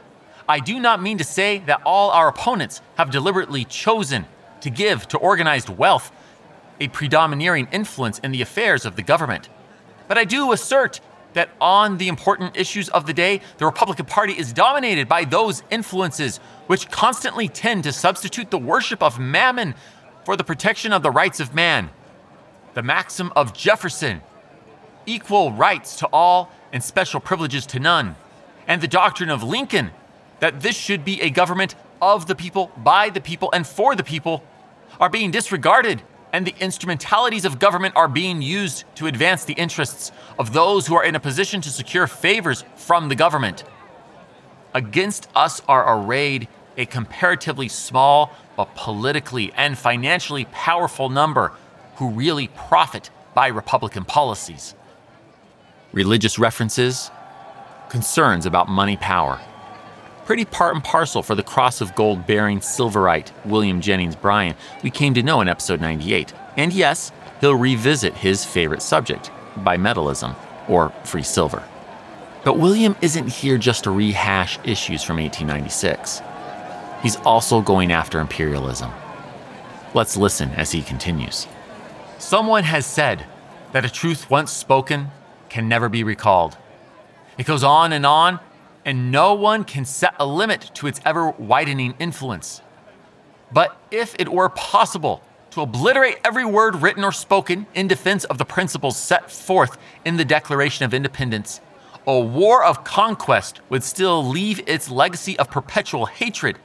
I 0.48 0.58
do 0.58 0.80
not 0.80 1.02
mean 1.02 1.18
to 1.18 1.24
say 1.24 1.58
that 1.66 1.82
all 1.84 2.08
our 2.12 2.28
opponents 2.28 2.80
have 2.96 3.10
deliberately 3.10 3.66
chosen 3.66 4.24
to 4.62 4.70
give 4.70 5.06
to 5.08 5.18
organized 5.18 5.68
wealth 5.68 6.10
a 6.80 6.88
predominating 6.88 7.68
influence 7.72 8.18
in 8.20 8.32
the 8.32 8.40
affairs 8.40 8.86
of 8.86 8.96
the 8.96 9.02
government. 9.02 9.50
But 10.08 10.16
I 10.16 10.24
do 10.24 10.50
assert 10.52 11.02
that 11.34 11.50
on 11.60 11.98
the 11.98 12.08
important 12.08 12.56
issues 12.56 12.88
of 12.90 13.06
the 13.06 13.12
day, 13.12 13.40
the 13.58 13.64
Republican 13.64 14.06
Party 14.06 14.32
is 14.32 14.52
dominated 14.52 15.08
by 15.08 15.24
those 15.24 15.62
influences 15.70 16.38
which 16.66 16.90
constantly 16.90 17.48
tend 17.48 17.84
to 17.84 17.92
substitute 17.92 18.50
the 18.50 18.58
worship 18.58 19.02
of 19.02 19.18
mammon 19.18 19.74
for 20.24 20.36
the 20.36 20.44
protection 20.44 20.92
of 20.92 21.02
the 21.02 21.10
rights 21.10 21.40
of 21.40 21.54
man. 21.54 21.90
The 22.74 22.82
maxim 22.82 23.32
of 23.36 23.52
Jefferson 23.52 24.22
equal 25.06 25.52
rights 25.52 25.96
to 25.96 26.06
all 26.12 26.50
and 26.72 26.82
special 26.82 27.20
privileges 27.20 27.66
to 27.66 27.80
none, 27.80 28.16
and 28.66 28.80
the 28.80 28.88
doctrine 28.88 29.30
of 29.30 29.42
Lincoln 29.42 29.90
that 30.40 30.60
this 30.60 30.76
should 30.76 31.04
be 31.04 31.20
a 31.22 31.30
government 31.30 31.74
of 32.00 32.26
the 32.26 32.34
people, 32.34 32.72
by 32.78 33.10
the 33.10 33.20
people, 33.20 33.50
and 33.52 33.66
for 33.66 33.94
the 33.94 34.02
people 34.02 34.42
are 34.98 35.08
being 35.08 35.30
disregarded 35.30 36.02
and 36.32 36.46
the 36.46 36.54
instrumentalities 36.60 37.44
of 37.44 37.58
government 37.58 37.94
are 37.96 38.08
being 38.08 38.40
used 38.40 38.84
to 38.96 39.06
advance 39.06 39.44
the 39.44 39.52
interests 39.54 40.12
of 40.38 40.52
those 40.52 40.86
who 40.86 40.94
are 40.94 41.04
in 41.04 41.14
a 41.14 41.20
position 41.20 41.60
to 41.60 41.70
secure 41.70 42.06
favors 42.06 42.64
from 42.76 43.08
the 43.08 43.14
government. 43.14 43.64
Against 44.74 45.28
us 45.34 45.60
are 45.68 45.98
arrayed 45.98 46.48
a 46.76 46.86
comparatively 46.86 47.68
small 47.68 48.32
but 48.56 48.74
politically 48.74 49.52
and 49.54 49.76
financially 49.76 50.46
powerful 50.46 51.08
number 51.08 51.52
who 51.96 52.10
really 52.10 52.48
profit 52.48 53.10
by 53.34 53.48
Republican 53.48 54.04
policies. 54.04 54.74
Religious 55.92 56.38
references, 56.38 57.10
concerns 57.90 58.46
about 58.46 58.68
money 58.68 58.96
power. 58.96 59.38
Pretty 60.24 60.44
part 60.44 60.74
and 60.74 60.84
parcel 60.84 61.22
for 61.22 61.34
the 61.34 61.42
cross 61.42 61.80
of 61.80 61.96
gold 61.96 62.26
bearing 62.28 62.60
Silverite 62.60 63.32
William 63.44 63.80
Jennings 63.80 64.14
Bryan 64.14 64.54
we 64.84 64.90
came 64.90 65.14
to 65.14 65.22
know 65.22 65.40
in 65.40 65.48
episode 65.48 65.80
98. 65.80 66.32
And 66.56 66.72
yes, 66.72 67.10
he'll 67.40 67.56
revisit 67.56 68.14
his 68.14 68.44
favorite 68.44 68.82
subject, 68.82 69.32
bimetallism, 69.56 70.36
or 70.68 70.90
free 71.04 71.24
silver. 71.24 71.64
But 72.44 72.58
William 72.58 72.94
isn't 73.00 73.28
here 73.28 73.58
just 73.58 73.84
to 73.84 73.90
rehash 73.90 74.60
issues 74.64 75.02
from 75.02 75.16
1896. 75.16 76.22
He's 77.02 77.16
also 77.16 77.60
going 77.60 77.90
after 77.90 78.20
imperialism. 78.20 78.92
Let's 79.92 80.16
listen 80.16 80.50
as 80.50 80.70
he 80.70 80.82
continues. 80.82 81.48
Someone 82.18 82.62
has 82.62 82.86
said 82.86 83.26
that 83.72 83.84
a 83.84 83.90
truth 83.90 84.30
once 84.30 84.52
spoken 84.52 85.10
can 85.48 85.68
never 85.68 85.88
be 85.88 86.04
recalled. 86.04 86.56
It 87.38 87.46
goes 87.46 87.64
on 87.64 87.92
and 87.92 88.06
on 88.06 88.38
and 88.84 89.10
no 89.10 89.34
one 89.34 89.64
can 89.64 89.84
set 89.84 90.14
a 90.18 90.26
limit 90.26 90.70
to 90.74 90.86
its 90.86 91.00
ever 91.04 91.30
widening 91.30 91.94
influence. 91.98 92.62
But 93.52 93.76
if 93.90 94.14
it 94.18 94.28
were 94.28 94.48
possible 94.48 95.22
to 95.50 95.60
obliterate 95.60 96.18
every 96.24 96.44
word 96.44 96.76
written 96.76 97.04
or 97.04 97.12
spoken 97.12 97.66
in 97.74 97.86
defense 97.86 98.24
of 98.24 98.38
the 98.38 98.44
principles 98.44 98.96
set 98.96 99.30
forth 99.30 99.76
in 100.04 100.16
the 100.16 100.24
Declaration 100.24 100.84
of 100.84 100.94
Independence, 100.94 101.60
a 102.06 102.18
war 102.18 102.64
of 102.64 102.84
conquest 102.84 103.60
would 103.68 103.84
still 103.84 104.26
leave 104.26 104.66
its 104.66 104.90
legacy 104.90 105.38
of 105.38 105.50
perpetual 105.50 106.06
hatred, 106.06 106.58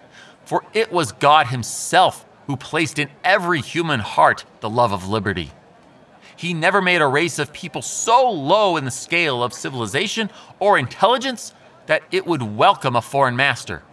for 0.45 0.63
it 0.73 0.91
was 0.91 1.11
God 1.11 1.47
Himself 1.47 2.25
who 2.47 2.55
placed 2.55 2.97
in 2.97 3.09
every 3.23 3.61
human 3.61 3.99
heart 3.99 4.45
the 4.61 4.69
love 4.69 4.93
of 4.93 5.07
liberty. 5.07 5.51
He 6.37 6.53
never 6.53 6.81
made 6.81 7.01
a 7.01 7.07
race 7.07 7.39
of 7.39 7.51
people 7.51 7.81
so 7.81 8.29
low 8.29 8.77
in 8.77 8.85
the 8.85 8.91
scale 8.91 9.43
of 9.43 9.53
civilization 9.53 10.29
or 10.59 10.77
intelligence 10.77 11.53
that 11.87 12.03
it 12.11 12.25
would 12.25 12.41
welcome 12.41 12.95
a 12.95 13.01
foreign 13.01 13.35
master. 13.35 13.83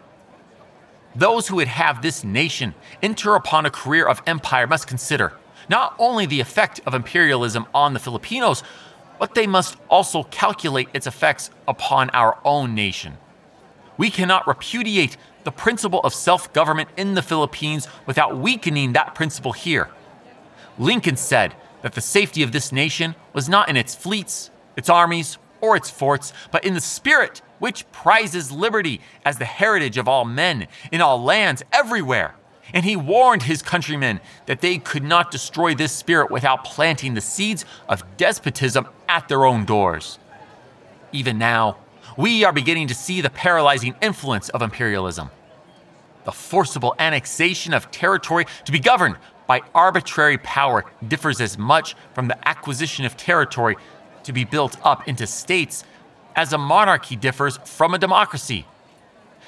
Those 1.17 1.49
who 1.49 1.57
would 1.57 1.69
have 1.69 2.03
this 2.03 2.23
nation 2.23 2.75
enter 3.03 3.35
upon 3.35 3.67
a 3.67 3.71
career 3.71 4.07
of 4.07 4.23
empire 4.27 4.67
must 4.67 4.87
consider 4.87 5.33
not 5.69 5.95
only 5.99 6.27
the 6.27 6.41
effect 6.41 6.81
of 6.87 6.95
imperialism 6.95 7.67
on 7.73 7.95
the 7.95 8.01
Filipinos, 8.01 8.63
but 9.19 9.35
they 9.35 9.47
must 9.47 9.77
also 9.89 10.25
calculate 10.25 10.89
its 10.93 11.07
effects 11.07 11.51
upon 11.67 12.11
our 12.11 12.39
own 12.45 12.75
nation. 12.75 13.17
We 13.97 14.11
cannot 14.11 14.47
repudiate 14.47 15.17
the 15.45 15.53
principle 15.53 16.01
of 16.01 16.13
self 16.15 16.53
government 16.53 16.89
in 16.97 17.15
the 17.15 17.23
Philippines 17.23 17.87
without 18.07 18.37
weakening 18.37 18.93
that 18.93 19.15
principle 19.15 19.53
here. 19.53 19.89
Lincoln 20.79 21.17
said 21.17 21.55
that 21.83 21.93
the 21.93 22.01
safety 22.01 22.43
of 22.43 22.51
this 22.51 22.73
nation 22.73 23.15
was 23.33 23.49
not 23.49 23.69
in 23.69 23.77
its 23.77 23.95
fleets, 23.95 24.51
its 24.77 24.89
armies, 24.89 25.39
or 25.65 25.77
its 25.77 25.91
forts, 25.91 26.33
but 26.51 26.65
in 26.65 26.75
the 26.75 26.81
spirit 26.81 27.41
which 27.59 27.91
prizes 27.93 28.53
liberty 28.53 29.01
as 29.25 29.39
the 29.39 29.45
heritage 29.47 29.97
of 29.97 30.07
all 30.07 30.25
men 30.25 30.69
in 30.93 31.01
all 31.01 31.23
lands 31.23 31.63
everywhere. 31.73 32.35
And 32.75 32.85
he 32.85 32.97
warned 32.97 33.45
his 33.45 33.63
countrymen 33.63 34.21
that 34.47 34.61
they 34.61 34.79
could 34.79 35.05
not 35.05 35.31
destroy 35.31 35.75
this 35.75 35.93
spirit 35.93 36.31
without 36.31 36.65
planting 36.65 37.15
the 37.15 37.21
seeds 37.21 37.65
of 37.89 38.17
despotism 38.17 38.87
at 39.09 39.29
their 39.29 39.45
own 39.45 39.65
doors. 39.65 40.19
Even 41.13 41.39
now, 41.39 41.79
we 42.17 42.45
are 42.45 42.53
beginning 42.53 42.89
to 42.89 42.95
see 42.95 43.21
the 43.21 43.31
paralyzing 43.31 43.95
influence 44.03 44.49
of 44.51 44.61
imperialism. 44.61 45.31
The 46.25 46.33
forcible 46.33 46.95
annexation 46.99 47.73
of 47.73 47.91
territory 47.91 48.47
to 48.65 48.73
be 48.73 48.79
governed 48.79 49.17
by 49.47 49.61
arbitrary 49.75 50.39
power 50.39 50.85
differs 51.07 51.41
as 51.41 51.59
much 51.59 51.95
from 52.15 52.29
the 52.29 52.49
acquisition 52.49 53.05
of 53.05 53.17
territory 53.17 53.77
to 54.25 54.33
be 54.33 54.45
built 54.45 54.77
up 54.85 55.07
into 55.09 55.27
states 55.27 55.85
as 56.37 56.53
a 56.53 56.59
monarchy 56.59 57.17
differs 57.17 57.59
from 57.59 57.95
a 57.95 57.99
democracy. 57.99 58.67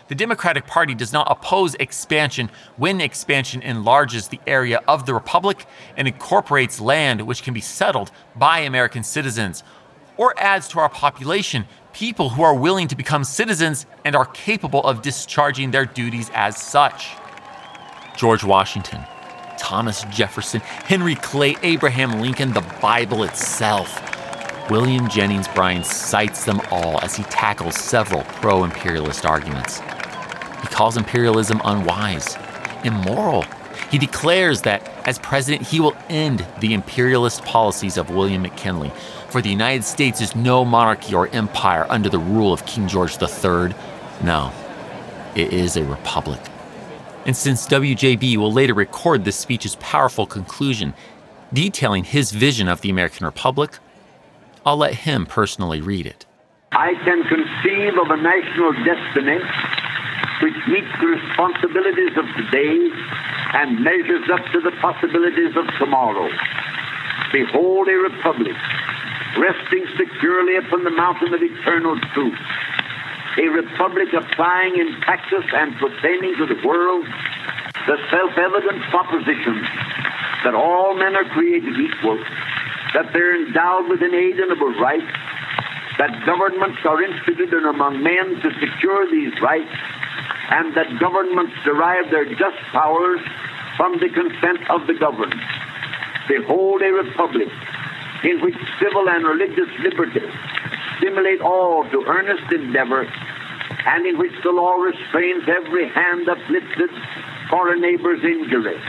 The 0.09 0.15
Democratic 0.15 0.67
Party 0.67 0.95
does 0.95 1.13
not 1.13 1.27
oppose 1.29 1.75
expansion 1.75 2.49
when 2.77 3.01
expansion 3.01 3.61
enlarges 3.63 4.29
the 4.29 4.41
area 4.47 4.81
of 4.87 5.05
the 5.05 5.13
republic 5.13 5.67
and 5.97 6.07
incorporates 6.07 6.81
land 6.81 7.23
which 7.23 7.43
can 7.43 7.53
be 7.53 7.61
settled 7.61 8.13
by 8.37 8.61
American 8.61 9.03
citizens, 9.03 9.65
or 10.17 10.33
adds 10.39 10.69
to 10.69 10.79
our 10.79 10.89
population 10.89 11.67
people 11.93 12.29
who 12.29 12.43
are 12.43 12.55
willing 12.55 12.87
to 12.87 12.95
become 12.95 13.25
citizens 13.25 13.87
and 14.05 14.15
are 14.15 14.27
capable 14.27 14.85
of 14.85 15.03
discharging 15.03 15.71
their 15.71 15.87
duties 15.87 16.31
as 16.35 16.57
such. 16.61 17.17
George 18.17 18.45
Washington, 18.45 19.03
Thomas 19.59 20.05
Jefferson, 20.05 20.61
Henry 20.61 21.17
Clay, 21.17 21.57
Abraham 21.63 22.21
Lincoln, 22.21 22.53
the 22.53 22.65
Bible 22.81 23.25
itself. 23.25 24.01
William 24.69 25.09
Jennings 25.09 25.47
Bryan 25.47 25.85
cites 25.85 26.45
them 26.45 26.61
all 26.73 27.01
as 27.01 27.15
he 27.15 27.23
tackles 27.25 27.77
several 27.77 28.23
pro 28.25 28.65
imperialist 28.65 29.25
arguments. 29.25 29.79
He 29.79 30.67
calls 30.67 30.97
imperialism 30.97 31.61
unwise, 31.65 32.37
immoral. 32.83 33.45
He 33.93 33.99
declares 33.99 34.63
that 34.63 34.83
as 35.07 35.21
president, 35.21 35.63
he 35.63 35.79
will 35.79 35.95
end 36.09 36.45
the 36.59 36.75
imperialist 36.75 37.45
policies 37.45 37.97
of 37.97 38.11
William 38.11 38.43
McKinley. 38.43 38.91
For 39.29 39.41
the 39.41 39.51
United 39.51 39.85
States 39.85 40.21
is 40.21 40.35
no 40.35 40.65
monarchy 40.65 41.15
or 41.15 41.29
empire 41.29 41.87
under 41.89 42.09
the 42.09 42.19
rule 42.19 42.53
of 42.53 42.67
King 42.67 42.89
George 42.89 43.23
III. 43.23 43.73
No, 44.25 44.51
it 45.37 45.53
is 45.53 45.77
a 45.77 45.85
republic. 45.85 46.41
And 47.25 47.37
since 47.37 47.69
WJB 47.69 48.37
will 48.37 48.53
later 48.53 48.75
record 48.75 49.25
this 49.25 49.37
speech's 49.37 49.77
powerful 49.77 50.27
conclusion, 50.27 50.93
detailing 51.53 52.03
his 52.03 52.33
vision 52.33 52.67
of 52.67 52.81
the 52.81 52.91
American 52.91 53.27
Republic, 53.27 53.79
I'll 54.67 54.77
let 54.77 54.95
him 55.07 55.27
personally 55.27 55.81
read 55.81 56.07
it. 56.07 56.27
I 56.73 56.93
can 57.07 57.23
conceive 57.23 57.95
of 58.03 58.11
a 58.11 58.19
national 58.19 58.73
destiny 58.83 59.39
which 60.43 60.59
meets 60.67 60.91
the 61.01 61.07
responsibilities 61.07 62.19
of 62.19 62.27
today 62.35 62.91
and 63.55 63.81
measures 63.81 64.29
up 64.29 64.43
to 64.53 64.61
the 64.61 64.73
possibilities 64.83 65.57
of 65.57 65.65
tomorrow. 65.79 66.29
Behold 67.33 67.89
a 67.89 67.97
republic 68.11 68.57
resting 69.39 69.87
securely 69.97 70.57
upon 70.57 70.83
the 70.83 70.91
mountain 70.91 71.33
of 71.33 71.41
eternal 71.41 71.99
truth. 72.13 72.39
A 73.39 73.49
republic 73.49 74.09
applying 74.13 74.77
in 74.77 75.01
practice 75.01 75.47
and 75.55 75.77
proclaiming 75.77 76.35
to 76.39 76.47
the 76.47 76.59
world 76.67 77.07
the 77.87 77.97
self-evident 78.11 78.83
proposition 78.91 79.63
that 80.43 80.55
all 80.55 80.95
men 80.95 81.15
are 81.15 81.29
created 81.31 81.79
equal, 81.79 82.19
that 82.97 83.13
they're 83.13 83.37
endowed 83.45 83.91
with 83.91 84.01
inalienable 84.01 84.73
rights, 84.81 85.13
that 86.01 86.25
governments 86.25 86.81
are 86.89 87.03
instituted 87.05 87.63
among 87.69 88.03
men 88.03 88.41
to 88.41 88.49
secure 88.57 89.05
these 89.11 89.37
rights, 89.43 89.77
and 90.49 90.75
that 90.75 90.89
governments 90.99 91.53
derive 91.63 92.09
their 92.11 92.25
just 92.25 92.57
powers 92.73 93.21
from 93.77 94.01
the 94.01 94.09
consent 94.09 94.65
of 94.71 94.87
the 94.87 94.95
governed. 94.95 95.37
Behold 96.27 96.81
a 96.81 96.91
republic 97.05 97.53
in 98.25 98.41
which 98.41 98.57
civil 98.81 99.05
and 99.11 99.29
religious 99.29 99.69
liberty 99.85 100.25
stimulate 100.97 101.43
all 101.43 101.85
to 101.91 102.03
earnest 102.09 102.51
endeavor, 102.51 103.05
and 103.05 104.07
in 104.07 104.17
which 104.17 104.33
the 104.43 104.51
law 104.51 104.73
restrains 104.81 105.45
every 105.45 105.87
hand 105.91 106.27
uplifted 106.31 106.91
for 107.51 107.75
a 107.75 107.79
neighbor's 107.79 108.25
injury. 108.25 108.81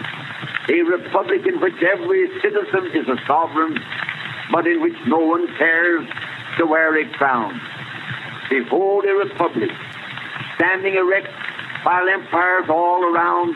A 0.69 0.81
republic 0.81 1.45
in 1.47 1.61
which 1.61 1.81
every 1.81 2.27
citizen 2.41 2.91
is 2.93 3.07
a 3.07 3.17
sovereign, 3.25 3.79
but 4.51 4.67
in 4.67 4.81
which 4.81 4.97
no 5.05 5.19
one 5.19 5.47
cares 5.57 6.07
to 6.57 6.65
wear 6.65 6.99
a 6.99 7.09
crown. 7.13 7.59
Behold 8.49 9.05
a 9.05 9.13
republic 9.13 9.71
standing 10.55 10.95
erect 10.95 11.29
while 11.83 12.07
empires 12.09 12.69
all 12.69 13.03
around 13.03 13.55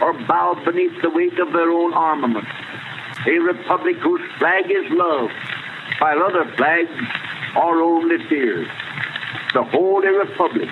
are 0.00 0.14
bowed 0.26 0.64
beneath 0.64 1.00
the 1.02 1.10
weight 1.10 1.38
of 1.38 1.52
their 1.52 1.70
own 1.70 1.92
armament. 1.92 2.46
A 3.26 3.38
republic 3.38 3.96
whose 3.96 4.22
flag 4.38 4.70
is 4.70 4.86
love, 4.90 5.30
while 5.98 6.22
other 6.22 6.44
flags 6.56 6.90
are 7.56 7.82
only 7.82 8.18
fears. 8.28 8.68
The 9.54 9.64
Holy 9.64 10.08
Republic, 10.08 10.68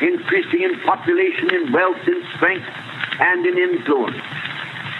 increasing 0.00 0.62
in 0.62 0.80
population, 0.80 1.54
in 1.54 1.72
wealth, 1.72 2.00
in 2.06 2.22
strength, 2.36 2.66
and 3.20 3.46
in 3.46 3.58
influence, 3.58 4.16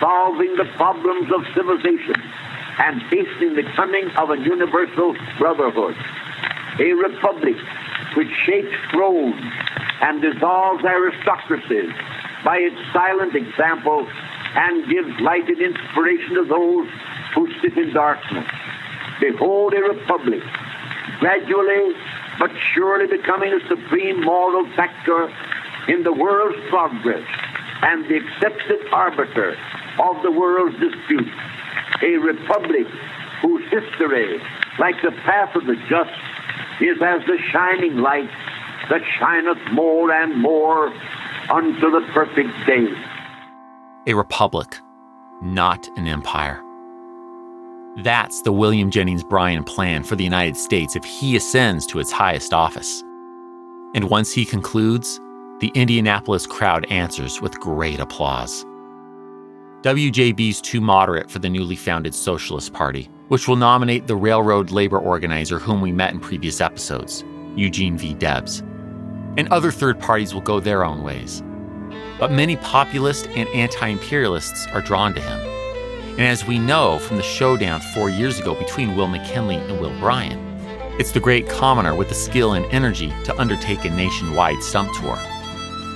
solving 0.01 0.55
the 0.57 0.65
problems 0.77 1.31
of 1.35 1.45
civilization, 1.55 2.17
and 2.79 3.03
hastening 3.03 3.55
the 3.55 3.63
coming 3.77 4.11
of 4.17 4.31
a 4.31 4.39
universal 4.39 5.15
brotherhood. 5.39 5.97
A 6.81 6.93
republic 6.93 7.57
which 8.17 8.31
shakes 8.45 8.75
thrones 8.91 9.41
and 10.01 10.21
dissolves 10.21 10.83
aristocracies 10.85 11.93
by 12.45 12.59
its 12.59 12.77
silent 12.93 13.35
example 13.35 14.07
and 14.57 14.89
gives 14.89 15.21
light 15.21 15.49
and 15.49 15.61
inspiration 15.61 16.35
to 16.35 16.45
those 16.45 16.89
who 17.35 17.49
sit 17.63 17.77
in 17.79 17.93
darkness. 17.93 18.49
Behold 19.21 19.75
a 19.75 19.83
republic, 19.83 20.43
gradually 21.21 21.95
but 22.39 22.51
surely 22.75 23.07
becoming 23.07 23.53
a 23.53 23.69
supreme 23.69 24.21
moral 24.23 24.67
factor 24.75 25.33
in 25.89 26.03
the 26.03 26.13
world's 26.13 26.59
progress 26.69 27.25
and 27.83 28.05
the 28.09 28.17
accepted 28.17 28.81
arbiter 28.93 29.57
of 29.99 30.23
the 30.23 30.31
world's 30.31 30.79
dispute, 30.79 31.29
A 32.03 32.17
republic 32.17 32.87
whose 33.41 33.65
history, 33.71 34.41
like 34.79 35.01
the 35.03 35.13
path 35.13 35.55
of 35.55 35.67
the 35.67 35.77
just, 35.89 36.11
is 36.81 37.01
as 37.03 37.21
the 37.27 37.39
shining 37.51 37.99
light 37.99 38.31
that 38.91 39.03
shineth 39.19 39.59
more 39.73 40.13
and 40.13 40.37
more 40.37 40.93
unto 41.51 41.91
the 41.91 42.05
perfect 42.13 42.51
day. 42.67 42.89
A 44.07 44.15
republic, 44.15 44.79
not 45.43 45.89
an 45.97 46.07
empire. 46.07 46.61
That's 47.99 48.43
the 48.43 48.53
William 48.53 48.91
Jennings 48.91 49.23
Bryan 49.23 49.63
plan 49.63 50.03
for 50.03 50.17
the 50.17 50.25
United 50.25 50.57
States 50.57 50.97
if 50.97 51.05
he 51.05 51.37
ascends 51.37 51.87
to 51.87 52.01
its 52.01 52.11
highest 52.11 52.53
office. 52.53 53.03
And 53.95 54.11
once 54.11 54.33
he 54.33 54.45
concludes, 54.45 55.21
the 55.61 55.71
Indianapolis 55.75 56.47
crowd 56.47 56.87
answers 56.91 57.41
with 57.41 57.61
great 57.61 58.01
applause. 58.01 58.67
WJB's 59.85 60.63
too 60.63 60.81
moderate 60.81 61.31
for 61.31 61.41
the 61.41 61.51
newly 61.51 61.77
founded 61.77 62.15
Socialist 62.15 62.73
Party, 62.73 63.11
which 63.29 63.47
will 63.47 63.57
nominate 63.57 64.07
the 64.07 64.17
railroad 64.17 64.71
labor 64.71 64.99
organizer 64.99 65.59
whom 65.59 65.83
we 65.83 65.93
met 65.93 66.15
in 66.15 66.21
previous 66.21 66.63
episodes, 66.63 67.23
Eugene 67.55 67.99
V. 67.99 68.15
Debs. 68.15 68.61
And 69.37 69.47
other 69.49 69.71
third 69.71 70.01
parties 70.01 70.33
will 70.33 70.41
go 70.41 70.59
their 70.59 70.87
own 70.87 71.03
ways. 71.03 71.43
But 72.19 72.33
many 72.33 72.57
populist 72.57 73.27
and 73.27 73.47
anti 73.51 73.89
imperialists 73.89 74.67
are 74.69 74.81
drawn 74.81 75.13
to 75.17 75.21
him. 75.21 75.39
And 76.13 76.23
as 76.23 76.47
we 76.47 76.59
know 76.59 76.99
from 76.99 77.19
the 77.19 77.23
showdown 77.23 77.83
four 77.93 78.09
years 78.09 78.41
ago 78.41 78.55
between 78.55 78.97
Will 78.97 79.09
McKinley 79.09 79.57
and 79.57 79.83
Will 79.83 79.95
Bryan, 80.01 80.39
it's 80.99 81.13
the 81.13 81.21
great 81.21 81.47
commoner 81.47 81.95
with 81.95 82.09
the 82.09 82.15
skill 82.15 82.55
and 82.55 82.65
energy 82.73 83.13
to 83.25 83.39
undertake 83.39 83.85
a 83.85 83.91
nationwide 83.91 84.63
stump 84.63 84.95
tour. 84.99 85.19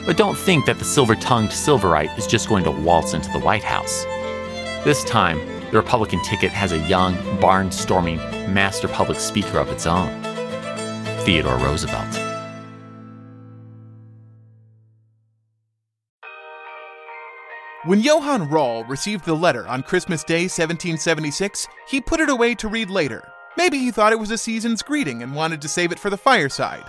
But 0.09 0.17
don't 0.17 0.39
think 0.39 0.65
that 0.65 0.79
the 0.79 0.87
silver 0.87 1.15
tongued 1.15 1.51
Silverite 1.51 2.17
is 2.17 2.27
just 2.27 2.49
going 2.49 2.65
to 2.65 2.71
waltz 2.71 3.13
into 3.13 3.31
the 3.31 3.41
White 3.41 3.63
House. 3.63 4.05
This 4.83 5.05
time, 5.05 5.37
the 5.71 5.77
Republican 5.77 6.23
ticket 6.25 6.51
has 6.51 6.73
a 6.73 6.79
young, 6.89 7.15
barnstorming 7.43 8.17
master 8.49 8.89
public 8.89 9.21
speaker 9.21 9.59
of 9.59 9.69
its 9.69 9.85
own 9.87 10.09
Theodore 11.27 11.59
Roosevelt. 11.59 12.09
When 17.85 18.01
Johann 18.01 18.49
Rall 18.49 18.85
received 18.85 19.27
the 19.27 19.37
letter 19.37 19.69
on 19.69 19.83
Christmas 19.83 20.25
Day 20.25 20.45
1776, 20.45 21.69
he 21.87 22.01
put 22.01 22.21
it 22.21 22.31
away 22.31 22.55
to 22.55 22.69
read 22.69 22.89
later. 22.89 23.31
Maybe 23.59 23.77
he 23.77 23.91
thought 23.91 24.15
it 24.15 24.19
was 24.19 24.31
a 24.31 24.39
season's 24.39 24.81
greeting 24.81 25.23
and 25.23 25.35
wanted 25.35 25.61
to 25.61 25.69
save 25.69 25.93
it 25.93 25.99
for 25.99 26.09
the 26.09 26.17
fireside. 26.17 26.89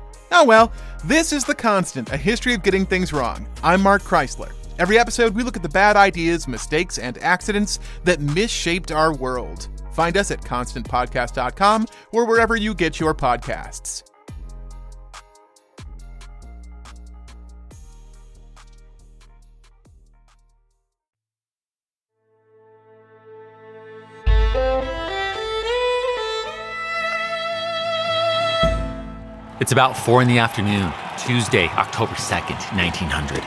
Oh 0.33 0.45
well, 0.45 0.71
this 1.03 1.33
is 1.33 1.43
The 1.43 1.53
Constant, 1.53 2.11
a 2.13 2.17
history 2.17 2.53
of 2.53 2.63
getting 2.63 2.85
things 2.85 3.11
wrong. 3.11 3.45
I'm 3.63 3.81
Mark 3.81 4.01
Chrisler. 4.01 4.53
Every 4.79 4.97
episode, 4.97 5.35
we 5.35 5.43
look 5.43 5.57
at 5.57 5.61
the 5.61 5.69
bad 5.69 5.97
ideas, 5.97 6.47
mistakes, 6.47 6.97
and 6.97 7.17
accidents 7.17 7.79
that 8.05 8.21
misshaped 8.21 8.93
our 8.93 9.13
world. 9.13 9.67
Find 9.91 10.15
us 10.15 10.31
at 10.31 10.41
constantpodcast.com 10.41 11.85
or 12.13 12.25
wherever 12.25 12.55
you 12.55 12.73
get 12.73 12.97
your 12.97 13.13
podcasts. 13.13 14.10
It's 29.61 29.71
about 29.71 29.95
4 29.95 30.23
in 30.23 30.27
the 30.27 30.39
afternoon, 30.39 30.91
Tuesday, 31.19 31.67
October 31.67 32.13
2nd, 32.13 32.57
1900. 32.75 33.43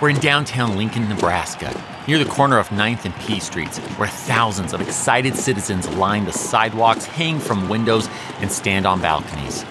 We're 0.00 0.08
in 0.08 0.16
downtown 0.16 0.78
Lincoln, 0.78 1.10
Nebraska, 1.10 1.78
near 2.08 2.16
the 2.18 2.24
corner 2.24 2.56
of 2.56 2.70
9th 2.70 3.04
and 3.04 3.14
P 3.16 3.38
Streets, 3.38 3.76
where 3.98 4.08
thousands 4.08 4.72
of 4.72 4.80
excited 4.80 5.36
citizens 5.36 5.86
line 5.90 6.24
the 6.24 6.32
sidewalks, 6.32 7.04
hang 7.04 7.38
from 7.38 7.68
windows, 7.68 8.08
and 8.40 8.50
stand 8.50 8.86
on 8.86 9.02
balconies. 9.02 9.66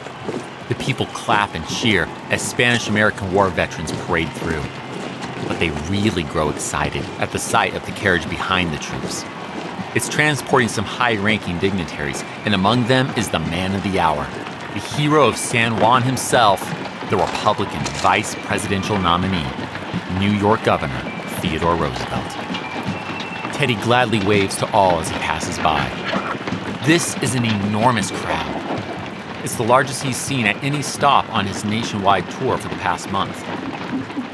The 0.69 0.75
people 0.75 1.07
clap 1.07 1.55
and 1.55 1.67
cheer 1.67 2.07
as 2.29 2.47
Spanish 2.47 2.87
American 2.87 3.33
War 3.33 3.49
veterans 3.49 3.91
parade 4.05 4.31
through. 4.33 4.61
But 5.47 5.59
they 5.59 5.71
really 5.89 6.23
grow 6.25 6.51
excited 6.51 7.03
at 7.17 7.31
the 7.31 7.39
sight 7.39 7.73
of 7.73 7.83
the 7.87 7.91
carriage 7.93 8.29
behind 8.29 8.71
the 8.71 8.77
troops. 8.77 9.25
It's 9.95 10.09
transporting 10.09 10.67
some 10.69 10.85
high 10.85 11.15
ranking 11.15 11.57
dignitaries, 11.57 12.23
and 12.45 12.53
among 12.53 12.85
them 12.85 13.09
is 13.17 13.29
the 13.29 13.39
man 13.39 13.73
of 13.73 13.81
the 13.81 13.99
hour, 13.99 14.27
the 14.75 14.81
hero 14.81 15.25
of 15.25 15.37
San 15.37 15.79
Juan 15.79 16.03
himself, 16.03 16.59
the 17.09 17.15
Republican 17.15 17.81
vice 18.01 18.35
presidential 18.35 18.99
nominee, 18.99 19.47
New 20.19 20.31
York 20.31 20.65
Governor 20.65 20.99
Theodore 21.39 21.77
Roosevelt. 21.77 22.29
Teddy 23.53 23.75
gladly 23.75 24.21
waves 24.25 24.57
to 24.57 24.69
all 24.73 24.99
as 24.99 25.07
he 25.07 25.17
passes 25.19 25.57
by. 25.59 25.87
This 26.85 27.15
is 27.23 27.35
an 27.35 27.45
enormous 27.45 28.11
crowd. 28.11 29.45
It's 29.45 29.55
the 29.55 29.63
largest 29.63 30.03
he's 30.03 30.17
seen 30.17 30.45
at 30.45 30.61
any 30.61 30.81
stop 30.81 31.33
on 31.33 31.45
his 31.45 31.63
nationwide 31.63 32.29
tour 32.31 32.57
for 32.57 32.67
the 32.67 32.75
past 32.75 33.09
month. 33.09 33.39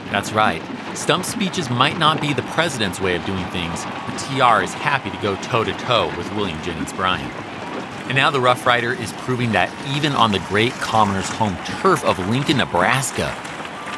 That's 0.10 0.34
right, 0.34 0.64
stump 0.96 1.24
speeches 1.24 1.70
might 1.70 2.00
not 2.00 2.20
be 2.20 2.34
the 2.34 2.42
president's 2.42 3.00
way 3.00 3.16
of 3.16 3.24
doing 3.28 3.46
things, 3.50 3.86
but 3.86 4.18
TR 4.18 4.64
is 4.64 4.74
happy 4.74 5.12
to 5.12 5.18
go 5.22 5.36
toe 5.44 5.64
to 5.64 5.74
toe 5.74 6.12
with 6.18 6.34
William 6.34 6.60
Jennings 6.64 6.94
Bryan. 6.94 7.51
And 8.12 8.18
now 8.18 8.30
the 8.30 8.42
Rough 8.42 8.66
Rider 8.66 8.92
is 8.92 9.14
proving 9.20 9.54
that 9.54 9.72
even 9.96 10.12
on 10.12 10.34
the 10.34 10.40
great 10.50 10.74
commoner's 10.74 11.30
home 11.30 11.56
turf 11.64 12.04
of 12.04 12.20
Lincoln, 12.28 12.58
Nebraska, 12.58 13.32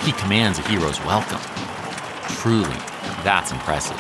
he 0.06 0.12
commands 0.12 0.60
a 0.60 0.62
hero's 0.70 1.00
welcome. 1.00 1.40
Truly, 2.36 2.78
that's 3.24 3.52
impressive. 3.52 4.00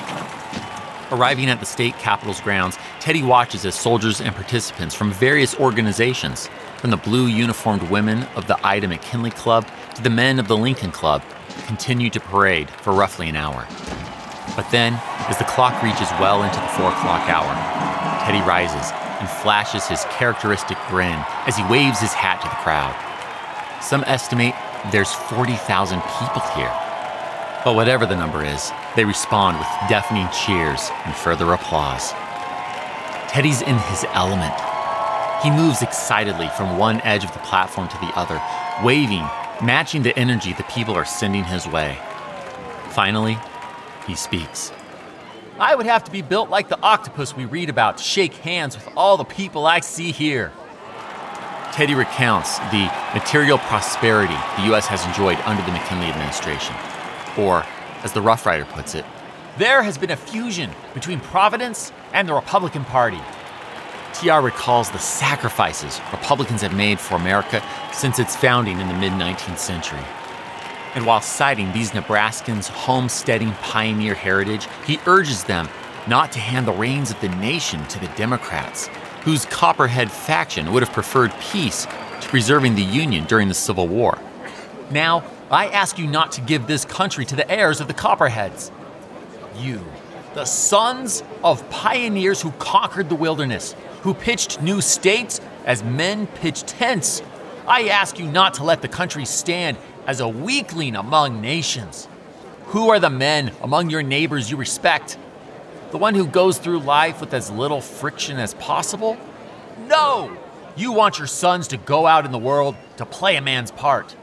Arriving 1.11 1.49
at 1.49 1.59
the 1.59 1.65
state 1.65 1.97
capitol's 1.97 2.39
grounds, 2.41 2.77
Teddy 2.99 3.23
watches 3.23 3.65
as 3.65 3.73
soldiers 3.73 4.21
and 4.21 4.35
participants 4.35 4.93
from 4.93 5.11
various 5.11 5.55
organizations, 5.59 6.47
from 6.77 6.91
the 6.91 6.97
blue 6.97 7.25
uniformed 7.25 7.81
women 7.89 8.21
of 8.35 8.45
the 8.45 8.63
Ida 8.63 8.87
McKinley 8.87 9.31
Club 9.31 9.67
to 9.95 10.03
the 10.03 10.11
men 10.11 10.37
of 10.37 10.47
the 10.47 10.55
Lincoln 10.55 10.91
Club, 10.91 11.23
continue 11.65 12.11
to 12.11 12.19
parade 12.19 12.69
for 12.69 12.93
roughly 12.93 13.29
an 13.29 13.35
hour. 13.35 13.65
But 14.55 14.69
then, 14.69 14.93
as 15.27 15.39
the 15.39 15.45
clock 15.45 15.81
reaches 15.81 16.11
well 16.19 16.43
into 16.43 16.59
the 16.59 16.67
four 16.67 16.89
o'clock 16.89 17.27
hour, 17.27 17.51
Teddy 18.27 18.47
rises 18.47 18.91
and 19.23 19.29
flashes 19.29 19.87
his 19.87 20.03
characteristic 20.11 20.77
grin 20.89 21.17
as 21.47 21.55
he 21.55 21.63
waves 21.71 22.01
his 22.01 22.11
hat 22.11 22.41
to 22.41 22.49
the 22.49 22.59
crowd. 22.59 22.91
Some 23.81 24.03
estimate 24.03 24.53
there's 24.91 25.13
40,000 25.13 26.01
people 26.19 26.41
here. 26.59 26.73
But 27.63 27.75
whatever 27.75 28.05
the 28.05 28.17
number 28.17 28.43
is, 28.43 28.69
they 28.97 29.05
respond 29.05 29.59
with 29.59 29.67
deafening 29.87 30.27
cheers 30.35 30.91
and 31.05 31.15
further 31.15 31.53
applause. 31.53 32.11
Teddy's 33.29 33.61
in 33.61 33.77
his 33.77 34.03
element. 34.11 34.53
He 35.41 35.49
moves 35.49 35.81
excitedly 35.81 36.49
from 36.57 36.77
one 36.77 36.99
edge 37.01 37.23
of 37.23 37.31
the 37.31 37.39
platform 37.39 37.87
to 37.87 37.97
the 37.99 38.11
other, 38.19 38.41
waving, 38.83 39.23
matching 39.63 40.03
the 40.03 40.17
energy 40.19 40.51
the 40.51 40.63
people 40.63 40.95
are 40.95 41.05
sending 41.05 41.45
his 41.45 41.65
way. 41.65 41.97
Finally, 42.89 43.37
he 44.05 44.15
speaks. 44.15 44.73
I 45.63 45.75
would 45.75 45.85
have 45.85 46.03
to 46.03 46.11
be 46.11 46.21
built 46.21 46.49
like 46.49 46.67
the 46.67 46.77
octopus 46.81 47.37
we 47.37 47.45
read 47.45 47.69
about 47.69 47.95
to 47.97 48.03
shake 48.03 48.33
hands 48.33 48.75
with 48.75 48.85
all 48.97 49.15
the 49.15 49.23
people 49.23 49.65
I 49.65 49.79
see 49.79 50.11
here. 50.11 50.51
Teddy 51.71 51.95
recounts 51.95 52.59
the 52.59 52.91
material 53.13 53.57
prosperity 53.59 54.35
the 54.57 54.65
U.S. 54.65 54.87
has 54.87 55.05
enjoyed 55.05 55.37
under 55.45 55.63
the 55.63 55.71
McKinley 55.71 56.07
administration. 56.07 56.75
Or, 57.37 57.65
as 58.03 58.11
the 58.11 58.21
Rough 58.21 58.45
Rider 58.45 58.65
puts 58.65 58.93
it, 58.93 59.05
there 59.57 59.81
has 59.83 59.97
been 59.97 60.11
a 60.11 60.17
fusion 60.17 60.69
between 60.93 61.21
Providence 61.21 61.93
and 62.11 62.27
the 62.27 62.33
Republican 62.33 62.83
Party. 62.83 63.21
TR 64.15 64.41
recalls 64.41 64.91
the 64.91 64.99
sacrifices 64.99 66.01
Republicans 66.11 66.61
have 66.61 66.75
made 66.75 66.99
for 66.99 67.15
America 67.15 67.63
since 67.93 68.19
its 68.19 68.35
founding 68.35 68.81
in 68.81 68.89
the 68.89 68.95
mid 68.95 69.13
19th 69.13 69.59
century. 69.59 70.03
And 70.95 71.05
while 71.05 71.21
citing 71.21 71.71
these 71.71 71.91
Nebraskans' 71.91 72.67
homesteading 72.67 73.51
pioneer 73.53 74.13
heritage, 74.13 74.67
he 74.85 74.99
urges 75.07 75.43
them 75.43 75.67
not 76.07 76.31
to 76.33 76.39
hand 76.39 76.67
the 76.67 76.73
reins 76.73 77.09
of 77.11 77.19
the 77.21 77.29
nation 77.29 77.85
to 77.87 77.99
the 77.99 78.09
Democrats, 78.09 78.87
whose 79.23 79.45
Copperhead 79.45 80.11
faction 80.11 80.71
would 80.71 80.83
have 80.83 80.93
preferred 80.93 81.33
peace 81.39 81.85
to 82.21 82.27
preserving 82.29 82.75
the 82.75 82.83
Union 82.83 83.25
during 83.25 83.47
the 83.47 83.53
Civil 83.53 83.87
War. 83.87 84.19
Now, 84.91 85.23
I 85.49 85.67
ask 85.67 85.97
you 85.97 86.07
not 86.07 86.31
to 86.33 86.41
give 86.41 86.67
this 86.67 86.85
country 86.85 87.25
to 87.25 87.35
the 87.35 87.49
heirs 87.49 87.81
of 87.81 87.87
the 87.87 87.93
Copperheads. 87.93 88.71
You, 89.57 89.83
the 90.33 90.45
sons 90.45 91.23
of 91.43 91.67
pioneers 91.69 92.41
who 92.41 92.51
conquered 92.53 93.09
the 93.09 93.15
wilderness, 93.15 93.75
who 94.01 94.13
pitched 94.13 94.61
new 94.61 94.81
states 94.81 95.39
as 95.65 95.83
men 95.83 96.27
pitch 96.27 96.63
tents. 96.63 97.21
I 97.67 97.87
ask 97.87 98.19
you 98.19 98.25
not 98.25 98.55
to 98.55 98.63
let 98.63 98.81
the 98.81 98.87
country 98.87 99.25
stand 99.25 99.77
as 100.07 100.19
a 100.19 100.27
weakling 100.27 100.95
among 100.95 101.41
nations. 101.41 102.07
Who 102.67 102.89
are 102.89 102.99
the 102.99 103.09
men 103.09 103.51
among 103.61 103.89
your 103.89 104.03
neighbors 104.03 104.49
you 104.49 104.57
respect? 104.57 105.17
The 105.91 105.97
one 105.97 106.15
who 106.15 106.25
goes 106.25 106.57
through 106.57 106.79
life 106.79 107.21
with 107.21 107.33
as 107.33 107.51
little 107.51 107.81
friction 107.81 108.37
as 108.37 108.53
possible? 108.55 109.17
No! 109.87 110.35
You 110.75 110.91
want 110.91 111.19
your 111.19 111.27
sons 111.27 111.67
to 111.67 111.77
go 111.77 112.07
out 112.07 112.25
in 112.25 112.31
the 112.31 112.39
world 112.39 112.75
to 112.97 113.05
play 113.05 113.35
a 113.35 113.41
man's 113.41 113.69
part. 113.69 114.15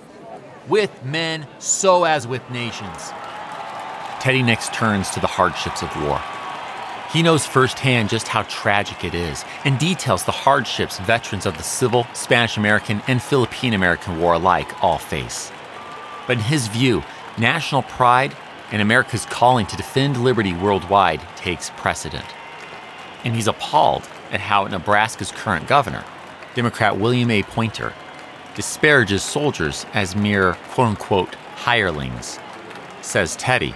With 0.69 1.05
men, 1.05 1.47
so 1.61 2.05
as 2.05 2.27
with 2.27 2.49
nations. 2.51 3.13
Teddy 4.19 4.43
next 4.43 4.75
turns 4.75 5.11
to 5.11 5.21
the 5.21 5.29
hardships 5.29 5.83
of 5.83 6.03
war. 6.03 6.21
He 7.13 7.23
knows 7.23 7.47
firsthand 7.47 8.09
just 8.09 8.29
how 8.29 8.43
tragic 8.43 9.05
it 9.05 9.15
is 9.15 9.45
and 9.65 9.79
details 9.79 10.25
the 10.25 10.33
hardships 10.33 10.99
veterans 10.99 11.47
of 11.47 11.57
the 11.57 11.63
Civil, 11.63 12.07
Spanish 12.15 12.57
American, 12.57 13.03
and 13.09 13.23
Philippine 13.23 13.75
American 13.75 14.21
War 14.21 14.35
alike 14.35 14.83
all 14.83 14.99
face. 14.99 15.51
But 16.31 16.39
in 16.39 16.45
his 16.45 16.69
view, 16.69 17.03
national 17.39 17.83
pride 17.83 18.37
and 18.71 18.81
America's 18.81 19.27
calling 19.27 19.67
to 19.67 19.77
defend 19.77 20.23
liberty 20.23 20.55
worldwide 20.55 21.21
takes 21.35 21.71
precedent. 21.71 22.25
And 23.25 23.35
he's 23.35 23.49
appalled 23.49 24.09
at 24.31 24.39
how 24.39 24.63
Nebraska's 24.63 25.33
current 25.33 25.67
governor, 25.67 26.05
Democrat 26.55 26.97
William 26.97 27.33
A. 27.33 27.43
Poynter, 27.43 27.93
disparages 28.55 29.25
soldiers 29.25 29.87
as 29.93 30.15
mere 30.15 30.53
quote 30.69 30.91
unquote 30.91 31.35
hirelings. 31.57 32.39
Says 33.03 33.35
Teddy, 33.35 33.75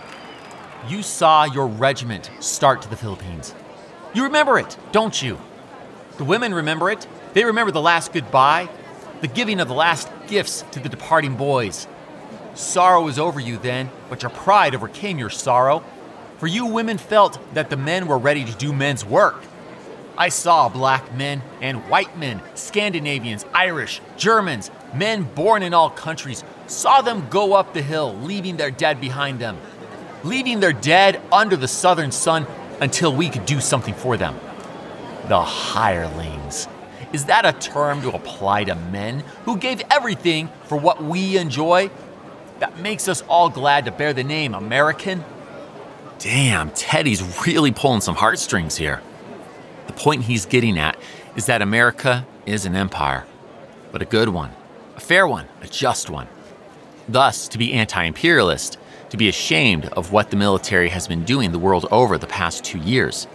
You 0.88 1.02
saw 1.02 1.46
your 1.46 1.66
regiment 1.66 2.30
start 2.38 2.82
to 2.82 2.88
the 2.88 2.96
Philippines. 2.96 3.52
You 4.14 4.22
remember 4.22 4.60
it, 4.60 4.76
don't 4.92 5.20
you? 5.20 5.40
The 6.18 6.24
women 6.24 6.54
remember 6.54 6.88
it. 6.88 7.04
They 7.32 7.44
remember 7.44 7.72
the 7.72 7.80
last 7.80 8.12
goodbye, 8.12 8.68
the 9.22 9.26
giving 9.26 9.58
of 9.58 9.66
the 9.66 9.74
last 9.74 10.08
gifts 10.28 10.64
to 10.70 10.78
the 10.78 10.88
departing 10.88 11.34
boys. 11.34 11.88
Sorrow 12.54 13.02
was 13.02 13.18
over 13.18 13.40
you 13.40 13.58
then, 13.58 13.90
but 14.08 14.22
your 14.22 14.30
pride 14.30 14.74
overcame 14.74 15.18
your 15.18 15.30
sorrow. 15.30 15.82
For 16.38 16.46
you 16.46 16.66
women 16.66 16.98
felt 16.98 17.38
that 17.54 17.70
the 17.70 17.76
men 17.76 18.06
were 18.06 18.18
ready 18.18 18.44
to 18.44 18.52
do 18.52 18.72
men's 18.72 19.04
work. 19.04 19.42
I 20.16 20.28
saw 20.28 20.68
black 20.68 21.12
men 21.14 21.42
and 21.60 21.88
white 21.88 22.16
men, 22.16 22.40
Scandinavians, 22.54 23.44
Irish, 23.52 24.00
Germans, 24.16 24.70
men 24.94 25.24
born 25.24 25.62
in 25.62 25.74
all 25.74 25.90
countries, 25.90 26.44
saw 26.68 27.02
them 27.02 27.28
go 27.28 27.54
up 27.54 27.74
the 27.74 27.82
hill, 27.82 28.14
leaving 28.18 28.56
their 28.56 28.70
dead 28.70 29.00
behind 29.00 29.40
them, 29.40 29.58
leaving 30.22 30.60
their 30.60 30.72
dead 30.72 31.20
under 31.32 31.56
the 31.56 31.66
southern 31.66 32.12
sun 32.12 32.46
until 32.80 33.14
we 33.14 33.28
could 33.28 33.46
do 33.46 33.60
something 33.60 33.94
for 33.94 34.16
them. 34.16 34.38
The 35.28 35.40
hirelings. 35.40 36.68
Is 37.12 37.26
that 37.26 37.44
a 37.46 37.52
term 37.52 38.02
to 38.02 38.14
apply 38.14 38.64
to 38.64 38.74
men 38.74 39.24
who 39.44 39.56
gave 39.56 39.82
everything 39.90 40.48
for 40.64 40.76
what 40.76 41.02
we 41.02 41.36
enjoy? 41.36 41.90
That 42.58 42.78
makes 42.78 43.08
us 43.08 43.22
all 43.22 43.48
glad 43.48 43.84
to 43.86 43.90
bear 43.90 44.12
the 44.12 44.24
name 44.24 44.54
American? 44.54 45.24
Damn, 46.18 46.70
Teddy's 46.70 47.22
really 47.46 47.72
pulling 47.72 48.00
some 48.00 48.14
heartstrings 48.14 48.76
here. 48.76 49.02
The 49.86 49.92
point 49.92 50.24
he's 50.24 50.46
getting 50.46 50.78
at 50.78 50.96
is 51.36 51.46
that 51.46 51.62
America 51.62 52.26
is 52.46 52.64
an 52.64 52.76
empire, 52.76 53.26
but 53.92 54.02
a 54.02 54.06
good 54.06 54.28
one, 54.28 54.50
a 54.96 55.00
fair 55.00 55.26
one, 55.26 55.46
a 55.60 55.66
just 55.66 56.08
one. 56.08 56.28
Thus, 57.08 57.48
to 57.48 57.58
be 57.58 57.72
anti 57.74 58.02
imperialist, 58.04 58.78
to 59.10 59.16
be 59.16 59.28
ashamed 59.28 59.86
of 59.86 60.12
what 60.12 60.30
the 60.30 60.36
military 60.36 60.88
has 60.88 61.06
been 61.06 61.24
doing 61.24 61.52
the 61.52 61.58
world 61.58 61.86
over 61.90 62.16
the 62.16 62.26
past 62.26 62.64
two 62.64 62.78
years, 62.78 63.26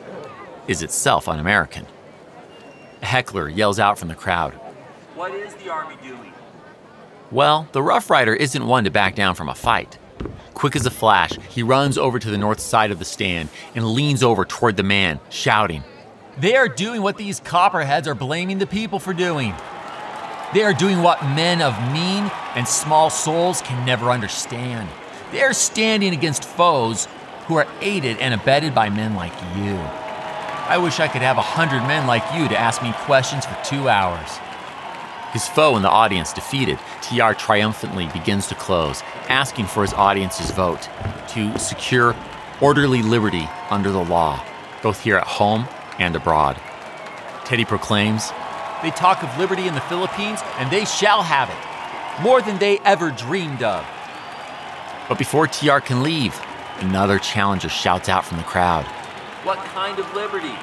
is 0.67 0.81
itself 0.81 1.27
un 1.27 1.39
American. 1.39 1.85
A 3.01 3.05
heckler 3.05 3.49
yells 3.49 3.79
out 3.79 3.97
from 3.97 4.07
the 4.07 4.15
crowd 4.15 4.53
What 5.15 5.33
is 5.33 5.53
the 5.55 5.69
Army 5.69 5.95
doing? 6.01 6.33
Well, 7.31 7.67
the 7.73 7.83
Rough 7.83 8.09
Rider 8.09 8.33
isn't 8.33 8.65
one 8.65 8.85
to 8.85 8.89
back 8.89 9.13
down 9.13 9.35
from 9.35 9.49
a 9.49 9.55
fight. 9.55 9.99
Quick 10.55 10.75
as 10.75 10.87
a 10.87 10.91
flash, 10.91 11.33
he 11.49 11.61
runs 11.61 11.95
over 11.95 12.17
to 12.17 12.31
the 12.31 12.39
north 12.39 12.59
side 12.59 12.89
of 12.89 12.97
the 12.97 13.05
stand 13.05 13.49
and 13.75 13.85
leans 13.85 14.23
over 14.23 14.45
toward 14.45 14.77
the 14.77 14.83
man, 14.83 15.19
shouting, 15.29 15.83
They 16.39 16.55
are 16.55 16.67
doing 16.67 17.03
what 17.03 17.17
these 17.17 17.39
copperheads 17.39 18.07
are 18.07 18.15
blaming 18.15 18.57
the 18.57 18.65
people 18.65 18.97
for 18.97 19.13
doing. 19.13 19.53
They 20.55 20.63
are 20.63 20.73
doing 20.73 21.03
what 21.03 21.21
men 21.21 21.61
of 21.61 21.77
mean 21.93 22.31
and 22.55 22.67
small 22.67 23.11
souls 23.11 23.61
can 23.61 23.85
never 23.85 24.09
understand. 24.09 24.89
They 25.31 25.43
are 25.43 25.53
standing 25.53 26.13
against 26.13 26.43
foes 26.43 27.07
who 27.45 27.57
are 27.57 27.67
aided 27.81 28.17
and 28.17 28.33
abetted 28.33 28.73
by 28.73 28.89
men 28.89 29.13
like 29.13 29.33
you. 29.55 29.75
I 29.75 30.79
wish 30.79 30.99
I 30.99 31.07
could 31.07 31.21
have 31.21 31.37
a 31.37 31.43
hundred 31.43 31.81
men 31.81 32.07
like 32.07 32.23
you 32.33 32.47
to 32.47 32.57
ask 32.57 32.81
me 32.81 32.91
questions 33.05 33.45
for 33.45 33.57
two 33.63 33.87
hours. 33.87 34.29
His 35.33 35.47
foe 35.47 35.75
in 35.75 35.83
the 35.83 35.89
audience 35.89 36.33
defeated, 36.33 36.79
TR 37.01 37.33
triumphantly 37.33 38.07
begins 38.07 38.47
to 38.47 38.55
close, 38.55 39.03
asking 39.27 39.65
for 39.65 39.83
his 39.83 39.93
audience's 39.93 40.49
vote 40.51 40.89
to 41.29 41.57
secure 41.59 42.15
orderly 42.61 43.03
liberty 43.03 43.47
under 43.69 43.91
the 43.91 44.03
law, 44.03 44.43
both 44.81 45.03
here 45.03 45.17
at 45.17 45.27
home 45.27 45.67
and 45.99 46.15
abroad. 46.15 46.59
Teddy 47.45 47.63
proclaims, 47.63 48.31
They 48.81 48.91
talk 48.91 49.21
of 49.21 49.37
liberty 49.37 49.67
in 49.67 49.75
the 49.75 49.81
Philippines, 49.81 50.39
and 50.57 50.71
they 50.71 50.85
shall 50.85 51.21
have 51.21 51.49
it, 51.49 52.23
more 52.23 52.41
than 52.41 52.57
they 52.57 52.79
ever 52.79 53.11
dreamed 53.11 53.61
of. 53.61 53.85
But 55.07 55.19
before 55.19 55.47
TR 55.47 55.79
can 55.79 56.01
leave, 56.01 56.39
another 56.79 57.19
challenger 57.19 57.69
shouts 57.69 58.09
out 58.09 58.25
from 58.25 58.37
the 58.37 58.43
crowd, 58.43 58.85
What 59.43 59.59
kind 59.59 59.99
of 59.99 60.11
liberty? 60.15 60.55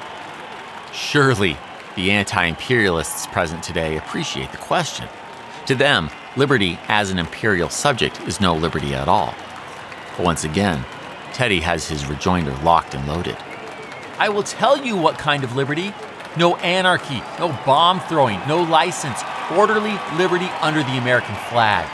Surely, 0.91 1.57
the 1.97 2.11
anti 2.11 2.45
imperialists 2.45 3.25
present 3.27 3.63
today 3.63 3.97
appreciate 3.97 4.51
the 4.51 4.57
question. 4.57 5.09
To 5.65 5.75
them, 5.75 6.09
liberty 6.37 6.79
as 6.87 7.09
an 7.09 7.17
imperial 7.17 7.69
subject 7.69 8.21
is 8.21 8.39
no 8.39 8.55
liberty 8.55 8.93
at 8.93 9.09
all. 9.09 9.33
But 10.15 10.23
once 10.23 10.43
again, 10.43 10.85
Teddy 11.33 11.59
has 11.59 11.89
his 11.89 12.05
rejoinder 12.05 12.55
locked 12.63 12.93
and 12.93 13.05
loaded. 13.07 13.35
I 14.19 14.29
will 14.29 14.43
tell 14.43 14.77
you 14.77 14.95
what 14.95 15.17
kind 15.17 15.43
of 15.43 15.55
liberty. 15.55 15.91
No 16.37 16.55
anarchy, 16.57 17.23
no 17.39 17.49
bomb 17.65 17.99
throwing, 18.01 18.39
no 18.47 18.61
license, 18.61 19.23
orderly 19.57 19.97
liberty 20.17 20.49
under 20.61 20.83
the 20.83 20.97
American 20.99 21.35
flag. 21.49 21.87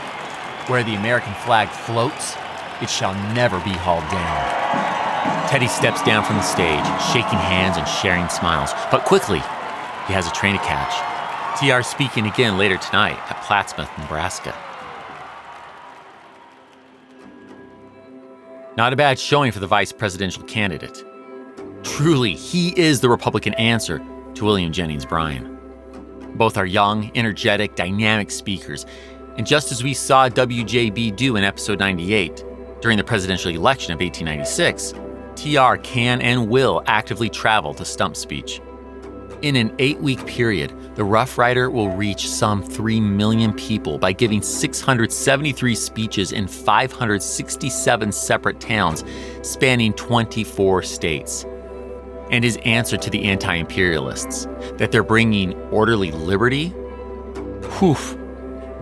Where 0.68 0.84
the 0.84 0.96
American 0.96 1.32
flag 1.46 1.68
floats, 1.70 2.36
it 2.82 2.90
shall 2.90 3.14
never 3.34 3.58
be 3.60 3.72
hauled 3.72 4.08
down. 4.10 5.48
Teddy 5.48 5.68
steps 5.68 6.02
down 6.02 6.24
from 6.24 6.36
the 6.36 6.42
stage, 6.42 6.84
shaking 7.12 7.38
hands 7.38 7.78
and 7.78 7.88
sharing 7.88 8.28
smiles, 8.28 8.72
but 8.90 9.04
quickly, 9.04 9.40
he 10.06 10.12
has 10.12 10.26
a 10.26 10.32
train 10.32 10.54
to 10.56 10.64
catch. 10.64 11.14
TR 11.58 11.82
speaking 11.82 12.26
again 12.26 12.58
later 12.58 12.76
tonight 12.76 13.18
at 13.30 13.36
Plattsmouth, 13.42 13.96
Nebraska. 13.98 14.54
Not 18.76 18.92
a 18.92 18.96
bad 18.96 19.18
showing 19.18 19.52
for 19.52 19.60
the 19.60 19.66
vice 19.66 19.92
presidential 19.92 20.42
candidate. 20.44 21.04
Truly, 21.84 22.34
he 22.34 22.70
is 22.78 23.00
the 23.00 23.08
Republican 23.08 23.54
answer 23.54 24.04
to 24.34 24.44
William 24.44 24.72
Jennings 24.72 25.06
Bryan. 25.06 25.56
Both 26.34 26.56
are 26.56 26.66
young, 26.66 27.12
energetic, 27.14 27.76
dynamic 27.76 28.32
speakers, 28.32 28.84
and 29.36 29.46
just 29.46 29.70
as 29.70 29.84
we 29.84 29.94
saw 29.94 30.28
WJB 30.28 31.14
do 31.14 31.36
in 31.36 31.44
episode 31.44 31.78
98, 31.78 32.44
during 32.80 32.98
the 32.98 33.04
presidential 33.04 33.50
election 33.52 33.92
of 33.92 34.00
1896, 34.00 34.94
TR 35.36 35.76
can 35.82 36.20
and 36.20 36.48
will 36.48 36.82
actively 36.86 37.28
travel 37.28 37.74
to 37.74 37.84
stump 37.84 38.16
speech. 38.16 38.60
In 39.44 39.56
an 39.56 39.74
eight 39.78 40.00
week 40.00 40.26
period, 40.26 40.72
the 40.94 41.04
Rough 41.04 41.36
Rider 41.36 41.68
will 41.68 41.90
reach 41.90 42.30
some 42.30 42.62
3 42.62 42.98
million 42.98 43.52
people 43.52 43.98
by 43.98 44.10
giving 44.10 44.40
673 44.40 45.74
speeches 45.74 46.32
in 46.32 46.48
567 46.48 48.10
separate 48.10 48.58
towns 48.58 49.04
spanning 49.42 49.92
24 49.92 50.82
states. 50.84 51.44
And 52.30 52.42
his 52.42 52.56
answer 52.64 52.96
to 52.96 53.10
the 53.10 53.24
anti 53.24 53.54
imperialists 53.56 54.46
that 54.78 54.90
they're 54.90 55.02
bringing 55.02 55.52
orderly 55.64 56.10
liberty? 56.10 56.68
Whew. 57.78 57.98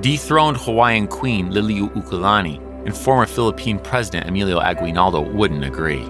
Dethroned 0.01 0.59
Hawaiian 0.59 1.09
Queen 1.09 1.51
Liliuokalani 1.51 2.87
and 2.87 2.97
former 2.97 3.27
Philippine 3.27 3.81
President 3.81 4.29
Emilio 4.29 4.61
Aguinaldo 4.61 5.23
wouldn't 5.23 5.65
agree. 5.65 6.05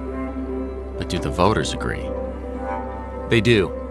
But 0.98 1.08
do 1.08 1.18
the 1.18 1.30
voters 1.30 1.72
agree? 1.72 2.06
They 3.30 3.40
do. 3.40 3.81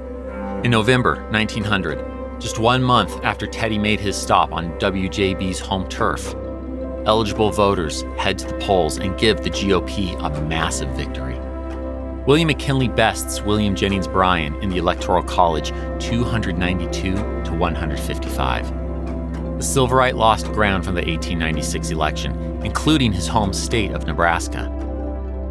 In 0.64 0.70
November 0.70 1.28
1900, 1.32 2.40
just 2.40 2.60
one 2.60 2.84
month 2.84 3.20
after 3.24 3.48
Teddy 3.48 3.80
made 3.80 4.00
his 4.00 4.16
stop 4.16 4.54
on 4.54 4.70
WJB's 4.78 5.60
home 5.60 5.90
turf, 5.90 6.36
eligible 7.08 7.50
voters 7.50 8.04
head 8.16 8.38
to 8.38 8.46
the 8.46 8.54
polls 8.60 9.00
and 9.00 9.18
give 9.18 9.42
the 9.42 9.50
GOP 9.50 10.16
a 10.24 10.42
massive 10.42 10.90
victory. 10.90 11.36
William 12.28 12.46
McKinley 12.46 12.90
bests 12.90 13.42
William 13.42 13.76
Jennings 13.76 14.08
Bryan 14.08 14.54
in 14.62 14.70
the 14.70 14.78
Electoral 14.78 15.24
College 15.24 15.70
292 16.00 17.16
to 17.16 17.54
155. 17.56 18.68
The 18.68 19.64
Silverite 19.64 20.14
lost 20.14 20.46
ground 20.52 20.86
from 20.86 20.94
the 20.94 21.02
1896 21.02 21.90
election, 21.90 22.36
including 22.64 23.12
his 23.12 23.28
home 23.28 23.52
state 23.52 23.94
of 23.94 24.06
Nebraska. 24.06 24.72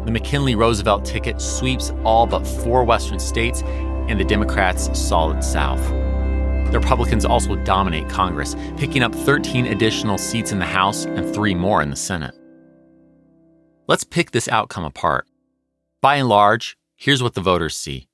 The 0.05 0.11
McKinley 0.11 0.55
Roosevelt 0.55 1.03
ticket 1.03 1.41
sweeps 1.41 1.91
all 2.05 2.25
but 2.25 2.47
four 2.47 2.85
western 2.85 3.19
states 3.19 3.61
and 4.07 4.19
the 4.19 4.25
Democrats' 4.25 4.97
solid 4.99 5.43
South. 5.43 5.81
The 6.71 6.79
Republicans 6.79 7.25
also 7.25 7.55
dominate 7.57 8.07
Congress, 8.09 8.55
picking 8.77 9.03
up 9.03 9.13
13 9.13 9.65
additional 9.65 10.17
seats 10.17 10.51
in 10.51 10.59
the 10.59 10.65
House 10.65 11.05
and 11.05 11.33
three 11.33 11.53
more 11.53 11.81
in 11.81 11.89
the 11.89 11.95
Senate. 11.95 12.33
Let's 13.87 14.05
pick 14.05 14.31
this 14.31 14.47
outcome 14.47 14.85
apart. 14.85 15.27
By 16.01 16.15
and 16.15 16.29
large, 16.29 16.77
here's 16.95 17.21
what 17.21 17.33
the 17.33 17.41
voters 17.41 17.75
see 17.75 18.07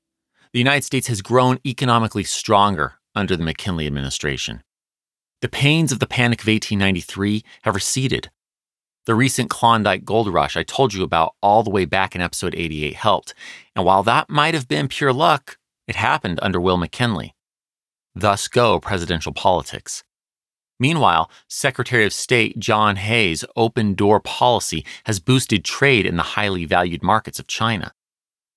the 0.54 0.60
United 0.60 0.84
States 0.84 1.08
has 1.08 1.22
grown 1.22 1.60
economically 1.66 2.24
stronger 2.24 2.96
under 3.14 3.36
the 3.36 3.44
McKinley 3.44 3.86
administration. 3.86 4.64
The 5.42 5.50
pains 5.50 5.92
of 5.92 6.00
the 6.00 6.08
Panic 6.08 6.42
of 6.42 6.48
1893 6.48 7.44
have 7.62 7.76
receded. 7.76 8.32
The 9.06 9.14
recent 9.14 9.50
Klondike 9.50 10.04
gold 10.04 10.34
rush 10.34 10.58
I 10.58 10.64
told 10.64 10.94
you 10.94 11.04
about 11.04 11.36
all 11.42 11.62
the 11.62 11.70
way 11.70 11.86
back 11.86 12.16
in 12.16 12.22
episode 12.22 12.56
88 12.56 12.96
helped, 12.96 13.34
and 13.76 13.86
while 13.86 14.02
that 14.04 14.30
might 14.30 14.56
have 14.56 14.68
been 14.68 14.88
pure 14.88 15.14
luck, 15.14 15.58
it 15.88 15.96
happened 15.96 16.40
under 16.42 16.60
Will 16.60 16.78
McKinley. 16.78 17.36
Thus 18.14 18.48
go 18.48 18.80
presidential 18.80 19.32
politics. 19.32 20.04
Meanwhile, 20.80 21.32
Secretary 21.48 22.06
of 22.06 22.14
State 22.14 22.60
John 22.60 22.98
Hay's 22.98 23.44
open 23.56 23.96
door 23.96 24.20
policy 24.20 24.86
has 25.06 25.20
boosted 25.20 25.66
trade 25.66 26.06
in 26.06 26.18
the 26.18 26.24
highly 26.24 26.66
valued 26.66 27.02
markets 27.02 27.40
of 27.40 27.48
China. 27.48 27.94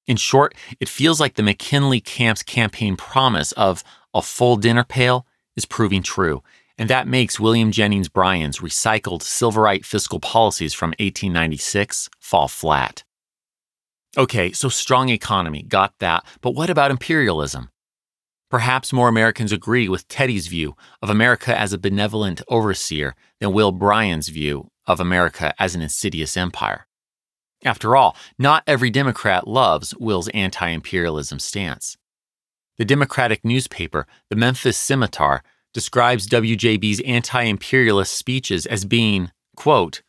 In 0.07 0.17
short, 0.17 0.55
it 0.81 0.89
feels 0.89 1.21
like 1.21 1.35
the 1.35 1.43
McKinley 1.43 2.01
camp's 2.01 2.43
campaign 2.43 2.97
promise 2.97 3.53
of 3.53 3.85
a 4.13 4.23
full 4.23 4.57
dinner 4.57 4.85
pail 4.85 5.27
is 5.57 5.65
proving 5.65 6.03
true, 6.03 6.43
and 6.77 6.91
that 6.91 7.07
makes 7.07 7.39
William 7.39 7.71
Jennings 7.71 8.09
Bryan's 8.09 8.59
recycled 8.59 9.21
Silverite 9.21 9.85
fiscal 9.85 10.21
policies 10.21 10.75
from 10.75 10.91
1896 10.99 12.11
fall 12.19 12.49
flat. 12.49 13.05
Okay, 14.17 14.51
so 14.51 14.69
strong 14.69 15.09
economy, 15.09 15.63
got 15.63 15.95
that, 16.01 16.25
but 16.41 16.53
what 16.53 16.69
about 16.69 16.91
imperialism? 16.91 17.71
Perhaps 18.51 18.93
more 18.93 19.09
Americans 19.09 19.53
agree 19.53 19.89
with 19.89 20.09
Teddy's 20.09 20.49
view 20.49 20.75
of 21.01 21.09
America 21.09 21.57
as 21.57 21.73
a 21.73 21.79
benevolent 21.79 22.43
overseer 22.49 23.15
than 23.39 23.53
Will 23.53 23.71
Bryan's 23.71 24.29
view 24.29 24.69
of 24.87 24.99
America 24.99 25.55
as 25.61 25.77
an 25.77 25.83
insidious 25.83 26.37
empire. 26.37 26.89
After 27.65 27.95
all, 27.95 28.17
not 28.39 28.65
every 28.67 28.91
Democrat 28.91 29.47
loves 29.47 29.95
Will's 29.97 30.29
anti 30.29 30.69
imperialism 30.69 31.39
stance. 31.39 31.97
The 32.79 32.85
Democratic 32.85 33.45
newspaper, 33.45 34.07
the 34.31 34.37
Memphis 34.37 34.77
Scimitar, 34.77 35.45
describes 35.73 36.27
WJB's 36.27 37.01
anti 37.03 37.43
imperialist 37.43 38.17
speeches 38.17 38.67
as 38.67 38.85
being, 38.85 39.31
quote, 39.55 40.03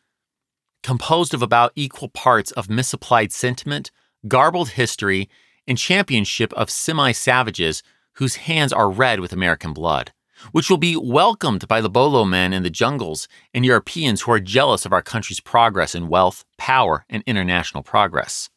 composed 0.82 1.34
of 1.34 1.42
about 1.42 1.72
equal 1.74 2.08
parts 2.08 2.50
of 2.52 2.70
misapplied 2.70 3.32
sentiment, 3.32 3.90
garbled 4.28 4.70
history, 4.70 5.28
and 5.66 5.78
championship 5.78 6.52
of 6.54 6.70
semi 6.70 7.12
savages 7.12 7.82
whose 8.14 8.36
hands 8.36 8.72
are 8.72 8.90
red 8.90 9.20
with 9.20 9.32
American 9.32 9.72
blood, 9.72 10.12
which 10.50 10.68
will 10.68 10.78
be 10.78 10.96
welcomed 10.96 11.66
by 11.68 11.80
the 11.80 11.90
Bolo 11.90 12.24
men 12.24 12.52
in 12.52 12.62
the 12.62 12.70
jungles 12.70 13.28
and 13.54 13.64
Europeans 13.64 14.22
who 14.22 14.32
are 14.32 14.40
jealous 14.40 14.84
of 14.84 14.92
our 14.92 15.02
country's 15.02 15.40
progress 15.40 15.94
in 15.94 16.08
wealth, 16.08 16.44
power, 16.58 17.04
and 17.08 17.22
international 17.26 17.82
progress. 17.82 18.50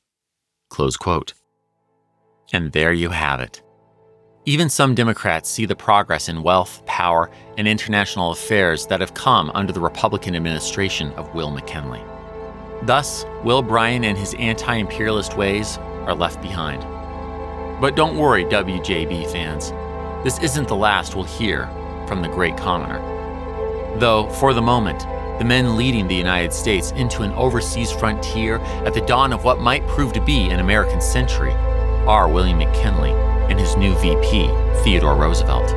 Close 0.69 0.97
quote. 0.97 1.33
And 2.53 2.71
there 2.71 2.93
you 2.93 3.09
have 3.09 3.39
it. 3.39 3.61
Even 4.47 4.69
some 4.69 4.93
Democrats 4.93 5.49
see 5.49 5.65
the 5.65 5.75
progress 5.75 6.29
in 6.29 6.43
wealth, 6.43 6.85
power, 6.85 7.31
and 7.57 7.67
international 7.67 8.31
affairs 8.31 8.85
that 8.87 8.99
have 8.99 9.15
come 9.15 9.49
under 9.55 9.73
the 9.73 9.79
Republican 9.79 10.35
administration 10.35 11.11
of 11.13 11.33
Will 11.33 11.49
McKinley. 11.49 12.03
Thus, 12.85 13.25
Will 13.43 13.63
Bryan 13.63 14.03
and 14.03 14.15
his 14.15 14.35
anti 14.35 14.75
imperialist 14.75 15.35
ways 15.35 15.79
are 16.05 16.13
left 16.13 16.41
behind. 16.41 16.83
But 17.81 17.95
don't 17.95 18.17
worry, 18.17 18.45
WJB 18.45 19.31
fans. 19.31 19.71
This 20.23 20.39
isn't 20.39 20.67
the 20.67 20.75
last 20.75 21.15
we'll 21.15 21.25
hear 21.25 21.67
from 22.07 22.21
the 22.21 22.27
great 22.27 22.55
commoner. 22.57 22.99
Though, 23.97 24.29
for 24.29 24.53
the 24.53 24.61
moment, 24.61 24.99
the 25.39 25.45
men 25.45 25.75
leading 25.75 26.07
the 26.07 26.15
United 26.15 26.53
States 26.53 26.91
into 26.91 27.23
an 27.23 27.31
overseas 27.33 27.91
frontier 27.91 28.57
at 28.85 28.93
the 28.93 29.01
dawn 29.01 29.33
of 29.33 29.43
what 29.43 29.59
might 29.59 29.87
prove 29.87 30.13
to 30.13 30.21
be 30.21 30.49
an 30.49 30.59
American 30.59 31.01
century 31.01 31.53
are 32.05 32.29
William 32.29 32.59
McKinley 32.59 33.11
and 33.49 33.59
his 33.59 33.75
new 33.75 33.95
VP, 33.95 34.47
Theodore 34.83 35.15
Roosevelt. 35.15 35.69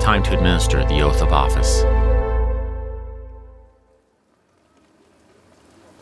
Time 0.00 0.22
to 0.24 0.36
administer 0.36 0.84
the 0.84 1.00
oath 1.00 1.22
of 1.22 1.32
office. 1.32 1.84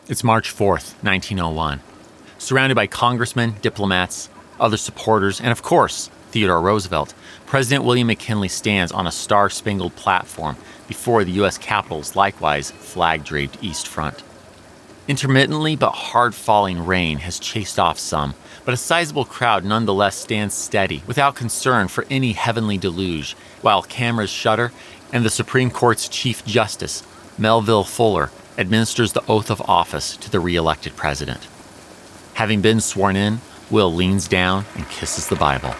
It's 0.09 0.23
March 0.23 0.55
4th, 0.55 0.95
1901. 1.03 1.81
Surrounded 2.37 2.75
by 2.75 2.87
congressmen, 2.87 3.55
diplomats, 3.61 4.29
other 4.57 4.77
supporters, 4.77 5.41
and 5.41 5.51
of 5.51 5.61
course, 5.61 6.09
Theodore 6.31 6.61
Roosevelt, 6.61 7.13
President 7.45 7.83
William 7.83 8.07
McKinley 8.07 8.47
stands 8.47 8.93
on 8.93 9.05
a 9.05 9.11
star 9.11 9.49
spangled 9.49 9.97
platform 9.97 10.55
before 10.87 11.25
the 11.25 11.33
U.S. 11.33 11.57
Capitol's 11.57 12.15
likewise 12.15 12.71
flag 12.71 13.25
draped 13.25 13.61
East 13.61 13.85
Front. 13.85 14.23
Intermittently 15.09 15.75
but 15.75 15.91
hard 15.91 16.33
falling 16.33 16.85
rain 16.85 17.17
has 17.17 17.37
chased 17.37 17.77
off 17.77 17.99
some, 17.99 18.33
but 18.63 18.73
a 18.73 18.77
sizable 18.77 19.25
crowd 19.25 19.65
nonetheless 19.65 20.15
stands 20.15 20.55
steady 20.55 21.03
without 21.05 21.35
concern 21.35 21.89
for 21.89 22.05
any 22.09 22.31
heavenly 22.31 22.77
deluge, 22.77 23.33
while 23.61 23.81
cameras 23.81 24.29
shutter 24.29 24.71
and 25.11 25.25
the 25.25 25.29
Supreme 25.29 25.69
Court's 25.69 26.07
Chief 26.07 26.45
Justice, 26.45 27.03
Melville 27.37 27.83
Fuller, 27.83 28.31
administers 28.57 29.13
the 29.13 29.25
oath 29.27 29.51
of 29.51 29.61
office 29.61 30.17
to 30.17 30.31
the 30.31 30.39
re 30.39 30.55
elected 30.55 30.95
president. 30.95 31.47
Having 32.33 32.61
been 32.61 32.79
sworn 32.79 33.15
in, 33.15 33.41
Will 33.69 33.93
leans 33.93 34.27
down 34.27 34.65
and 34.75 34.87
kisses 34.89 35.27
the 35.27 35.35
Bible. 35.35 35.75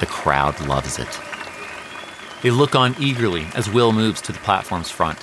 The 0.00 0.06
crowd 0.06 0.60
loves 0.66 0.98
it. 0.98 1.20
They 2.42 2.50
look 2.50 2.74
on 2.74 2.94
eagerly 3.00 3.46
as 3.54 3.70
Will 3.70 3.92
moves 3.92 4.20
to 4.22 4.32
the 4.32 4.38
platform's 4.40 4.90
front. 4.90 5.18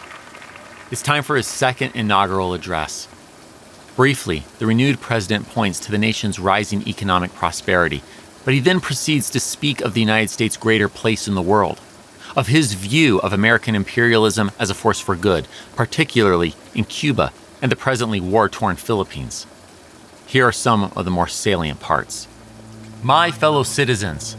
It's 0.92 1.02
time 1.02 1.24
for 1.24 1.36
his 1.36 1.48
second 1.48 1.96
inaugural 1.96 2.54
address. 2.54 3.08
Briefly, 3.96 4.44
the 4.60 4.66
renewed 4.66 5.00
president 5.00 5.48
points 5.48 5.80
to 5.82 5.92
the 5.92 5.98
nation's 5.98 6.40
rising 6.40 6.88
economic 6.88 7.34
prosperity, 7.36 8.02
but 8.44 8.54
he 8.54 8.60
then 8.60 8.80
proceeds 8.80 9.30
to 9.30 9.40
speak 9.40 9.82
of 9.82 9.94
the 9.94 10.00
United 10.00 10.30
States' 10.30 10.58
greater 10.58 10.90
place 10.90 11.28
in 11.28 11.36
the 11.36 11.42
world, 11.42 11.80
of 12.36 12.48
his 12.48 12.74
view 12.74 13.20
of 13.20 13.34
American 13.34 13.76
imperialism 13.76 14.52
as 14.60 14.70
a 14.70 14.74
force 14.74 15.00
for 15.00 15.16
good, 15.16 15.48
particularly 15.76 16.54
in 16.74 16.84
Cuba 16.86 17.32
and 17.62 17.72
the 17.72 17.76
presently 17.76 18.20
war 18.20 18.50
torn 18.50 18.76
Philippines. 18.76 19.46
Here 20.26 20.48
are 20.48 20.52
some 20.52 20.92
of 20.96 21.06
the 21.06 21.12
more 21.12 21.28
salient 21.28 21.80
parts. 21.80 22.28
My 23.04 23.32
fellow 23.32 23.64
citizens, 23.64 24.34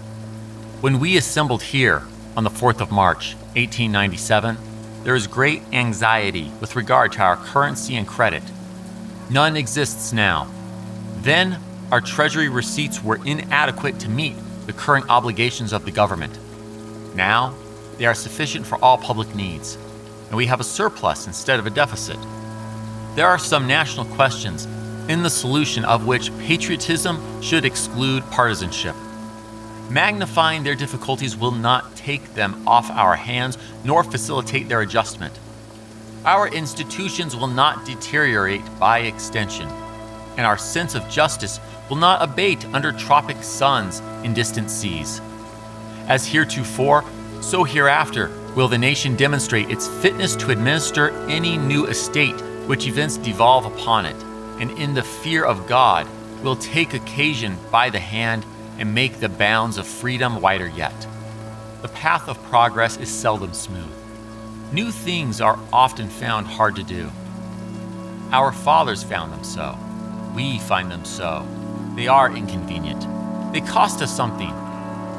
when 0.80 0.98
we 1.00 1.16
assembled 1.16 1.62
here 1.62 2.02
on 2.36 2.44
the 2.44 2.50
4th 2.50 2.80
of 2.80 2.90
March, 2.90 3.34
1897, 3.54 4.56
there 5.04 5.14
is 5.14 5.26
great 5.26 5.62
anxiety 5.72 6.50
with 6.60 6.76
regard 6.76 7.12
to 7.12 7.22
our 7.22 7.36
currency 7.36 7.96
and 7.96 8.06
credit. 8.06 8.42
None 9.30 9.56
exists 9.56 10.12
now. 10.12 10.48
Then, 11.20 11.58
our 11.90 12.00
Treasury 12.00 12.48
receipts 12.48 13.02
were 13.02 13.20
inadequate 13.24 13.98
to 14.00 14.08
meet 14.08 14.36
the 14.66 14.72
current 14.72 15.10
obligations 15.10 15.72
of 15.72 15.84
the 15.84 15.90
government. 15.90 16.38
Now, 17.14 17.54
they 17.98 18.06
are 18.06 18.14
sufficient 18.14 18.66
for 18.66 18.76
all 18.82 18.98
public 18.98 19.34
needs, 19.34 19.76
and 20.28 20.36
we 20.36 20.46
have 20.46 20.60
a 20.60 20.64
surplus 20.64 21.26
instead 21.26 21.58
of 21.58 21.66
a 21.66 21.70
deficit. 21.70 22.18
There 23.14 23.26
are 23.28 23.38
some 23.38 23.66
national 23.66 24.06
questions 24.06 24.66
in 25.08 25.22
the 25.22 25.30
solution 25.30 25.84
of 25.84 26.06
which 26.06 26.36
patriotism 26.38 27.20
should 27.42 27.64
exclude 27.64 28.22
partisanship. 28.30 28.94
Magnifying 29.90 30.62
their 30.62 30.74
difficulties 30.74 31.36
will 31.36 31.50
not 31.50 31.94
take 31.96 32.34
them 32.34 32.66
off 32.66 32.90
our 32.90 33.14
hands 33.14 33.58
nor 33.84 34.02
facilitate 34.02 34.68
their 34.68 34.80
adjustment. 34.80 35.38
Our 36.24 36.48
institutions 36.48 37.36
will 37.36 37.48
not 37.48 37.84
deteriorate 37.84 38.62
by 38.78 39.00
extension, 39.00 39.68
and 40.36 40.46
our 40.46 40.56
sense 40.56 40.94
of 40.94 41.08
justice 41.10 41.60
will 41.90 41.96
not 41.96 42.22
abate 42.22 42.64
under 42.66 42.92
tropic 42.92 43.42
suns 43.42 44.00
in 44.24 44.32
distant 44.32 44.70
seas. 44.70 45.20
As 46.08 46.26
heretofore, 46.26 47.04
so 47.42 47.64
hereafter 47.64 48.30
will 48.54 48.68
the 48.68 48.78
nation 48.78 49.16
demonstrate 49.16 49.70
its 49.70 49.88
fitness 50.00 50.36
to 50.36 50.50
administer 50.50 51.10
any 51.28 51.58
new 51.58 51.86
estate 51.86 52.40
which 52.66 52.86
events 52.86 53.16
devolve 53.16 53.66
upon 53.66 54.06
it, 54.06 54.16
and 54.60 54.70
in 54.78 54.94
the 54.94 55.02
fear 55.02 55.44
of 55.44 55.66
God 55.66 56.06
will 56.42 56.56
take 56.56 56.94
occasion 56.94 57.56
by 57.70 57.90
the 57.90 57.98
hand 57.98 58.46
and 58.78 58.94
make 58.94 59.20
the 59.20 59.28
bounds 59.28 59.76
of 59.76 59.86
freedom 59.86 60.40
wider 60.40 60.68
yet. 60.68 61.06
The 61.82 61.88
path 61.88 62.28
of 62.28 62.42
progress 62.44 62.96
is 62.96 63.10
seldom 63.10 63.52
smooth. 63.52 63.92
New 64.72 64.90
things 64.90 65.40
are 65.40 65.58
often 65.72 66.08
found 66.08 66.46
hard 66.46 66.76
to 66.76 66.84
do. 66.84 67.10
Our 68.30 68.52
fathers 68.52 69.02
found 69.02 69.32
them 69.32 69.44
so. 69.44 69.76
We 70.34 70.58
find 70.60 70.90
them 70.90 71.04
so. 71.04 71.46
They 71.96 72.06
are 72.08 72.34
inconvenient. 72.34 73.06
They 73.52 73.60
cost 73.60 74.00
us 74.00 74.16
something. 74.16 74.52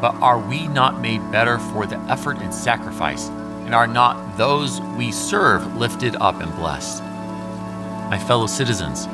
But 0.04 0.16
are 0.16 0.38
we 0.38 0.68
not 0.68 1.00
made 1.00 1.32
better 1.32 1.60
for 1.60 1.86
the 1.86 1.96
effort 2.12 2.40
and 2.40 2.54
sacrifice? 2.54 3.30
And 3.30 3.74
are 3.74 3.88
not 3.88 4.36
those 4.38 4.82
we 4.98 5.14
serve 5.14 5.78
lifted 5.78 6.18
up 6.18 6.42
and 6.42 6.54
blessed? 6.58 7.02
My 8.10 8.20
fellow 8.20 8.46
citizens, 8.46 9.06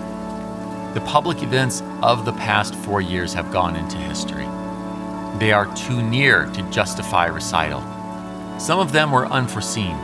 the 0.96 1.04
public 1.06 1.44
events 1.44 1.84
of 2.02 2.26
the 2.26 2.34
past 2.34 2.74
four 2.74 3.02
years 3.02 3.36
have 3.36 3.52
gone 3.52 3.76
into 3.76 3.98
history. 3.98 4.48
They 5.38 5.52
are 5.52 5.72
too 5.76 6.02
near 6.02 6.48
to 6.54 6.72
justify 6.72 7.28
recital. 7.28 7.82
Some 8.60 8.80
of 8.80 8.92
them 8.92 9.12
were 9.12 9.28
unforeseen, 9.28 9.96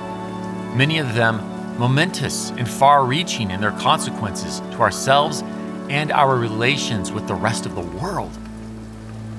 many 0.77 0.99
of 0.99 1.15
them 1.15 1.37
momentous 1.79 2.51
and 2.51 2.69
far 2.69 3.05
reaching 3.05 3.49
in 3.49 3.59
their 3.59 3.71
consequences 3.71 4.59
to 4.59 4.81
ourselves 4.81 5.41
and 5.89 6.11
our 6.11 6.35
relations 6.35 7.11
with 7.11 7.27
the 7.27 7.33
rest 7.33 7.65
of 7.65 7.73
the 7.73 7.81
world. 7.81 8.37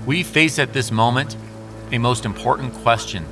We 0.07 0.23
face 0.23 0.59
at 0.59 0.73
this 0.73 0.91
moment 0.91 1.37
a 1.93 1.99
most 1.99 2.25
important 2.25 2.73
question 2.75 3.27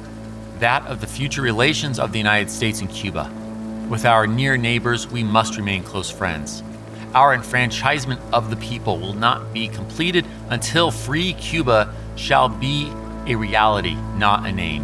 that 0.58 0.86
of 0.86 1.00
the 1.00 1.06
future 1.06 1.42
relations 1.42 1.98
of 1.98 2.12
the 2.12 2.18
United 2.18 2.50
States 2.50 2.80
and 2.80 2.90
Cuba. 2.90 3.30
With 3.88 4.04
our 4.04 4.26
near 4.26 4.56
neighbors, 4.56 5.08
we 5.08 5.22
must 5.22 5.56
remain 5.56 5.82
close 5.82 6.10
friends 6.10 6.62
our 7.14 7.32
enfranchisement 7.32 8.20
of 8.32 8.50
the 8.50 8.56
people 8.56 8.98
will 8.98 9.14
not 9.14 9.52
be 9.52 9.68
completed 9.68 10.26
until 10.50 10.90
free 10.90 11.32
Cuba 11.34 11.94
shall 12.16 12.48
be 12.48 12.92
a 13.26 13.34
reality, 13.36 13.94
not 14.16 14.46
a 14.46 14.52
name. 14.52 14.82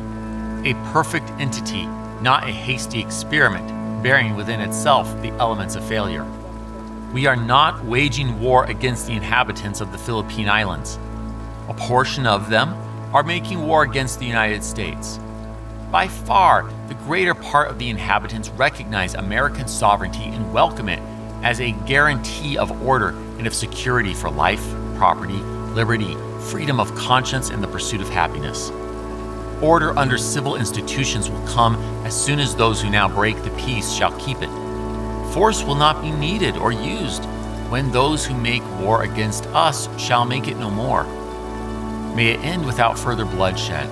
A 0.65 0.75
perfect 0.93 1.29
entity, 1.41 1.87
not 2.23 2.45
a 2.45 2.53
hasty 2.53 3.01
experiment, 3.01 3.67
bearing 4.03 4.37
within 4.37 4.61
itself 4.61 5.11
the 5.23 5.31
elements 5.33 5.75
of 5.75 5.85
failure. 5.85 6.25
We 7.13 7.27
are 7.27 7.37
not 7.37 7.85
waging 7.85 8.41
war 8.41 8.65
against 8.67 9.07
the 9.09 9.15
inhabitants 9.15 9.81
of 9.81 9.91
the 9.91 9.99
Philippine 9.99 10.49
Islands. 10.49 10.99
A 11.71 11.75
portion 11.75 12.27
of 12.27 12.51
them 12.51 12.75
are 13.15 13.23
making 13.23 13.65
war 13.65 13.85
against 13.85 14.19
the 14.19 14.27
United 14.27 14.65
States. 14.65 15.21
By 15.93 16.09
far, 16.09 16.69
the 16.89 16.95
greater 16.95 17.33
part 17.33 17.71
of 17.71 17.79
the 17.79 17.89
inhabitants 17.89 18.49
recognize 18.49 19.15
American 19.15 19.69
sovereignty 19.69 20.25
and 20.25 20.53
welcome 20.53 20.89
it 20.89 20.99
as 21.45 21.61
a 21.61 21.71
guarantee 21.87 22.59
of 22.59 22.83
order 22.83 23.11
and 23.39 23.47
of 23.47 23.55
security 23.55 24.15
for 24.15 24.29
life, 24.29 24.69
property, 24.97 25.39
liberty, 25.73 26.17
freedom 26.51 26.81
of 26.81 26.93
conscience, 26.97 27.51
and 27.51 27.63
the 27.63 27.69
pursuit 27.69 28.01
of 28.01 28.09
happiness. 28.09 28.71
Order 29.63 29.97
under 29.97 30.19
civil 30.19 30.57
institutions 30.57 31.31
will 31.31 31.47
come 31.47 31.77
as 32.05 32.21
soon 32.21 32.41
as 32.41 32.57
those 32.57 32.83
who 32.83 32.91
now 32.91 33.09
break 33.09 33.41
the 33.45 33.51
peace 33.51 33.93
shall 33.93 34.19
keep 34.19 34.39
it. 34.43 34.51
Force 35.33 35.63
will 35.63 35.77
not 35.77 36.03
be 36.03 36.11
needed 36.11 36.57
or 36.57 36.73
used 36.73 37.25
when 37.71 37.93
those 37.93 38.27
who 38.27 38.35
make 38.35 38.65
war 38.81 39.05
against 39.05 39.47
us 39.49 39.89
shall 40.01 40.25
make 40.25 40.49
it 40.49 40.57
no 40.57 40.69
more. 40.69 41.07
May 42.15 42.33
it 42.33 42.41
end 42.45 42.67
without 42.67 42.99
further 42.99 43.25
bloodshed, 43.25 43.89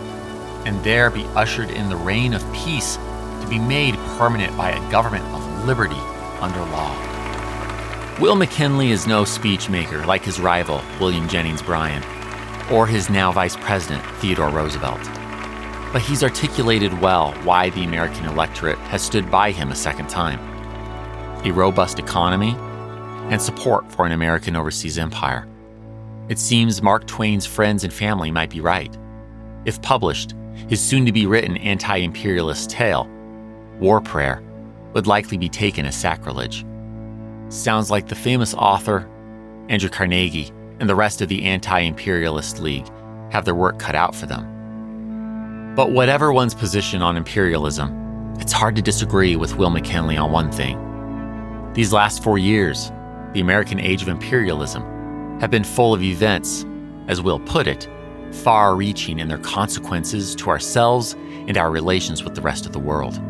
and 0.67 0.83
there 0.85 1.11
be 1.11 1.25
ushered 1.35 1.71
in 1.71 1.89
the 1.89 1.97
reign 1.97 2.35
of 2.35 2.53
peace 2.53 2.97
to 2.97 3.47
be 3.49 3.59
made 3.59 3.95
permanent 4.19 4.57
by 4.57 4.73
a 4.73 4.91
government 4.91 5.25
of 5.27 5.65
liberty 5.65 6.01
under 6.41 6.61
law. 6.61 6.95
Will 8.21 8.37
McKinley 8.37 8.91
is 8.91 9.07
no 9.07 9.23
speechmaker 9.23 10.05
like 10.05 10.25
his 10.25 10.41
rival, 10.41 10.83
William 11.01 11.29
Jennings 11.29 11.63
Bryan, 11.63 12.03
or 12.71 12.87
his 12.87 13.09
now 13.09 13.33
Vice 13.33 13.57
President, 13.57 14.05
Theodore 14.17 14.51
Roosevelt. 14.51 15.01
But 15.93 16.03
he's 16.03 16.23
articulated 16.23 17.01
well 17.01 17.33
why 17.45 17.71
the 17.71 17.85
American 17.85 18.27
electorate 18.27 18.79
has 18.79 19.01
stood 19.01 19.31
by 19.31 19.53
him 19.53 19.71
a 19.71 19.77
second 19.77 20.09
time 20.09 20.41
a 21.45 21.53
robust 21.53 21.99
economy 21.99 22.55
and 23.31 23.41
support 23.41 23.91
for 23.93 24.05
an 24.05 24.13
American 24.13 24.57
overseas 24.57 24.99
empire. 24.99 25.48
It 26.29 26.39
seems 26.39 26.83
Mark 26.83 27.07
Twain's 27.07 27.47
friends 27.47 27.85
and 27.85 27.93
family 27.93 28.31
might 28.31 28.51
be 28.51 28.61
right. 28.61 28.97
If 29.65 29.81
published, 29.81 30.35
his 30.69 30.81
soon 30.81 31.07
to 31.07 31.13
be 31.13 31.27
written 31.27 31.57
anti 31.57 31.97
imperialist 31.97 32.69
tale, 32.71 33.09
War 33.79 34.01
Prayer, 34.01 34.43
would 34.93 35.07
likely 35.07 35.39
be 35.39 35.49
taken 35.49 35.87
as 35.87 35.97
sacrilege. 35.97 36.67
Sounds 37.49 37.91
like 37.91 38.09
the 38.09 38.15
famous 38.15 38.55
author, 38.55 39.09
Andrew 39.69 39.89
Carnegie, 39.89 40.53
and 40.81 40.89
the 40.89 40.95
rest 40.95 41.23
of 41.23 41.29
the 41.29 41.45
Anti 41.45 41.81
Imperialist 41.81 42.61
League 42.61 42.89
have 43.31 43.45
their 43.45 43.55
work 43.55 43.79
cut 43.79 43.95
out 43.95 44.15
for 44.15 44.27
them. 44.27 45.75
But 45.75 45.93
whatever 45.93 46.33
one's 46.33 46.55
position 46.55 47.03
on 47.03 47.17
imperialism, 47.17 48.35
it's 48.39 48.53
hard 48.53 48.77
to 48.77 48.83
disagree 48.83 49.37
with 49.37 49.57
Will 49.57 49.71
McKinley 49.71 50.17
on 50.17 50.31
one 50.31 50.51
thing. 50.51 50.79
These 51.75 51.93
last 51.93 52.23
four 52.23 52.39
years, 52.39 52.91
the 53.33 53.41
American 53.41 53.81
age 53.81 54.03
of 54.03 54.09
imperialism, 54.09 54.98
have 55.41 55.51
been 55.51 55.65
full 55.65 55.95
of 55.95 56.03
events, 56.03 56.65
as 57.07 57.21
Will 57.21 57.41
put 57.41 57.67
it, 57.67 57.89
far 58.33 58.77
reaching 58.77 59.19
in 59.19 59.29
their 59.29 59.39
consequences 59.39 60.35
to 60.37 60.51
ourselves 60.51 61.15
and 61.47 61.57
our 61.57 61.71
relations 61.71 62.25
with 62.25 62.35
the 62.35 62.41
rest 62.41 62.67
of 62.67 62.73
the 62.73 62.79
world. 62.79 63.21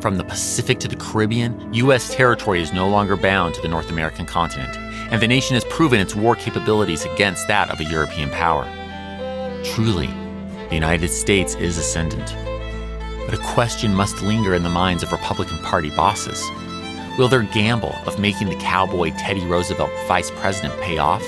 From 0.00 0.16
the 0.16 0.24
Pacific 0.24 0.78
to 0.80 0.88
the 0.88 0.96
Caribbean, 0.96 1.74
U.S. 1.74 2.14
territory 2.14 2.62
is 2.62 2.72
no 2.72 2.88
longer 2.88 3.16
bound 3.16 3.54
to 3.54 3.62
the 3.62 3.68
North 3.68 3.90
American 3.90 4.24
continent, 4.26 4.76
and 5.10 5.20
the 5.20 5.28
nation 5.28 5.54
has 5.54 5.64
proven 5.66 6.00
its 6.00 6.16
war 6.16 6.34
capabilities 6.34 7.04
against 7.04 7.48
that 7.48 7.70
of 7.70 7.80
a 7.80 7.84
European 7.84 8.30
power. 8.30 8.64
Truly, 9.62 10.08
the 10.68 10.74
United 10.74 11.08
States 11.08 11.54
is 11.56 11.76
ascendant. 11.76 12.34
But 13.26 13.38
a 13.38 13.42
question 13.42 13.94
must 13.94 14.22
linger 14.22 14.54
in 14.54 14.62
the 14.62 14.70
minds 14.70 15.02
of 15.02 15.12
Republican 15.12 15.58
Party 15.58 15.90
bosses. 15.90 16.42
Will 17.20 17.28
their 17.28 17.42
gamble 17.42 17.94
of 18.06 18.18
making 18.18 18.48
the 18.48 18.56
cowboy 18.56 19.10
Teddy 19.10 19.44
Roosevelt 19.44 19.90
vice 20.08 20.30
president 20.30 20.80
pay 20.80 20.96
off? 20.96 21.22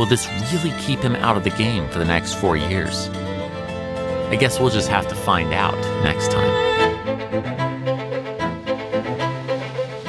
Will 0.00 0.06
this 0.06 0.28
really 0.52 0.76
keep 0.80 0.98
him 0.98 1.14
out 1.14 1.36
of 1.36 1.44
the 1.44 1.50
game 1.50 1.88
for 1.90 2.00
the 2.00 2.04
next 2.04 2.34
four 2.34 2.56
years? 2.56 3.08
I 4.30 4.36
guess 4.36 4.58
we'll 4.58 4.70
just 4.70 4.88
have 4.88 5.06
to 5.06 5.14
find 5.14 5.54
out 5.54 5.76
next 6.02 6.32
time. 6.32 6.50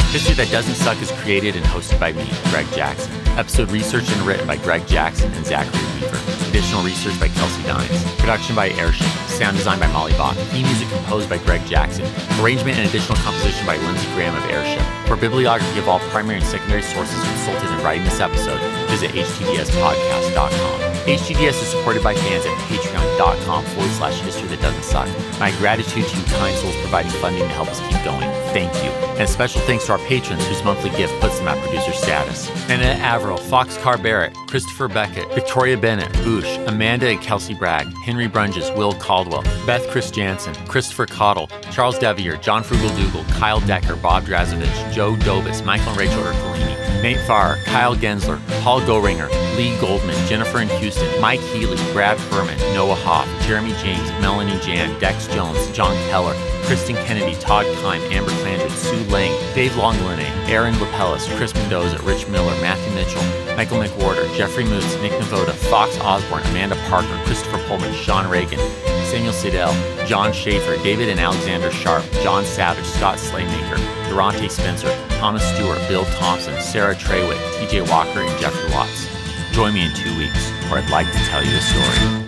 History 0.10 0.34
That 0.34 0.50
Doesn't 0.50 0.74
Suck 0.74 1.00
is 1.00 1.12
created 1.22 1.56
and 1.56 1.66
hosted 1.68 2.00
by 2.00 2.14
me, 2.14 2.28
Greg 2.45 2.66
Jackson. 2.74 3.14
Episode 3.38 3.70
researched 3.70 4.12
and 4.14 4.22
written 4.22 4.48
by 4.48 4.58
Greg 4.58 4.88
Jackson 4.88 5.32
and 5.34 5.45
Zachary 5.45 5.80
Weaver. 6.02 6.50
Additional 6.50 6.82
research 6.82 7.20
by 7.20 7.28
Kelsey 7.28 7.62
Dines. 7.68 8.16
Production 8.16 8.56
by 8.56 8.72
Airship. 8.72 9.26
Sound 9.38 9.55
design 9.55 9.79
by 9.79 9.85
Molly 9.93 10.13
Bach. 10.13 10.35
Theme 10.49 10.65
music 10.65 10.89
composed 10.89 11.29
by 11.29 11.38
Greg 11.38 11.63
Jackson. 11.67 12.03
Arrangement 12.41 12.79
and 12.79 12.89
additional 12.89 13.19
composition 13.19 13.67
by 13.67 13.77
Lindsey 13.77 14.07
Graham 14.15 14.35
of 14.35 14.43
Airship. 14.49 14.81
For 15.07 15.15
bibliography 15.15 15.77
of 15.77 15.88
all 15.88 15.99
primary 16.09 16.38
and 16.38 16.45
secondary 16.45 16.81
sources 16.81 17.23
consulted 17.23 17.69
in 17.69 17.83
writing 17.83 18.03
this 18.03 18.19
episode, 18.19 18.59
visit 18.89 19.11
htdspodcast.com. 19.11 20.97
HTDS 21.08 21.62
is 21.62 21.70
supported 21.70 22.03
by 22.03 22.14
fans 22.14 22.45
at 22.45 22.51
patreon.com 22.68 23.64
forward 23.64 23.91
slash 23.91 24.20
history 24.20 24.49
that 24.49 24.60
doesn't 24.60 24.84
suck. 24.84 25.08
My 25.39 25.51
gratitude 25.51 26.05
to 26.05 26.18
you 26.18 26.24
kind 26.26 26.53
souls 26.58 26.76
providing 26.82 27.12
funding 27.12 27.43
to 27.43 27.47
help 27.47 27.70
us 27.70 27.80
keep 27.80 28.03
going. 28.03 28.30
Thank 28.51 28.74
you. 28.84 28.89
And 29.18 29.30
special 29.30 29.62
thanks 29.62 29.86
to 29.86 29.93
our 29.93 29.99
patrons 29.99 30.45
whose 30.47 30.62
monthly 30.66 30.89
gift 30.97 31.18
puts 31.22 31.38
them 31.38 31.47
at 31.47 31.58
producer 31.64 31.93
status. 31.93 32.49
Annette 32.70 32.99
Averill, 32.99 33.38
Fox 33.38 33.78
Carr 33.78 33.97
Barrett, 33.97 34.36
Christopher 34.47 34.89
Beckett, 34.89 35.34
Victoria 35.34 35.78
Bennett, 35.78 36.12
Boosh, 36.26 36.68
Amanda 36.68 37.08
and 37.08 37.22
Kelsey 37.22 37.53
Bragg, 37.53 37.88
Henry 38.03 38.28
Brunges, 38.28 38.76
Will 38.76 38.91
Caldwell, 38.91 39.43
Beth 39.66 39.88
Chris 39.89 40.12
Jansen, 40.12 40.55
Christopher 40.68 41.05
Cottle, 41.05 41.47
Charles 41.72 41.97
Devier, 41.99 42.36
John 42.41 42.64
Frugal 42.64 42.89
Dougal, 42.97 43.24
Kyle 43.36 43.62
Decker, 43.62 43.95
Bob 43.95 44.26
Drazovich, 44.26 44.91
Joe 44.91 45.16
Dobis, 45.16 45.64
Michael 45.64 45.88
and 45.91 45.97
Rachel 45.97 46.22
Ercolini, 46.22 46.86
Nate 47.02 47.20
Farr, 47.28 47.58
Kyle 47.66 47.95
Gensler, 47.95 48.39
Paul 48.62 48.82
Goringer, 48.82 49.30
Lee 49.56 49.78
Goldman, 49.80 50.16
Jennifer 50.28 50.60
in 50.60 50.68
Houston, 50.68 51.22
Mike 51.22 51.39
Healy, 51.39 51.78
Brad 51.93 52.18
Furman, 52.18 52.58
Noah 52.74 52.95
Hoff, 52.95 53.28
Jeremy 53.45 53.72
James, 53.82 54.10
Melanie 54.22 54.60
Jan, 54.60 55.00
Dex 55.00 55.28
Jones, 55.28 55.70
John 55.72 55.95
Keller, 56.10 56.34
Kristen 56.64 56.95
Kennedy, 57.06 57.36
Todd 57.39 57.66
Kime, 57.78 58.02
Amber 58.12 58.32
Clandred, 58.41 58.72
Sue 58.72 59.04
Lang, 59.06 59.32
Dave 59.54 59.72
Longline, 59.74 60.20
Aaron 60.50 60.74
Lapellis, 60.76 61.28
Chris 61.38 61.54
Mendoza, 61.54 62.02
Rich 62.04 62.28
Miller, 62.28 62.54
Matthew 62.62 62.93
Mitchell, 62.93 63.24
Michael 63.56 63.82
McWhorter, 63.82 64.32
Jeffrey 64.36 64.64
Moots, 64.64 64.95
Nick 65.02 65.14
Navoda, 65.14 65.54
Fox 65.54 65.98
Osborne, 66.00 66.43
Amanda 66.48 66.76
Parker, 66.89 67.20
Christopher 67.26 67.60
Pullman, 67.68 67.93
Sean 67.93 68.30
Reagan, 68.30 68.60
Samuel 69.08 69.32
Siddell, 69.32 69.74
John 70.05 70.34
Schaefer, 70.34 70.76
David 70.84 71.08
and 71.08 71.18
Alexander 71.18 71.72
Sharp, 71.72 72.03
John 72.24 72.43
Savage, 72.43 72.84
Scott 72.86 73.18
Slaymaker, 73.18 73.78
Durante 74.10 74.49
Spencer, 74.49 74.93
Thomas 75.12 75.43
Stewart, 75.55 75.80
Bill 75.88 76.03
Thompson, 76.20 76.60
Sarah 76.60 76.93
Treywick, 76.93 77.39
TJ 77.55 77.89
Walker, 77.89 78.20
and 78.20 78.39
Jeffrey 78.41 78.70
Watts. 78.72 79.08
Join 79.53 79.74
me 79.74 79.86
in 79.86 79.93
two 79.95 80.16
weeks, 80.18 80.49
where 80.70 80.84
I'd 80.84 80.89
like 80.89 81.10
to 81.14 81.20
tell 81.20 81.41
you 81.41 81.55
a 81.55 81.62
story. 81.62 82.26